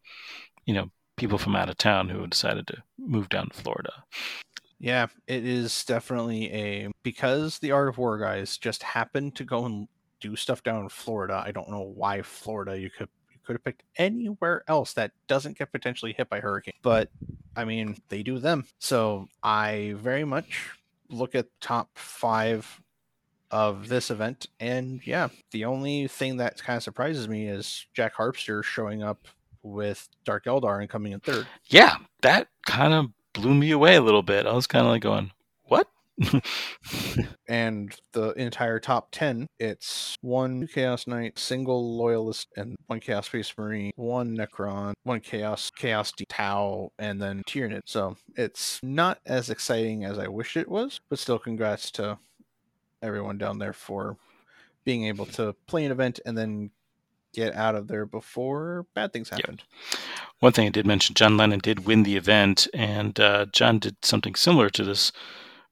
you 0.65 0.73
know, 0.75 0.91
people 1.17 1.39
from 1.39 1.55
out 1.55 1.69
of 1.69 1.77
town 1.77 2.07
who 2.07 2.25
decided 2.27 2.67
to 2.67 2.77
move 2.99 3.27
down 3.27 3.49
to 3.49 3.61
Florida. 3.61 3.91
Yeah, 4.79 5.07
it 5.27 5.45
is 5.45 5.83
definitely 5.83 6.51
a 6.53 6.89
because 7.01 7.57
the 7.59 7.71
Art 7.71 7.89
of 7.89 7.97
War 7.97 8.19
guys 8.19 8.57
just 8.57 8.83
happened 8.83 9.35
to 9.35 9.43
go 9.43 9.65
and 9.65 9.87
do 10.19 10.35
stuff 10.35 10.63
down 10.63 10.83
in 10.83 10.89
Florida. 10.89 11.43
I 11.43 11.51
don't 11.51 11.69
know 11.69 11.91
why 11.95 12.21
Florida. 12.21 12.79
You 12.79 12.91
could 12.91 13.09
you 13.31 13.39
could 13.43 13.53
have 13.53 13.63
picked 13.63 13.83
anywhere 13.97 14.63
else 14.67 14.93
that 14.93 15.11
doesn't 15.27 15.57
get 15.57 15.71
potentially 15.71 16.13
hit 16.13 16.29
by 16.29 16.39
hurricane. 16.39 16.75
But 16.83 17.09
I 17.55 17.65
mean, 17.65 17.97
they 18.09 18.21
do 18.21 18.37
them. 18.37 18.65
So 18.77 19.27
I 19.41 19.95
very 19.97 20.23
much 20.23 20.69
look 21.09 21.33
at 21.33 21.47
top 21.59 21.89
five 21.95 22.79
of 23.51 23.89
this 23.89 24.09
event, 24.09 24.47
and 24.59 25.05
yeah, 25.05 25.27
the 25.51 25.65
only 25.65 26.07
thing 26.07 26.37
that 26.37 26.63
kind 26.63 26.77
of 26.77 26.83
surprises 26.83 27.27
me 27.27 27.47
is 27.47 27.85
Jack 27.93 28.15
Harpster 28.15 28.63
showing 28.63 29.03
up 29.03 29.27
with 29.63 30.07
Dark 30.25 30.45
Eldar 30.45 30.79
and 30.79 30.89
coming 30.89 31.11
in 31.11 31.19
third. 31.19 31.47
Yeah, 31.65 31.97
that 32.21 32.47
kind 32.65 32.93
of 32.93 33.07
blew 33.33 33.53
me 33.53 33.71
away 33.71 33.95
a 33.95 34.01
little 34.01 34.23
bit. 34.23 34.45
I 34.45 34.53
was 34.53 34.67
kind 34.67 34.85
of 34.85 34.91
like 34.91 35.01
going, 35.01 35.31
"What?" 35.63 35.87
and 37.47 37.95
the 38.13 38.31
entire 38.33 38.79
top 38.79 39.07
10 39.11 39.47
it's 39.59 40.15
one 40.21 40.67
chaos 40.67 41.07
knight 41.07 41.39
single 41.39 41.97
loyalist 41.97 42.47
and 42.57 42.75
one 42.87 42.99
chaos 42.99 43.25
space 43.25 43.51
marine 43.57 43.91
one 43.95 44.37
necron 44.37 44.93
one 45.03 45.19
chaos 45.19 45.71
chaos 45.75 46.11
D- 46.11 46.25
tau 46.29 46.91
and 46.99 47.21
then 47.21 47.41
tyranid 47.47 47.81
so 47.85 48.15
it's 48.35 48.79
not 48.83 49.19
as 49.25 49.49
exciting 49.49 50.03
as 50.03 50.19
i 50.19 50.27
wish 50.27 50.57
it 50.57 50.69
was 50.69 50.99
but 51.09 51.17
still 51.17 51.39
congrats 51.39 51.89
to 51.91 52.19
everyone 53.01 53.37
down 53.37 53.59
there 53.59 53.73
for 53.73 54.17
being 54.83 55.05
able 55.05 55.25
to 55.25 55.53
play 55.67 55.85
an 55.85 55.91
event 55.91 56.19
and 56.25 56.37
then 56.37 56.71
get 57.33 57.55
out 57.55 57.75
of 57.75 57.87
there 57.87 58.05
before 58.05 58.85
bad 58.93 59.13
things 59.13 59.29
happened 59.29 59.63
One 60.39 60.51
thing 60.51 60.67
I 60.67 60.71
did 60.71 60.85
mention, 60.87 61.15
John 61.15 61.37
Lennon 61.37 61.59
did 61.59 61.85
win 61.85 62.03
the 62.03 62.17
event, 62.17 62.67
and 62.73 63.19
uh, 63.19 63.45
John 63.51 63.79
did 63.79 64.03
something 64.03 64.35
similar 64.35 64.69
to 64.71 64.83
this, 64.83 65.11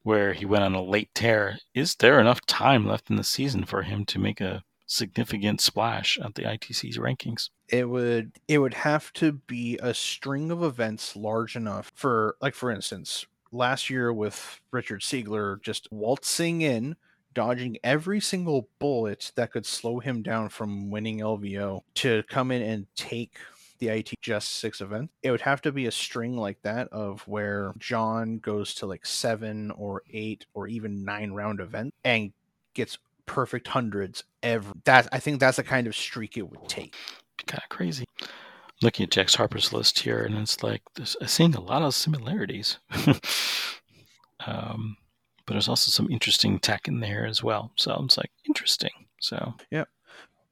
where 0.04 0.34
he 0.34 0.46
went 0.46 0.64
on 0.64 0.76
a 0.76 0.82
late 0.82 1.10
tear. 1.16 1.58
Is 1.74 1.96
there 1.96 2.20
enough 2.20 2.46
time 2.46 2.86
left 2.86 3.10
in 3.10 3.16
the 3.16 3.24
season 3.24 3.66
for 3.66 3.82
him 3.82 4.06
to 4.06 4.20
make 4.20 4.40
a 4.40 4.64
significant 4.86 5.60
splash 5.60 6.18
at 6.24 6.36
the 6.36 6.44
ITC's 6.44 6.98
rankings? 6.98 7.50
it 7.70 7.88
would 7.88 8.32
it 8.48 8.58
would 8.58 8.74
have 8.74 9.14
to 9.14 9.32
be 9.32 9.78
a 9.82 9.94
string 9.94 10.52
of 10.52 10.64
events 10.64 11.16
large 11.16 11.56
enough 11.56 11.92
for 11.96 12.36
like 12.42 12.56
for 12.56 12.72
instance 12.72 13.26
last 13.52 13.90
year 13.90 14.12
with 14.12 14.60
richard 14.72 15.02
siegler 15.02 15.62
just 15.62 15.88
waltzing 15.92 16.62
in 16.62 16.96
dodging 17.40 17.78
every 17.86 18.20
single 18.20 18.68
bullet 18.80 19.32
that 19.36 19.50
could 19.50 19.66
slow 19.66 20.00
him 20.00 20.22
down 20.22 20.50
from 20.50 20.92
winning 20.92 21.20
lvo 21.20 21.80
to 21.94 22.22
come 22.24 22.52
in 22.52 22.62
and 22.62 22.86
take 22.98 23.38
the 23.78 23.88
IT 23.88 24.12
just 24.22 24.58
six 24.58 24.82
events. 24.82 25.14
It 25.24 25.32
would 25.32 25.40
have 25.40 25.62
to 25.62 25.72
be 25.72 25.86
a 25.86 25.92
string 25.92 26.36
like 26.36 26.62
that 26.64 26.90
of 26.90 27.26
where 27.30 27.72
John 27.78 28.40
goes 28.40 28.74
to 28.76 28.88
like 28.88 29.06
seven 29.06 29.72
or 29.72 30.04
eight 30.12 30.48
or 30.54 30.68
even 30.68 31.06
nine 31.06 31.32
round 31.32 31.62
event 31.62 31.94
and 32.04 32.34
gets 32.74 32.98
perfect 33.26 33.70
hundreds 33.70 34.26
every 34.44 34.74
that 34.84 35.08
I 35.14 35.20
think 35.20 35.40
that's 35.40 35.56
the 35.56 35.64
kind 35.64 35.88
of 35.88 35.96
streak 35.96 36.36
it 36.36 36.50
would 36.50 36.68
take. 36.68 36.94
Kind 37.48 37.64
of 37.64 37.70
crazy. 37.70 38.04
Looking 38.82 39.06
at 39.06 39.12
Jack 39.12 39.32
Harpster's 39.32 39.72
list 39.72 40.00
here, 40.00 40.24
and 40.24 40.38
it's 40.40 40.62
like 40.62 40.82
I'm 41.00 41.06
seeing 41.28 41.56
a 41.56 41.62
lot 41.62 41.84
of 41.84 41.96
similarities. 41.96 42.80
um, 44.46 44.98
but 45.50 45.56
there's 45.56 45.68
also 45.68 45.90
some 45.90 46.08
interesting 46.12 46.60
tech 46.60 46.88
in 46.88 47.00
there 47.00 47.26
as 47.26 47.42
well. 47.44 47.72
So 47.76 48.00
it's 48.06 48.20
like 48.20 48.30
interesting. 48.48 48.92
So 49.20 49.56
yeah, 49.72 49.86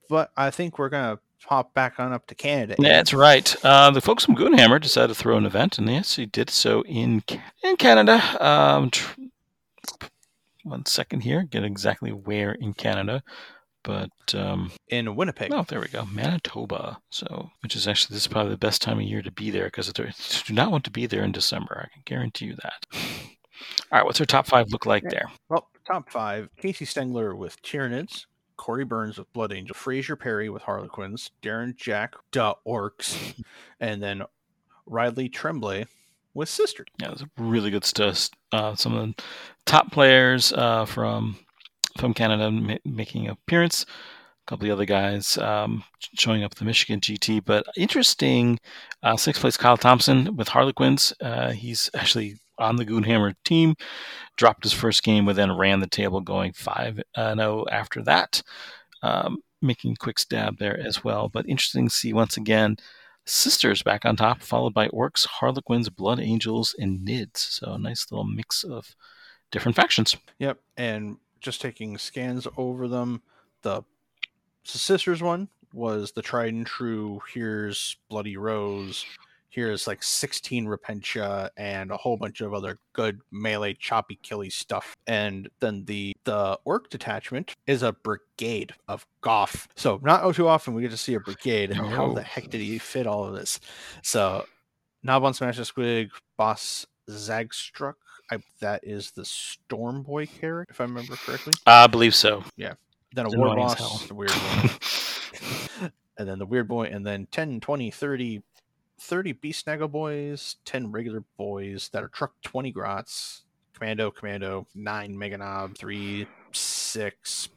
But 0.10 0.32
I 0.36 0.50
think 0.50 0.80
we're 0.80 0.90
gonna 0.90 1.20
pop 1.46 1.72
back 1.76 2.00
on 2.00 2.14
up 2.14 2.26
to 2.26 2.34
Canada. 2.34 2.74
That's 2.80 3.14
right. 3.14 3.56
Uh, 3.64 3.92
the 3.92 4.02
folks 4.02 4.26
from 4.26 4.36
Goonhammer 4.36 4.82
decided 4.82 5.10
to 5.10 5.14
throw 5.14 5.38
an 5.38 5.46
event, 5.46 5.78
and 5.78 5.88
they 5.88 5.98
actually 5.98 6.26
did 6.26 6.50
so 6.50 6.82
in 6.82 7.24
in 7.64 7.76
Canada. 7.78 8.20
Um, 8.44 8.90
tr- 8.90 9.22
one 10.64 10.88
second 10.88 11.22
here, 11.22 11.44
get 11.44 11.64
exactly 11.64 12.12
where 12.12 12.54
in 12.54 12.74
Canada, 12.74 13.22
but 13.84 14.10
um, 14.34 14.72
in 14.88 15.16
Winnipeg. 15.16 15.54
oh, 15.54 15.64
there 15.68 15.80
we 15.80 15.90
go, 15.90 16.06
Manitoba. 16.06 16.98
So, 17.12 17.52
which 17.62 17.76
is 17.76 17.88
actually 17.88 18.16
this 18.16 18.24
is 18.24 18.28
probably 18.28 18.54
the 18.54 18.58
best 18.58 18.82
time 18.82 18.98
of 18.98 19.04
year 19.04 19.22
to 19.22 19.32
be 19.32 19.52
there 19.52 19.66
because 19.66 19.94
you 19.96 20.08
do 20.48 20.54
not 20.54 20.72
want 20.72 20.86
to 20.86 20.92
be 20.92 21.06
there 21.06 21.24
in 21.24 21.32
December. 21.32 21.86
I 21.86 21.94
can 21.94 22.02
guarantee 22.04 22.48
you 22.48 22.56
that. 22.64 22.84
All 23.92 24.00
right, 24.00 24.06
what's 24.06 24.20
our 24.20 24.26
top 24.26 24.48
five 24.48 24.68
look 24.72 24.86
like 24.86 25.06
Okay. 25.06 25.16
there? 25.18 25.32
Well, 25.50 25.70
top 25.86 26.10
five: 26.12 26.50
Casey 26.58 26.86
Stengler 26.86 27.36
with 27.36 27.62
Tyranids, 27.62 28.26
Corey 28.58 28.86
Burns 28.86 29.18
with 29.18 29.32
Blood 29.34 29.54
Angel, 29.54 29.74
Fraser 29.76 30.16
Perry 30.16 30.50
with 30.50 30.64
Harlequins, 30.64 31.32
Darren 31.42 31.76
Jack, 31.76 32.16
Duh 32.32 32.56
Orcs, 32.68 33.42
and 33.80 34.02
then 34.02 34.24
Riley 34.86 35.30
Tremblay 35.30 35.86
with 36.34 36.50
Sister. 36.50 36.86
Yeah, 37.02 37.12
it's 37.12 37.22
a 37.22 37.30
really 37.38 37.70
good 37.72 37.86
stuff. 37.86 38.30
Uh, 38.52 38.76
some 38.76 38.96
of 38.96 39.08
the 39.16 39.24
top 39.66 39.92
players 39.92 40.54
uh, 40.54 40.86
from 40.86 41.38
from 41.98 42.14
Canada 42.14 42.52
ma- 42.52 42.76
making 42.86 43.26
an 43.26 43.32
appearance. 43.32 43.84
A 43.84 44.50
couple 44.52 44.64
of 44.64 44.68
the 44.68 44.74
other 44.74 44.86
guys 44.86 45.38
um, 45.40 45.84
showing 46.16 46.42
up 46.44 46.56
the 46.56 46.64
Michigan 46.64 47.02
GT. 47.02 47.44
But 47.44 47.66
interesting, 47.76 48.60
uh, 49.04 49.18
sixth 49.18 49.42
place 49.42 49.58
Kyle 49.58 49.76
Thompson 49.78 50.38
with 50.38 50.48
Harlequins. 50.48 51.12
Uh, 51.20 51.52
he's 51.52 51.90
actually 51.94 52.38
on 52.58 52.76
the 52.76 52.86
Goonhammer 52.86 53.36
team. 53.44 53.76
Dropped 54.36 54.64
his 54.64 54.74
first 54.74 55.04
game, 55.04 55.26
but 55.26 55.36
then 55.36 55.58
ran 55.58 55.80
the 55.80 55.88
table, 55.88 56.22
going 56.22 56.54
five 56.54 57.02
zero 57.16 57.66
after 57.72 58.02
that. 58.04 58.42
Um, 59.02 59.40
making 59.62 59.96
quick 59.96 60.20
stab 60.20 60.58
there 60.60 60.80
as 60.80 61.04
well. 61.04 61.30
But 61.30 61.48
interesting 61.50 61.88
to 61.88 61.94
see 61.94 62.14
once 62.14 62.38
again 62.38 62.78
Sisters 63.26 63.84
back 63.84 64.06
on 64.06 64.16
top, 64.16 64.42
followed 64.42 64.74
by 64.74 64.88
Orcs, 64.88 65.26
Harlequins, 65.26 65.90
Blood 65.90 66.22
Angels, 66.22 66.74
and 66.80 67.06
Nids. 67.06 67.36
So 67.36 67.74
a 67.74 67.78
nice 67.78 68.10
little 68.10 68.24
mix 68.24 68.64
of 68.64 68.96
different 69.52 69.76
factions. 69.76 70.16
Yep, 70.40 70.60
and 70.78 71.18
just 71.42 71.60
taking 71.60 71.98
scans 71.98 72.48
over 72.56 72.88
them, 72.88 73.22
the 73.64 73.84
Sisters 74.64 75.22
one 75.22 75.50
was 75.74 76.14
the 76.14 76.22
tried 76.22 76.54
and 76.54 76.66
true. 76.66 77.22
Here's 77.34 77.98
Bloody 78.10 78.38
Rose. 78.38 79.06
Here's 79.58 79.88
like 79.88 80.04
16 80.04 80.68
Repentia 80.68 81.50
and 81.58 81.90
a 81.90 81.98
whole 81.98 82.16
bunch 82.16 82.42
of 82.42 82.54
other 82.54 82.78
good 82.94 83.22
melee 83.32 83.74
choppy 83.74 84.20
killy 84.22 84.52
stuff. 84.52 84.96
And 85.08 85.50
then 85.62 85.84
the 85.86 86.16
the 86.26 86.60
orc 86.64 86.92
detachment 86.92 87.56
is 87.66 87.82
a 87.82 87.94
brigade 87.94 88.76
of 88.88 89.08
Goff. 89.22 89.68
So 89.76 90.00
not 90.04 90.22
all 90.22 90.32
too 90.32 90.48
often 90.48 90.76
we 90.76 90.84
get 90.84 90.92
to 90.92 90.98
see 90.98 91.16
a 91.16 91.20
brigade. 91.20 91.72
And 91.72 91.80
how 91.80 92.14
the 92.14 92.22
heck 92.22 92.52
did 92.52 92.62
he 92.62 92.78
fit 92.78 93.08
all 93.08 93.26
of 93.26 93.34
this? 93.34 93.60
So 94.04 94.46
Nob 95.02 95.24
on 95.24 95.34
Smasha 95.34 95.62
Squig, 95.62 96.12
Boss 96.38 96.86
Zagstruk. 97.10 97.96
I, 98.32 98.38
that 98.60 98.82
is 98.84 99.10
the 99.10 99.26
Storm 99.26 100.04
Boy 100.04 100.28
character, 100.28 100.72
if 100.72 100.80
I 100.80 100.84
remember 100.84 101.16
correctly. 101.16 101.54
I 101.66 101.88
believe 101.88 102.14
so. 102.14 102.44
Yeah. 102.58 102.76
Then 103.16 103.26
a 103.26 103.30
War 103.30 103.56
Boss, 103.56 104.06
the 104.08 104.14
Weird 104.14 104.30
Boy, 104.30 105.90
and 106.20 106.30
then 106.30 106.38
the 106.38 106.46
Weird 106.46 106.68
Boy, 106.68 106.92
and 106.92 107.04
then 107.04 107.28
10, 107.32 107.60
20, 107.60 107.90
30, 107.90 108.44
30 109.00 109.34
Beast 109.34 109.66
Snagga 109.66 109.90
Boys, 109.90 110.58
10 110.66 110.92
regular 110.92 111.24
boys 111.38 111.90
that 111.94 112.04
are 112.04 112.08
truck 112.08 112.34
20 112.44 112.72
grots, 112.72 113.44
Commando, 113.74 114.12
Commando, 114.12 114.68
9 114.74 115.18
Mega 115.18 115.38
Nob, 115.38 115.78
3, 115.78 116.28
6, 116.52 117.50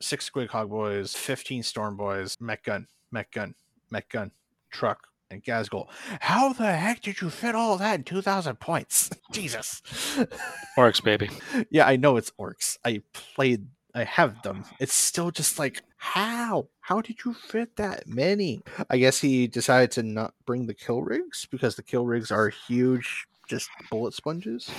6 0.00 0.30
Squig 0.30 0.48
Hog 0.48 0.70
Boys, 0.70 1.14
15 1.14 1.62
Storm 1.62 1.96
Boys, 1.96 2.36
Mek 2.40 2.64
Gun, 2.64 2.86
Mek 3.10 3.30
Gun, 3.32 3.54
Mek 3.90 4.08
Gun, 4.08 4.30
Truck, 4.70 5.08
and 5.30 5.42
Ghazghkull. 5.42 5.86
How 6.20 6.52
the 6.52 6.72
heck 6.72 7.00
did 7.02 7.20
you 7.20 7.30
fit 7.30 7.54
all 7.54 7.76
that 7.78 7.94
in 7.96 8.04
2,000 8.04 8.58
points? 8.60 9.10
Jesus. 9.32 9.82
Orcs, 10.76 11.02
baby. 11.02 11.30
yeah, 11.70 11.86
I 11.86 11.96
know 11.96 12.16
it's 12.16 12.32
orcs. 12.38 12.76
I 12.84 13.02
played, 13.12 13.66
I 13.94 14.04
have 14.04 14.42
them. 14.42 14.64
It's 14.78 14.94
still 14.94 15.30
just 15.30 15.58
like, 15.58 15.82
how? 15.96 16.68
How 16.80 17.00
did 17.00 17.24
you 17.24 17.34
fit 17.34 17.76
that 17.76 18.06
many? 18.06 18.62
I 18.88 18.98
guess 18.98 19.20
he 19.20 19.46
decided 19.46 19.90
to 19.92 20.02
not 20.02 20.34
bring 20.46 20.66
the 20.66 20.74
kill 20.74 21.02
rigs 21.02 21.46
because 21.50 21.76
the 21.76 21.82
kill 21.82 22.06
rigs 22.06 22.30
are 22.30 22.48
huge, 22.48 23.26
just 23.48 23.68
bullet 23.90 24.14
sponges. 24.14 24.70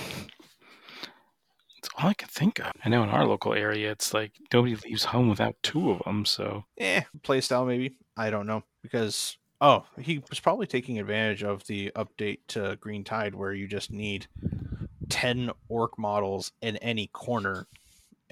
It's 1.78 1.88
all 1.98 2.10
I 2.10 2.14
can 2.14 2.28
think 2.28 2.60
of. 2.60 2.70
I 2.84 2.88
know 2.88 3.02
in 3.02 3.08
our 3.08 3.26
local 3.26 3.54
area, 3.54 3.90
it's 3.90 4.14
like 4.14 4.32
nobody 4.52 4.76
leaves 4.76 5.04
home 5.04 5.28
without 5.28 5.56
two 5.62 5.90
of 5.90 6.02
them. 6.04 6.24
So 6.24 6.64
Eh, 6.78 7.02
playstyle 7.22 7.66
maybe. 7.66 7.96
I 8.16 8.30
don't 8.30 8.46
know 8.46 8.62
because 8.82 9.36
oh, 9.60 9.84
he 9.98 10.22
was 10.30 10.40
probably 10.40 10.66
taking 10.66 10.98
advantage 11.00 11.42
of 11.42 11.66
the 11.66 11.90
update 11.96 12.38
to 12.48 12.76
Green 12.80 13.04
Tide 13.04 13.34
where 13.34 13.52
you 13.52 13.66
just 13.66 13.90
need 13.90 14.26
ten 15.08 15.50
orc 15.68 15.98
models 15.98 16.52
in 16.62 16.76
any 16.78 17.08
corner, 17.08 17.66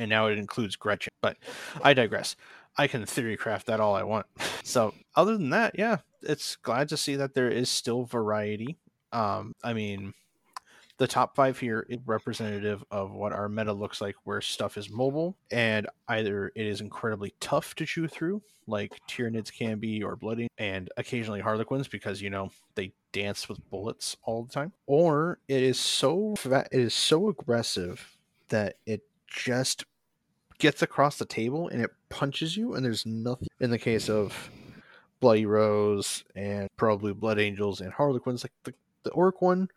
and 0.01 0.09
now 0.09 0.26
it 0.28 0.38
includes 0.38 0.76
Gretchen. 0.76 1.12
But 1.20 1.36
I 1.84 1.92
digress. 1.94 2.34
I 2.76 2.86
can 2.86 3.05
theory 3.05 3.36
craft 3.36 3.66
that 3.66 3.80
all 3.80 3.94
I 3.94 4.03
want. 4.03 4.26
So 4.62 4.94
other 5.16 5.36
than 5.36 5.51
that, 5.51 5.74
yeah, 5.76 5.96
it's 6.22 6.55
glad 6.55 6.90
to 6.90 6.96
see 6.96 7.16
that 7.16 7.34
there 7.34 7.51
is 7.51 7.68
still 7.68 8.05
variety. 8.05 8.76
Um, 9.11 9.53
I 9.64 9.72
mean, 9.72 10.12
the 10.98 11.09
top 11.09 11.34
five 11.34 11.59
here 11.59 11.84
is 11.88 11.98
representative 12.07 12.84
of 12.88 13.11
what 13.11 13.32
our 13.32 13.48
meta 13.48 13.72
looks 13.72 14.01
like, 14.01 14.14
where 14.22 14.40
stuff 14.40 14.76
is 14.76 14.88
mobile 14.88 15.36
and 15.51 15.88
either 16.07 16.53
it 16.55 16.66
is 16.66 16.80
incredibly 16.80 17.34
tough 17.40 17.74
to 17.76 17.86
chew 17.86 18.07
through, 18.07 18.42
like 18.68 18.92
Tyranids 19.09 19.53
can 19.53 19.80
be, 19.80 20.05
or 20.05 20.14
Bloody, 20.14 20.46
and 20.57 20.88
occasionally 20.96 21.40
Harlequins 21.40 21.88
because 21.88 22.22
you 22.22 22.30
know 22.30 22.51
they 22.76 22.92
dance 23.12 23.48
with 23.48 23.59
bullets 23.70 24.16
all 24.22 24.44
the 24.44 24.53
time, 24.53 24.72
or 24.86 25.40
it 25.48 25.64
is 25.64 25.80
so 25.80 26.36
fa- 26.36 26.68
it 26.70 26.80
is 26.80 26.94
so 26.94 27.28
aggressive 27.28 28.16
that 28.51 28.76
it 28.86 29.01
just 29.26 29.84
gets 30.61 30.82
across 30.82 31.18
the 31.18 31.24
table 31.24 31.68
and 31.68 31.82
it 31.82 31.90
punches 32.08 32.56
you, 32.56 32.74
and 32.74 32.84
there's 32.84 33.04
nothing. 33.04 33.48
In 33.58 33.70
the 33.70 33.78
case 33.78 34.08
of 34.08 34.50
Bloody 35.20 35.46
Rose 35.46 36.24
and 36.34 36.68
probably 36.76 37.12
Blood 37.12 37.38
Angels 37.38 37.80
and 37.80 37.92
Harlequins, 37.92 38.44
like 38.44 38.52
the, 38.64 38.74
the 39.02 39.11
Orc 39.11 39.42
one 39.42 39.68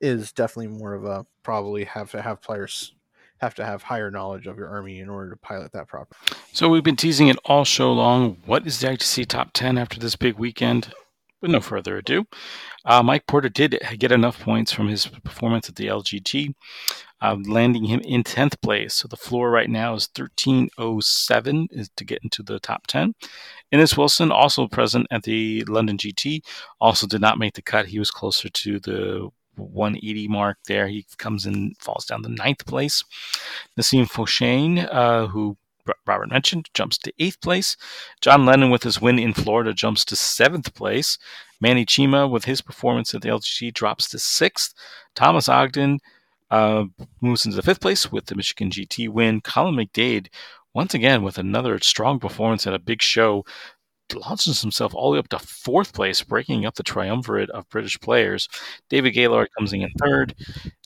is 0.00 0.32
definitely 0.32 0.76
more 0.78 0.94
of 0.94 1.04
a 1.04 1.24
probably 1.42 1.84
have 1.84 2.10
to 2.10 2.20
have 2.20 2.42
players 2.42 2.92
have 3.40 3.54
to 3.56 3.64
have 3.64 3.82
higher 3.82 4.10
knowledge 4.10 4.46
of 4.46 4.56
your 4.56 4.68
army 4.68 5.00
in 5.00 5.08
order 5.08 5.30
to 5.30 5.36
pilot 5.36 5.72
that 5.72 5.88
properly. 5.88 6.16
So 6.52 6.68
we've 6.68 6.84
been 6.84 6.96
teasing 6.96 7.26
it 7.26 7.36
all 7.44 7.64
show 7.64 7.92
long. 7.92 8.36
What 8.46 8.66
is 8.66 8.78
the 8.78 8.86
ITC 8.86 9.26
top 9.26 9.50
10 9.52 9.78
after 9.78 9.98
this 9.98 10.14
big 10.14 10.38
weekend? 10.38 10.92
But 11.40 11.50
no 11.50 11.60
further 11.60 11.96
ado, 11.96 12.24
uh, 12.84 13.02
Mike 13.02 13.26
Porter 13.26 13.48
did 13.48 13.80
get 13.98 14.12
enough 14.12 14.38
points 14.38 14.70
from 14.70 14.86
his 14.86 15.06
performance 15.06 15.68
at 15.68 15.74
the 15.74 15.88
LGT, 15.88 16.54
uh, 17.22 17.36
landing 17.46 17.84
him 17.84 18.00
in 18.00 18.24
10th 18.24 18.60
place. 18.60 18.94
So 18.94 19.08
the 19.08 19.16
floor 19.16 19.50
right 19.50 19.70
now 19.70 19.94
is 19.94 20.08
1307 20.16 21.68
is 21.70 21.88
to 21.96 22.04
get 22.04 22.18
into 22.22 22.42
the 22.42 22.58
top 22.58 22.88
10. 22.88 23.14
Innes 23.70 23.96
Wilson, 23.96 24.32
also 24.32 24.66
present 24.66 25.06
at 25.10 25.22
the 25.22 25.64
London 25.64 25.96
GT, 25.96 26.42
also 26.80 27.06
did 27.06 27.20
not 27.20 27.38
make 27.38 27.54
the 27.54 27.62
cut. 27.62 27.86
He 27.86 28.00
was 28.00 28.10
closer 28.10 28.48
to 28.48 28.80
the 28.80 29.30
180 29.54 30.28
mark 30.28 30.58
there. 30.66 30.88
He 30.88 31.06
comes 31.16 31.46
in, 31.46 31.74
falls 31.78 32.04
down 32.06 32.24
to 32.24 32.28
ninth 32.28 32.66
place. 32.66 33.04
Nassim 33.78 34.10
Fauchane, 34.10 34.88
uh, 34.92 35.28
who 35.28 35.56
Robert 36.06 36.30
mentioned, 36.30 36.70
jumps 36.74 36.98
to 36.98 37.12
eighth 37.20 37.40
place. 37.40 37.76
John 38.20 38.44
Lennon, 38.44 38.70
with 38.70 38.82
his 38.82 39.00
win 39.00 39.20
in 39.20 39.32
Florida, 39.32 39.72
jumps 39.72 40.04
to 40.06 40.16
seventh 40.16 40.74
place. 40.74 41.18
Manny 41.60 41.86
Chima, 41.86 42.28
with 42.28 42.46
his 42.46 42.60
performance 42.60 43.14
at 43.14 43.22
the 43.22 43.28
LGT, 43.28 43.72
drops 43.72 44.08
to 44.10 44.18
sixth. 44.18 44.74
Thomas 45.14 45.48
Ogden 45.48 46.00
uh, 46.52 46.84
moves 47.22 47.46
into 47.46 47.56
the 47.56 47.62
fifth 47.62 47.80
place 47.80 48.12
with 48.12 48.26
the 48.26 48.34
Michigan 48.34 48.70
GT 48.70 49.08
win. 49.08 49.40
Colin 49.40 49.74
McDade, 49.74 50.28
once 50.74 50.92
again, 50.92 51.22
with 51.22 51.38
another 51.38 51.80
strong 51.80 52.20
performance 52.20 52.66
at 52.66 52.74
a 52.74 52.78
big 52.78 53.00
show, 53.00 53.44
launches 54.14 54.60
himself 54.60 54.94
all 54.94 55.10
the 55.10 55.14
way 55.14 55.18
up 55.18 55.28
to 55.28 55.38
fourth 55.38 55.94
place, 55.94 56.22
breaking 56.22 56.66
up 56.66 56.74
the 56.74 56.82
triumvirate 56.82 57.48
of 57.50 57.68
British 57.70 57.98
players. 58.00 58.50
David 58.90 59.12
Gaylord 59.12 59.48
comes 59.58 59.72
in 59.72 59.88
third. 59.98 60.34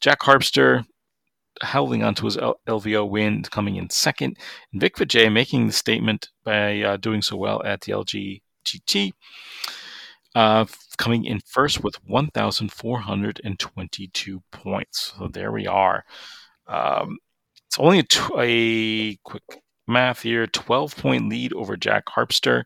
Jack 0.01 0.21
Harpster 0.21 0.87
holding 1.63 2.05
onto 2.05 2.27
his 2.27 2.37
L- 2.37 2.61
LVO 2.69 3.09
win, 3.09 3.43
coming 3.43 3.75
in 3.75 3.91
second. 3.91 4.39
And 4.73 4.81
Vic 4.81 4.95
Vijay 4.95 5.33
making 5.33 5.67
the 5.67 5.73
statement 5.73 6.29
by 6.45 6.81
uh, 6.83 6.97
doing 6.97 7.23
so 7.23 7.37
well 7.37 7.61
at 7.65 7.81
the 7.81 7.93
LGGT, 7.93 9.13
uh, 10.37 10.65
coming 10.97 11.25
in 11.25 11.41
first 11.47 11.83
with 11.83 11.97
1,422 12.05 14.43
points. 14.53 15.15
So 15.19 15.29
there 15.29 15.53
we 15.53 15.67
are. 15.67 16.05
Um, 16.67 17.19
it's 17.67 17.79
only 17.79 18.07
a, 18.37 19.17
quick 19.25 19.63
math 19.89 20.23
here 20.23 20.47
12 20.47 20.97
point 20.97 21.29
lead 21.29 21.53
over 21.53 21.77
Jack 21.77 22.07
Harpster. 22.07 22.65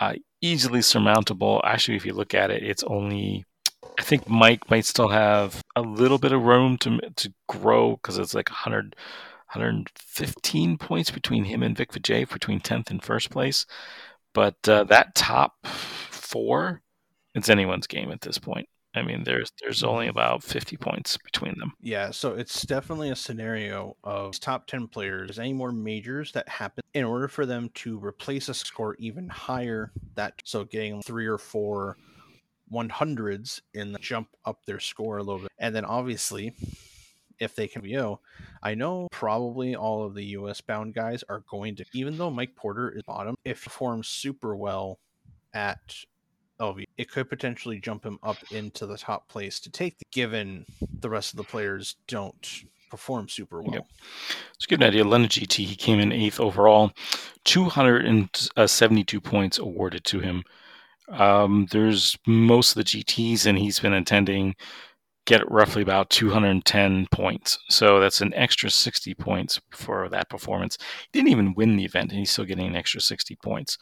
Uh, 0.00 0.14
easily 0.40 0.82
surmountable. 0.82 1.60
Actually, 1.64 1.96
if 1.96 2.06
you 2.06 2.12
look 2.12 2.34
at 2.34 2.50
it, 2.50 2.62
it's 2.62 2.84
only 2.84 3.44
I 3.98 4.02
think 4.02 4.28
Mike 4.28 4.70
might 4.70 4.84
still 4.84 5.08
have 5.08 5.62
a 5.74 5.80
little 5.80 6.18
bit 6.18 6.32
of 6.32 6.42
room 6.42 6.76
to 6.78 7.00
to 7.16 7.32
grow 7.48 7.96
because 7.96 8.18
it's 8.18 8.34
like 8.34 8.50
100, 8.50 8.94
115 9.52 10.78
points 10.78 11.10
between 11.10 11.44
him 11.44 11.62
and 11.62 11.76
Vic 11.76 11.92
Vijay 11.92 12.30
between 12.30 12.60
10th 12.60 12.90
and 12.90 13.02
first 13.02 13.30
place. 13.30 13.66
But 14.34 14.56
uh, 14.68 14.84
that 14.84 15.14
top 15.14 15.54
four, 15.66 16.82
it's 17.36 17.50
anyone's 17.50 17.86
game 17.86 18.10
at 18.10 18.22
this 18.22 18.38
point. 18.38 18.68
I 18.94 19.02
mean, 19.02 19.24
there's 19.24 19.52
there's 19.60 19.84
only 19.84 20.06
mm-hmm. 20.06 20.18
about 20.18 20.42
50 20.42 20.76
points 20.78 21.18
between 21.18 21.58
them. 21.58 21.74
Yeah, 21.80 22.10
so 22.10 22.34
it's 22.34 22.62
definitely 22.62 23.10
a 23.10 23.16
scenario 23.16 23.94
of 24.02 24.40
top 24.40 24.66
10 24.66 24.88
players, 24.88 25.38
any 25.38 25.52
more 25.52 25.70
majors 25.70 26.32
that 26.32 26.48
happen 26.48 26.82
in 26.94 27.04
order 27.04 27.28
for 27.28 27.44
them 27.44 27.70
to 27.74 28.02
replace 28.02 28.48
a 28.48 28.54
score 28.54 28.96
even 28.98 29.28
higher 29.28 29.92
that 30.14 30.40
so 30.44 30.64
getting 30.64 31.02
three 31.02 31.26
or 31.26 31.36
four 31.36 31.98
100s 32.72 33.60
in 33.74 33.92
the 33.92 33.98
jump 33.98 34.28
up 34.44 34.64
their 34.64 34.80
score 34.80 35.18
a 35.18 35.22
little 35.22 35.42
bit. 35.42 35.52
And 35.58 35.74
then 35.74 35.84
obviously 35.84 36.54
if 37.38 37.54
they 37.54 37.68
can 37.68 37.82
VO, 37.82 38.20
I 38.62 38.74
know 38.74 39.08
probably 39.12 39.76
all 39.76 40.04
of 40.04 40.14
the 40.14 40.24
US 40.24 40.62
bound 40.62 40.94
guys 40.94 41.22
are 41.28 41.44
going 41.50 41.76
to 41.76 41.84
even 41.92 42.16
though 42.16 42.30
Mike 42.30 42.56
Porter 42.56 42.90
is 42.90 43.02
bottom, 43.02 43.36
if 43.44 43.62
he 43.62 43.64
performs 43.64 44.08
super 44.08 44.56
well 44.56 44.98
at 45.52 45.94
LV, 46.60 46.84
it 46.96 47.10
could 47.10 47.28
potentially 47.28 47.80
jump 47.80 48.04
him 48.04 48.18
up 48.22 48.38
into 48.50 48.86
the 48.86 48.96
top 48.96 49.28
place 49.28 49.60
to 49.60 49.70
take 49.70 49.98
the 49.98 50.04
given 50.12 50.64
the 51.00 51.10
rest 51.10 51.32
of 51.32 51.36
the 51.36 51.44
players 51.44 51.96
don't 52.08 52.64
perform 52.90 53.28
super 53.28 53.62
well. 53.62 53.74
Yep. 53.74 53.86
To 54.60 54.66
give 54.68 54.80
an 54.80 54.86
idea, 54.86 55.04
London 55.04 55.28
GT, 55.28 55.64
he 55.64 55.76
came 55.76 55.98
in 55.98 56.12
eighth 56.12 56.40
overall, 56.40 56.92
272 57.44 59.20
points 59.20 59.58
awarded 59.58 60.04
to 60.04 60.20
him. 60.20 60.42
Um, 61.08 61.66
there's 61.70 62.16
most 62.26 62.70
of 62.70 62.76
the 62.76 62.84
GTs, 62.84 63.46
and 63.46 63.58
he's 63.58 63.78
been 63.78 63.92
attending 63.92 64.56
get 65.26 65.50
roughly 65.50 65.82
about 65.82 66.08
210 66.10 67.08
points. 67.10 67.58
So 67.68 68.00
that's 68.00 68.20
an 68.20 68.32
extra 68.34 68.70
60 68.70 69.14
points 69.14 69.60
for 69.70 70.08
that 70.08 70.30
performance. 70.30 70.78
He 71.12 71.18
didn't 71.18 71.30
even 71.30 71.54
win 71.54 71.76
the 71.76 71.84
event, 71.84 72.10
and 72.10 72.18
he's 72.18 72.30
still 72.30 72.44
getting 72.44 72.68
an 72.68 72.76
extra 72.76 73.00
60 73.00 73.36
points. 73.36 73.76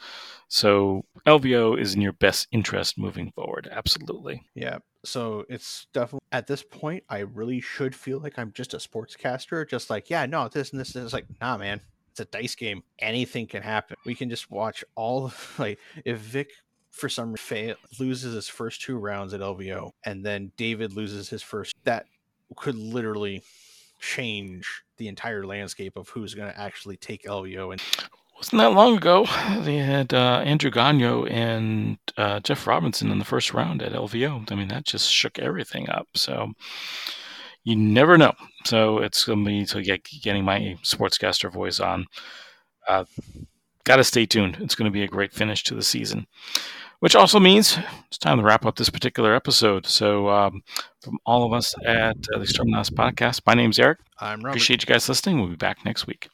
So 0.48 1.04
LVO 1.26 1.78
is 1.78 1.94
in 1.94 2.00
your 2.00 2.12
best 2.12 2.48
interest 2.50 2.98
moving 2.98 3.30
forward. 3.32 3.68
Absolutely. 3.70 4.42
Yeah. 4.54 4.78
So 5.04 5.44
it's 5.48 5.86
definitely 5.92 6.20
at 6.32 6.46
this 6.46 6.62
point, 6.62 7.04
I 7.08 7.20
really 7.20 7.60
should 7.60 7.94
feel 7.94 8.18
like 8.18 8.38
I'm 8.38 8.52
just 8.52 8.74
a 8.74 8.78
sportscaster, 8.78 9.68
just 9.68 9.90
like, 9.90 10.10
yeah, 10.10 10.26
no, 10.26 10.48
this 10.48 10.72
and 10.72 10.80
this 10.80 10.96
is 10.96 11.12
like, 11.12 11.26
nah, 11.40 11.56
man. 11.58 11.80
It's 12.10 12.20
a 12.20 12.26
dice 12.26 12.54
game. 12.54 12.84
Anything 13.00 13.48
can 13.48 13.64
happen. 13.64 13.96
We 14.06 14.14
can 14.14 14.30
just 14.30 14.48
watch 14.48 14.84
all 14.94 15.24
of 15.26 15.54
like 15.58 15.80
if 16.04 16.18
Vic 16.18 16.50
for 16.94 17.08
some 17.08 17.34
fail 17.34 17.74
loses 17.98 18.34
his 18.34 18.48
first 18.48 18.80
two 18.80 18.96
rounds 18.96 19.34
at 19.34 19.40
LVO, 19.40 19.90
and 20.04 20.24
then 20.24 20.52
David 20.56 20.92
loses 20.92 21.28
his 21.28 21.42
first. 21.42 21.74
That 21.82 22.06
could 22.56 22.76
literally 22.76 23.42
change 23.98 24.84
the 24.96 25.08
entire 25.08 25.44
landscape 25.44 25.96
of 25.96 26.08
who's 26.08 26.34
going 26.34 26.52
to 26.52 26.58
actually 26.58 26.96
take 26.96 27.24
LVO. 27.24 27.72
And 27.72 27.82
wasn't 28.36 28.60
that 28.60 28.72
long 28.72 28.96
ago 28.96 29.26
they 29.62 29.76
had 29.76 30.14
uh, 30.14 30.42
Andrew 30.44 30.70
Gonyo 30.70 31.28
and 31.28 31.98
uh, 32.16 32.38
Jeff 32.40 32.66
Robinson 32.66 33.10
in 33.10 33.18
the 33.18 33.24
first 33.24 33.52
round 33.52 33.82
at 33.82 33.92
LVO. 33.92 34.50
I 34.52 34.54
mean, 34.54 34.68
that 34.68 34.84
just 34.84 35.10
shook 35.10 35.40
everything 35.40 35.90
up. 35.90 36.06
So 36.14 36.52
you 37.64 37.74
never 37.74 38.16
know. 38.16 38.34
So 38.66 38.98
it's 38.98 39.24
going 39.24 39.44
to 39.44 39.48
be 39.48 39.66
to 39.66 39.82
get 39.82 40.04
getting 40.22 40.44
my 40.44 40.78
sportscaster 40.84 41.52
voice 41.52 41.80
on. 41.80 42.06
Uh, 42.86 43.04
Got 43.84 43.96
to 43.96 44.04
stay 44.04 44.24
tuned. 44.24 44.56
It's 44.60 44.74
going 44.74 44.90
to 44.90 44.94
be 44.94 45.02
a 45.02 45.08
great 45.08 45.34
finish 45.34 45.62
to 45.64 45.74
the 45.74 45.82
season 45.82 46.26
which 47.00 47.14
also 47.14 47.38
means 47.40 47.78
it's 48.06 48.18
time 48.18 48.38
to 48.38 48.44
wrap 48.44 48.64
up 48.66 48.76
this 48.76 48.90
particular 48.90 49.34
episode. 49.34 49.86
So, 49.86 50.28
um, 50.28 50.62
from 51.00 51.18
all 51.26 51.44
of 51.44 51.52
us 51.52 51.74
at 51.84 52.16
uh, 52.32 52.38
the 52.38 52.42
Extreme 52.42 52.72
podcast, 52.72 53.42
my 53.46 53.54
name's 53.54 53.78
Eric. 53.78 53.98
I'm 54.20 54.38
Robert. 54.38 54.50
Appreciate 54.50 54.82
you 54.82 54.86
guys 54.86 55.08
listening. 55.08 55.38
We'll 55.38 55.48
be 55.48 55.56
back 55.56 55.84
next 55.84 56.06
week. 56.06 56.28